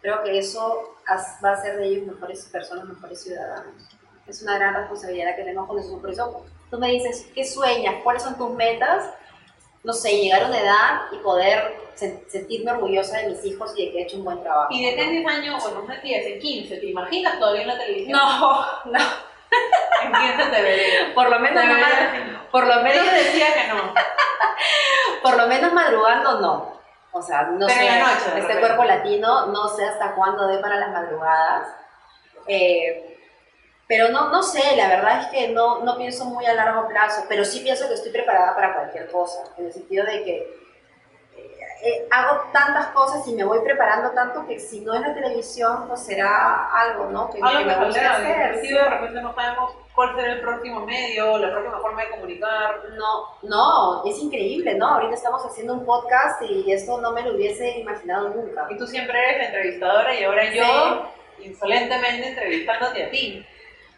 Creo 0.00 0.22
que 0.22 0.38
eso 0.38 0.96
va 1.44 1.50
a 1.50 1.52
hacer 1.52 1.76
de 1.76 1.86
ellos 1.86 2.06
mejores 2.06 2.44
personas, 2.46 2.84
mejores 2.84 3.22
ciudadanos. 3.22 3.88
Es 4.26 4.42
una 4.42 4.56
gran 4.58 4.74
responsabilidad 4.74 5.36
que 5.36 5.42
tenemos 5.42 5.68
con 5.68 5.78
eso. 5.78 6.00
Por 6.00 6.10
eso 6.10 6.44
tú 6.70 6.78
me 6.78 6.90
dices, 6.90 7.28
¿qué 7.34 7.44
sueñas? 7.44 8.02
¿Cuáles 8.02 8.22
son 8.22 8.36
tus 8.36 8.50
metas? 8.50 9.10
No 9.84 9.92
sé, 9.92 10.16
llegar 10.16 10.44
a 10.44 10.46
una 10.46 10.60
edad 10.60 11.00
y 11.12 11.16
poder 11.16 11.82
sentirme 11.94 12.72
orgullosa 12.72 13.18
de 13.18 13.28
mis 13.28 13.44
hijos 13.44 13.72
y 13.76 13.86
de 13.86 13.92
que 13.92 13.98
he 13.98 14.02
hecho 14.02 14.16
un 14.16 14.24
buen 14.24 14.42
trabajo. 14.42 14.68
Y 14.70 14.84
de 14.84 14.94
10 14.94 15.26
años, 15.26 15.62
bueno, 15.62 15.82
no 15.88 15.94
10, 16.02 16.26
en 16.26 16.38
15, 16.38 16.76
¿te 16.76 16.86
imaginas 16.86 17.38
todavía 17.38 17.62
en 17.62 17.68
la 17.68 17.78
televisión? 17.78 18.18
No, 18.18 18.66
no. 18.86 18.98
En 20.02 20.12
15 20.12 20.50
te 20.50 20.62
vería. 20.62 21.14
Por 21.14 21.30
lo 21.30 21.38
menos, 21.38 21.64
no, 21.64 22.50
por 22.50 22.66
lo 22.66 22.82
menos 22.82 23.04
decía 23.12 23.54
que 23.54 23.68
no. 23.68 23.94
por 25.22 25.36
lo 25.36 25.46
menos 25.46 25.72
madrugando 25.72 26.40
no. 26.40 26.80
O 27.12 27.22
sea, 27.22 27.42
no 27.42 27.68
sé, 27.68 27.88
este 28.36 28.58
cuerpo 28.58 28.84
latino, 28.84 29.46
no 29.46 29.68
sé 29.68 29.84
hasta 29.84 30.14
cuándo 30.14 30.48
dé 30.48 30.58
para 30.58 30.76
las 30.76 30.90
madrugadas. 30.90 31.68
Eh, 32.46 33.11
pero 33.88 34.08
no, 34.08 34.30
no 34.30 34.42
sé, 34.42 34.76
la 34.76 34.88
verdad 34.88 35.22
es 35.22 35.26
que 35.28 35.48
no, 35.48 35.80
no 35.84 35.96
pienso 35.96 36.24
muy 36.24 36.46
a 36.46 36.54
largo 36.54 36.88
plazo, 36.88 37.24
pero 37.28 37.44
sí 37.44 37.60
pienso 37.60 37.88
que 37.88 37.94
estoy 37.94 38.12
preparada 38.12 38.54
para 38.54 38.74
cualquier 38.74 39.10
cosa, 39.10 39.42
en 39.58 39.66
el 39.66 39.72
sentido 39.72 40.06
de 40.06 40.24
que 40.24 40.62
eh, 41.84 42.06
hago 42.12 42.44
tantas 42.52 42.86
cosas 42.88 43.26
y 43.26 43.34
me 43.34 43.42
voy 43.42 43.58
preparando 43.64 44.10
tanto 44.12 44.46
que 44.46 44.60
si 44.60 44.82
no 44.82 44.94
es 44.94 45.00
la 45.00 45.12
televisión, 45.12 45.88
pues 45.88 46.00
será 46.04 46.70
algo, 46.72 47.06
¿no? 47.06 47.28
Que, 47.28 47.40
algo 47.42 47.58
que 47.58 47.64
me 47.64 47.84
gusta 47.84 48.18
hacer. 48.18 48.60
Sí. 48.60 48.72
de 48.72 48.88
repente 48.88 49.20
no 49.20 49.34
sabemos 49.34 49.74
cuál 49.92 50.14
será 50.14 50.34
el 50.34 50.40
próximo 50.42 50.86
medio, 50.86 51.38
la 51.38 51.50
próxima 51.50 51.80
forma 51.80 52.04
de 52.04 52.10
comunicar. 52.10 52.84
No, 52.96 53.36
no, 53.42 54.04
es 54.04 54.16
increíble, 54.22 54.76
¿no? 54.76 54.94
Ahorita 54.94 55.14
estamos 55.14 55.44
haciendo 55.44 55.74
un 55.74 55.84
podcast 55.84 56.40
y 56.42 56.70
esto 56.70 57.00
no 57.00 57.10
me 57.10 57.22
lo 57.22 57.34
hubiese 57.34 57.80
imaginado 57.80 58.28
nunca. 58.28 58.68
Y 58.70 58.78
tú 58.78 58.86
siempre 58.86 59.18
eres 59.18 59.38
la 59.38 59.44
entrevistadora 59.46 60.14
y 60.14 60.22
ahora 60.22 60.54
yo 60.54 61.10
insolentemente 61.40 62.28
entrevistándote 62.28 63.06
a 63.06 63.10
ti. 63.10 63.44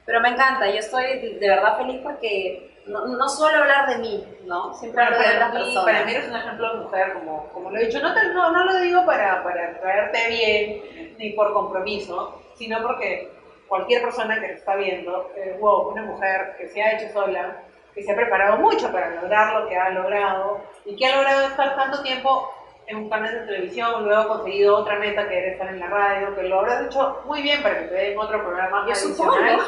Pero 0.07 0.21
me 0.21 0.31
encanta, 0.31 0.69
yo 0.69 0.79
estoy 0.79 1.39
de 1.39 1.49
verdad 1.49 1.79
feliz 1.79 2.01
porque 2.03 2.75
no, 2.87 3.07
no 3.07 3.29
suelo 3.29 3.59
hablar 3.59 3.89
de 3.89 3.99
mí, 3.99 4.25
¿no? 4.45 4.75
Siempre 4.75 5.03
hablo 5.03 5.19
de 5.19 5.25
otras 5.25 5.53
personas. 5.53 5.85
Para 5.85 6.05
mí 6.05 6.13
eres 6.13 6.29
un 6.29 6.37
ejemplo 6.37 6.75
de 6.75 6.81
mujer, 6.83 7.13
como, 7.15 7.49
como 7.49 7.71
lo 7.71 7.79
he 7.79 7.87
dicho. 7.87 8.01
No, 8.01 8.13
no, 8.13 8.51
no 8.51 8.65
lo 8.65 8.77
digo 8.81 9.07
para, 9.07 9.43
para 9.43 9.81
traerte 9.81 10.29
bien 10.29 11.15
ni 11.19 11.31
por 11.31 11.53
compromiso, 11.53 12.43
sino 12.55 12.83
porque 12.83 13.31
cualquier 13.69 14.03
persona 14.03 14.41
que 14.41 14.49
te 14.49 14.55
está 14.55 14.77
viendo, 14.77 15.31
eh, 15.37 15.57
wow, 15.59 15.89
una 15.89 16.03
mujer 16.03 16.55
que 16.59 16.69
se 16.69 16.83
ha 16.83 16.93
hecho 16.93 17.13
sola, 17.13 17.63
que 17.95 18.03
se 18.03 18.13
ha 18.13 18.17
preparado 18.17 18.59
mucho 18.59 18.93
para 18.93 19.11
lograr 19.11 19.55
lo 19.55 19.69
que 19.69 19.77
ha 19.77 19.91
logrado 19.91 20.61
y 20.85 20.97
que 20.97 21.07
ha 21.07 21.17
logrado 21.17 21.47
estar 21.47 21.75
tanto 21.77 22.03
tiempo 22.03 22.54
en 22.87 22.97
un 22.97 23.09
canal 23.09 23.33
de 23.33 23.47
televisión, 23.47 24.05
luego 24.05 24.23
ha 24.23 24.29
conseguido 24.29 24.77
otra 24.77 24.99
meta 24.99 25.29
que 25.29 25.39
era 25.39 25.53
estar 25.53 25.69
en 25.69 25.81
la 25.81 25.87
radio, 25.87 26.35
que 26.35 26.43
lo 26.43 26.61
habrás 26.61 26.87
hecho 26.87 27.23
muy 27.25 27.43
bien 27.43 27.63
para 27.63 27.81
que 27.81 27.87
te 27.87 27.95
den 27.95 28.19
otro 28.19 28.43
programa 28.43 28.85
más 28.85 29.05
adicional, 29.05 29.59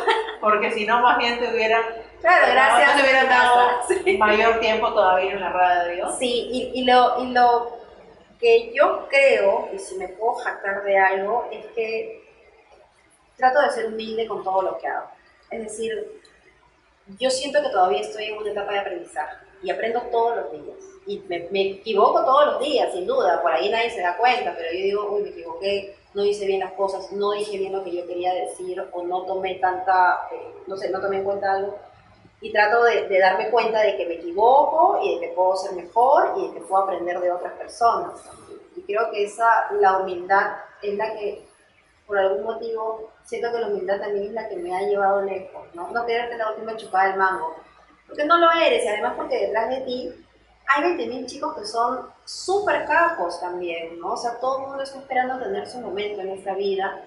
porque 0.41 0.71
si 0.73 0.87
no 0.87 1.01
más 1.01 1.19
bien 1.19 1.39
te 1.39 1.49
hubieran 1.49 1.83
Claro, 2.21 2.47
gracias. 2.53 2.89
No 2.89 2.97
te 2.97 3.03
hubieran 3.03 3.29
dado 3.29 4.19
mayor 4.19 4.61
tiempo 4.61 4.93
todavía 4.93 5.33
en 5.33 5.41
la 5.41 5.51
radio. 5.51 6.11
Sí, 6.19 6.49
y, 6.51 6.81
y, 6.81 6.85
lo, 6.85 7.23
y 7.23 7.33
lo 7.33 7.79
que 8.41 8.73
yo 8.75 9.07
creo, 9.09 9.69
y 9.73 9.79
si 9.79 9.97
me 9.97 10.09
puedo 10.09 10.35
jactar 10.35 10.83
de 10.83 10.99
algo, 10.99 11.49
es 11.53 11.65
que 11.67 12.25
trato 13.37 13.61
de 13.61 13.71
ser 13.71 13.87
humilde 13.87 14.27
con 14.27 14.43
todo 14.43 14.63
lo 14.63 14.79
que 14.79 14.89
hago. 14.89 15.09
Es 15.51 15.63
decir, 15.63 16.21
yo 17.19 17.31
siento 17.31 17.63
que 17.63 17.69
todavía 17.69 18.01
estoy 18.01 18.25
en 18.25 18.39
una 18.39 18.51
etapa 18.51 18.73
de 18.73 18.79
aprendizaje 18.81 19.46
y 19.63 19.71
aprendo 19.71 20.03
todos 20.11 20.37
los 20.37 20.53
días. 20.53 20.77
Y 21.07 21.19
me, 21.29 21.49
me, 21.51 21.71
equivoco 21.71 22.25
todos 22.25 22.47
los 22.47 22.61
días, 22.61 22.93
sin 22.93 23.07
duda, 23.07 23.41
por 23.43 23.53
ahí 23.53 23.71
nadie 23.71 23.91
se 23.91 24.01
da 24.01 24.17
cuenta, 24.17 24.55
pero 24.57 24.73
yo 24.73 24.79
digo, 24.79 25.09
uy, 25.13 25.23
me 25.23 25.29
equivoqué, 25.31 25.97
no 26.15 26.25
hice 26.25 26.47
bien 26.47 26.61
las 26.61 26.73
cosas, 26.73 27.13
no 27.13 27.33
dije 27.33 27.59
bien 27.59 27.73
lo 27.73 27.85
que 27.85 27.95
yo 27.95 28.07
quería 28.07 28.35
decir 28.35 28.83
o 28.93 29.03
no 29.03 29.23
tomé 29.23 29.57
tanta, 29.57 30.29
eh, 30.33 30.55
no 30.67 30.77
sé, 30.77 30.91
no 30.91 31.01
tomé 31.01 31.19
en 31.19 31.25
cuenta 31.25 31.53
algo 31.53 31.79
y 32.41 32.53
trato 32.53 32.85
de, 32.85 33.19
darme 33.19 33.51
cuenta 33.51 33.81
de 33.81 33.97
que 33.97 34.07
me 34.07 34.15
equivoco 34.15 35.01
y 35.03 35.15
de 35.15 35.21
que 35.21 35.35
puedo 35.35 35.57
ser 35.57 35.73
mejor 35.73 36.35
y 36.37 36.49
de 36.49 36.55
que 36.55 36.61
puedo 36.61 36.85
aprender 36.85 37.19
de 37.21 37.33
otras 37.33 37.55
personas. 37.55 38.21
Y 38.77 38.83
creo 38.83 39.11
que 39.11 39.25
esa, 39.25 39.73
la 39.81 39.99
humildad 39.99 40.59
es 40.83 40.95
la 40.97 41.13
que, 41.15 41.47
por 42.07 42.19
algún 42.19 42.45
motivo, 42.45 43.11
siento 43.25 43.51
que 43.51 43.59
la 43.59 43.69
humildad 43.69 44.01
también 44.01 44.27
es 44.27 44.33
la 44.33 44.49
que 44.49 44.57
me 44.57 44.77
ha 44.77 44.83
llevado 44.83 45.23
lejos, 45.23 45.67
¿no? 45.75 45.91
No 45.91 46.05
quererte 46.07 46.37
la 46.37 46.51
última 46.51 46.77
chupada 46.77 47.09
del 47.09 47.19
mango, 47.19 47.57
porque 48.07 48.25
no 48.25 48.39
lo 48.39 48.51
eres 48.53 48.85
y 48.85 48.89
además 48.89 49.15
porque 49.17 49.47
detrás 49.47 49.69
de 49.69 49.81
ti 49.81 50.13
hay 50.69 50.83
20.000 50.83 51.27
chicos 51.27 51.57
que 51.57 51.65
son 51.65 52.09
súper 52.25 52.87
capos 52.87 53.41
también, 53.41 54.01
¿no? 54.01 54.13
O 54.13 54.17
sea, 54.17 54.39
todo 54.41 54.59
el 54.59 54.67
mundo 54.69 54.83
está 54.83 54.99
esperando 54.99 55.39
tener 55.39 55.67
su 55.67 55.79
momento 55.81 56.21
en 56.21 56.31
esta 56.31 56.55
vida 56.55 57.05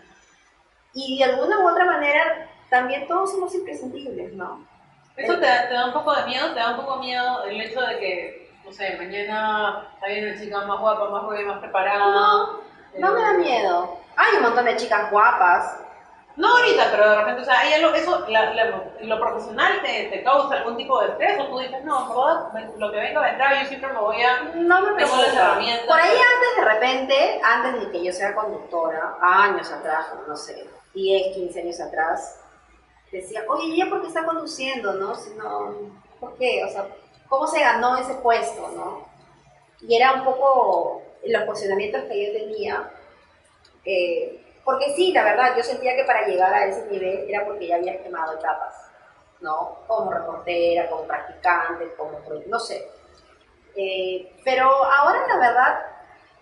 y 0.94 1.18
de 1.18 1.24
alguna 1.26 1.60
u 1.60 1.70
otra 1.70 1.86
manera 1.86 2.50
también 2.70 3.08
todos 3.08 3.32
somos 3.32 3.54
imprescindibles, 3.54 4.34
¿no? 4.34 4.66
¿Eso 5.16 5.34
te, 5.34 5.40
te, 5.42 5.74
da 5.74 5.88
un 5.88 5.94
poco 5.94 6.16
de 6.16 6.26
miedo? 6.26 6.54
¿Te 6.54 6.60
da 6.60 6.72
un 6.72 6.78
poco 6.78 6.98
miedo 6.98 7.44
el 7.44 7.60
hecho 7.60 7.82
de 7.82 8.00
que, 8.00 8.52
no 8.64 8.72
sé, 8.72 8.96
mañana 8.98 9.94
hay 10.02 10.24
una 10.24 10.40
chica 10.40 10.66
más 10.66 10.80
guapa, 10.80 11.10
más 11.10 11.24
joven, 11.24 11.48
más 11.48 11.60
preparada? 11.60 12.06
No, 12.06 12.62
no 12.98 13.12
me 13.14 13.22
da 13.22 13.34
miedo. 13.34 14.00
Hay 14.16 14.38
un 14.38 14.44
montón 14.44 14.66
de 14.66 14.78
chicas 14.78 15.12
guapas. 15.12 15.82
No 16.40 16.56
ahorita, 16.56 16.88
pero 16.90 17.10
de 17.10 17.16
repente, 17.18 17.42
o 17.42 17.44
sea, 17.44 17.60
algo, 17.76 17.94
eso, 17.94 18.26
la, 18.30 18.54
lo 19.02 19.20
profesional 19.20 19.82
te, 19.82 20.06
te, 20.06 20.24
causa 20.24 20.56
algún 20.56 20.78
tipo 20.78 21.02
de 21.02 21.10
estrés 21.10 21.38
o 21.38 21.48
tú 21.48 21.60
dices, 21.60 21.84
no, 21.84 22.08
verdad, 22.08 22.72
lo 22.78 22.92
que 22.94 22.98
venga 22.98 23.20
vendrá, 23.20 23.62
yo 23.62 23.68
siempre 23.68 23.92
me 23.92 24.00
voy 24.00 24.22
a... 24.22 24.44
No 24.56 24.82
me 24.82 24.94
preocupa. 24.94 25.60
Por 25.86 26.00
ahí 26.00 26.16
antes, 26.16 26.56
de 26.56 26.66
repente, 26.66 27.42
antes 27.44 27.82
de 27.82 27.92
que 27.92 28.06
yo 28.06 28.14
sea 28.14 28.34
conductora, 28.34 29.18
años 29.22 29.70
atrás, 29.70 30.14
no 30.26 30.38
sé, 30.38 30.66
10, 30.94 31.36
15 31.36 31.60
años 31.60 31.82
atrás, 31.82 32.40
decía, 33.12 33.44
oye, 33.50 33.74
¿ella 33.74 33.90
por 33.90 34.02
qué 34.02 34.08
está 34.08 34.24
conduciendo, 34.24 34.94
no? 34.94 35.16
Si 35.16 35.32
no, 35.32 35.76
¿por 36.22 36.38
qué? 36.38 36.64
O 36.64 36.70
sea, 36.70 36.88
¿cómo 37.28 37.48
se 37.48 37.60
ganó 37.60 37.98
ese 37.98 38.14
puesto, 38.14 38.66
no? 38.78 39.10
Y 39.82 39.94
era 39.94 40.14
un 40.14 40.24
poco 40.24 41.02
los 41.26 41.44
posicionamientos 41.44 42.04
que 42.04 42.28
yo 42.28 42.32
tenía, 42.32 42.92
eh, 43.84 44.46
porque 44.64 44.94
sí, 44.96 45.12
la 45.12 45.24
verdad, 45.24 45.56
yo 45.56 45.64
sentía 45.64 45.96
que 45.96 46.04
para 46.04 46.28
llegar 46.28 46.54
a 46.54 46.66
ese 46.66 46.86
nivel 46.88 47.26
era 47.30 47.46
porque 47.46 47.68
ya 47.68 47.76
había 47.76 48.02
quemado 48.02 48.34
etapas, 48.34 48.76
¿no? 49.42 49.80
Como 49.88 50.12
reportera, 50.12 50.90
como 50.90 51.04
practicante, 51.04 51.94
como, 51.96 52.20
no 52.48 52.60
sé. 52.60 52.88
Eh, 53.76 54.36
pero 54.44 54.66
ahora, 54.66 55.28
la 55.28 55.38
verdad, 55.38 55.80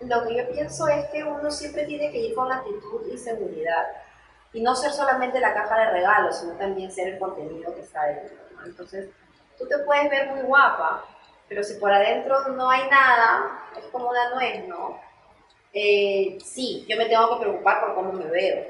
lo 0.00 0.26
que 0.26 0.36
yo 0.36 0.48
pienso 0.50 0.88
es 0.88 1.06
que 1.10 1.24
uno 1.24 1.50
siempre 1.50 1.84
tiene 1.84 2.10
que 2.10 2.18
ir 2.18 2.34
con 2.34 2.50
actitud 2.50 3.06
y 3.12 3.18
seguridad 3.18 3.86
y 4.52 4.62
no 4.62 4.74
ser 4.74 4.92
solamente 4.92 5.40
la 5.40 5.54
caja 5.54 5.78
de 5.78 5.90
regalos, 5.90 6.38
sino 6.38 6.52
también 6.54 6.90
ser 6.90 7.08
el 7.08 7.18
contenido 7.18 7.74
que 7.74 7.80
está 7.80 8.06
dentro. 8.06 8.36
Entonces, 8.64 9.10
tú 9.58 9.66
te 9.66 9.78
puedes 9.78 10.10
ver 10.10 10.30
muy 10.30 10.40
guapa, 10.42 11.04
pero 11.48 11.62
si 11.62 11.74
por 11.74 11.92
adentro 11.92 12.48
no 12.48 12.70
hay 12.70 12.88
nada, 12.88 13.64
es 13.76 13.84
como 13.86 14.10
una 14.10 14.34
nuez, 14.34 14.66
¿no? 14.68 15.00
Eh, 15.72 16.38
sí, 16.44 16.84
yo 16.88 16.96
me 16.96 17.06
tengo 17.06 17.28
que 17.34 17.44
preocupar 17.44 17.80
por 17.80 17.94
cómo 17.94 18.12
me 18.12 18.26
veo 18.26 18.64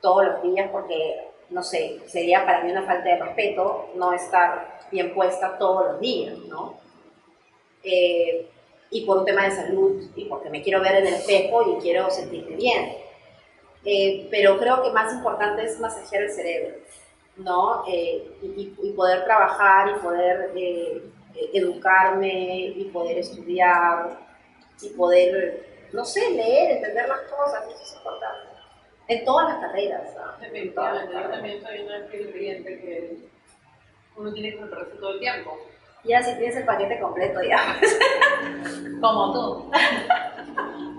todos 0.00 0.24
los 0.24 0.42
días 0.42 0.68
porque, 0.72 1.20
no 1.50 1.62
sé, 1.62 2.00
sería 2.06 2.44
para 2.44 2.62
mí 2.62 2.70
una 2.70 2.82
falta 2.82 3.08
de 3.08 3.16
respeto 3.16 3.90
no 3.94 4.12
estar 4.12 4.80
bien 4.90 5.14
puesta 5.14 5.58
todos 5.58 5.92
los 5.92 6.00
días, 6.00 6.36
¿no? 6.48 6.78
Eh, 7.82 8.46
y 8.90 9.06
por 9.06 9.18
un 9.18 9.24
tema 9.24 9.44
de 9.44 9.52
salud 9.52 10.02
y 10.16 10.24
porque 10.24 10.50
me 10.50 10.62
quiero 10.62 10.80
ver 10.80 10.96
en 10.96 11.06
el 11.06 11.14
espejo 11.14 11.76
y 11.76 11.80
quiero 11.80 12.10
sentirme 12.10 12.56
bien. 12.56 12.96
Eh, 13.84 14.26
pero 14.30 14.58
creo 14.58 14.82
que 14.82 14.90
más 14.90 15.12
importante 15.14 15.64
es 15.64 15.78
masajear 15.80 16.24
el 16.24 16.30
cerebro, 16.30 16.76
¿no? 17.36 17.84
Eh, 17.88 18.30
y, 18.42 18.90
poder 18.96 19.24
trabajar 19.24 19.96
y 19.96 20.00
poder 20.00 20.52
educarme 21.54 22.74
y 22.76 22.90
poder 22.92 23.18
estudiar 23.18 24.18
y 24.82 24.88
poder, 24.90 25.69
no 25.92 26.04
sé, 26.04 26.30
leer, 26.30 26.76
entender 26.76 27.08
las 27.08 27.20
cosas, 27.22 27.66
eso 27.68 27.82
es 27.82 27.94
importante. 27.94 28.48
En 29.08 29.24
todas 29.24 29.48
las 29.48 29.58
carreras. 29.60 30.16
Definitivamente, 30.40 31.14
yo 31.14 31.28
también 31.28 31.62
soy 31.62 31.80
una 31.80 32.06
creyente 32.06 32.80
que 32.80 33.16
uno 34.16 34.32
tiene 34.32 34.52
que 34.52 34.58
prepararse 34.58 34.96
todo 34.96 35.14
el 35.14 35.20
tiempo. 35.20 35.58
Ya 36.04 36.22
si 36.22 36.34
tienes 36.36 36.56
el 36.56 36.64
paquete 36.64 36.98
completo, 37.00 37.42
ya. 37.42 37.78
Como 39.00 39.32
tú. 39.32 39.70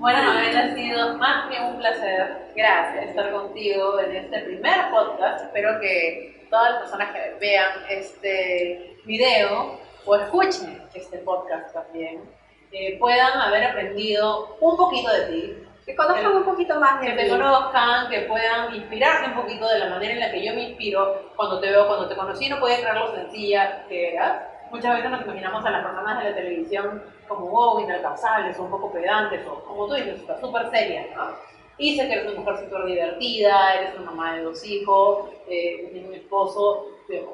Bueno, 0.01 0.33
Mabel, 0.33 0.57
ha 0.57 0.73
sido 0.73 1.15
más 1.19 1.47
que 1.47 1.61
un 1.61 1.77
placer. 1.77 2.47
Gracias 2.55 3.09
estar 3.09 3.31
contigo 3.31 3.99
en 3.99 4.15
este 4.15 4.39
primer 4.39 4.89
podcast. 4.89 5.45
Espero 5.45 5.79
que 5.79 6.47
todas 6.49 6.71
las 6.71 6.81
personas 6.81 7.11
que 7.11 7.35
vean 7.39 7.71
este 7.87 8.97
video 9.05 9.79
o 10.05 10.15
escuchen 10.15 10.81
este 10.95 11.19
podcast 11.19 11.71
también 11.71 12.23
eh, 12.71 12.97
puedan 12.99 13.39
haber 13.39 13.65
aprendido 13.65 14.57
un 14.59 14.77
poquito 14.77 15.11
de 15.11 15.25
ti. 15.25 15.57
Que 15.85 15.95
conozcan 15.95 16.35
un 16.37 16.43
poquito 16.43 16.79
más 16.79 17.01
de 17.01 17.07
Que 17.07 17.23
te 17.23 17.29
conozcan, 17.29 18.09
que 18.09 18.19
puedan 18.21 18.75
inspirarse 18.75 19.29
un 19.29 19.35
poquito 19.35 19.67
de 19.67 19.79
la 19.79 19.89
manera 19.89 20.13
en 20.13 20.19
la 20.19 20.31
que 20.31 20.45
yo 20.45 20.53
me 20.53 20.69
inspiro 20.69 21.31
cuando 21.35 21.59
te 21.59 21.69
veo, 21.69 21.87
cuando 21.87 22.07
te 22.07 22.15
conocí, 22.15 22.47
no 22.49 22.59
podía 22.59 22.81
creer 22.81 22.95
lo 22.95 23.15
sencilla 23.15 23.85
que 23.87 24.13
eras 24.13 24.51
muchas 24.71 24.95
veces 24.95 25.11
nos 25.11 25.21
imaginamos 25.21 25.65
a 25.65 25.69
las 25.69 25.85
personas 25.85 26.23
de 26.23 26.29
la 26.29 26.35
televisión 26.35 27.03
como 27.27 27.47
wow, 27.47 27.79
inalcanzables 27.81 28.57
o 28.57 28.63
un 28.63 28.71
poco 28.71 28.91
pedantes 28.91 29.45
o 29.45 29.63
como 29.65 29.87
tú 29.87 29.93
dices, 29.95 30.21
súper 30.39 30.69
serias, 30.69 31.07
¿no? 31.15 31.35
Y 31.77 31.97
sé 31.97 32.07
que 32.07 32.13
eres 32.13 32.31
una 32.31 32.39
mujer 32.39 32.57
súper 32.63 32.85
divertida, 32.85 33.75
eres 33.75 33.95
una 33.95 34.11
mamá 34.11 34.35
de 34.35 34.43
dos 34.43 34.65
hijos, 34.65 35.29
eh, 35.47 35.89
tienes 35.91 36.09
un 36.09 36.15
esposo, 36.15 36.87
digamos, 37.07 37.33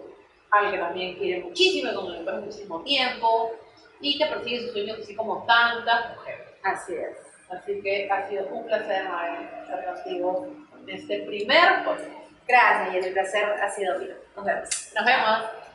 alguien 0.51 0.73
que 0.73 0.79
también 0.79 1.15
quiere 1.15 1.43
muchísimo, 1.43 1.93
con 1.93 2.13
el 2.13 2.41
muchísimo 2.41 2.81
tiempo, 2.81 3.51
y 4.01 4.17
que 4.17 4.25
persigue 4.25 4.61
sus 4.61 4.71
sueños 4.71 4.99
así 5.01 5.15
como 5.15 5.45
tantas 5.45 6.15
mujeres. 6.15 6.47
Así 6.63 6.93
es. 6.95 7.17
Así 7.49 7.81
que 7.81 8.09
ha 8.11 8.27
sido 8.27 8.47
un 8.47 8.65
placer, 8.65 9.05
estar 9.61 9.85
contigo 9.85 10.47
en 10.81 10.89
este 10.89 11.19
primer 11.19 11.83
podcast. 11.85 12.09
Gracias, 12.47 12.93
y 12.93 13.07
el 13.07 13.13
placer 13.13 13.45
ha 13.45 13.69
sido 13.69 13.99
mío. 13.99 14.15
Nos 14.35 14.45
vemos. 14.45 14.69
Nos 14.95 15.05
vemos. 15.05 15.66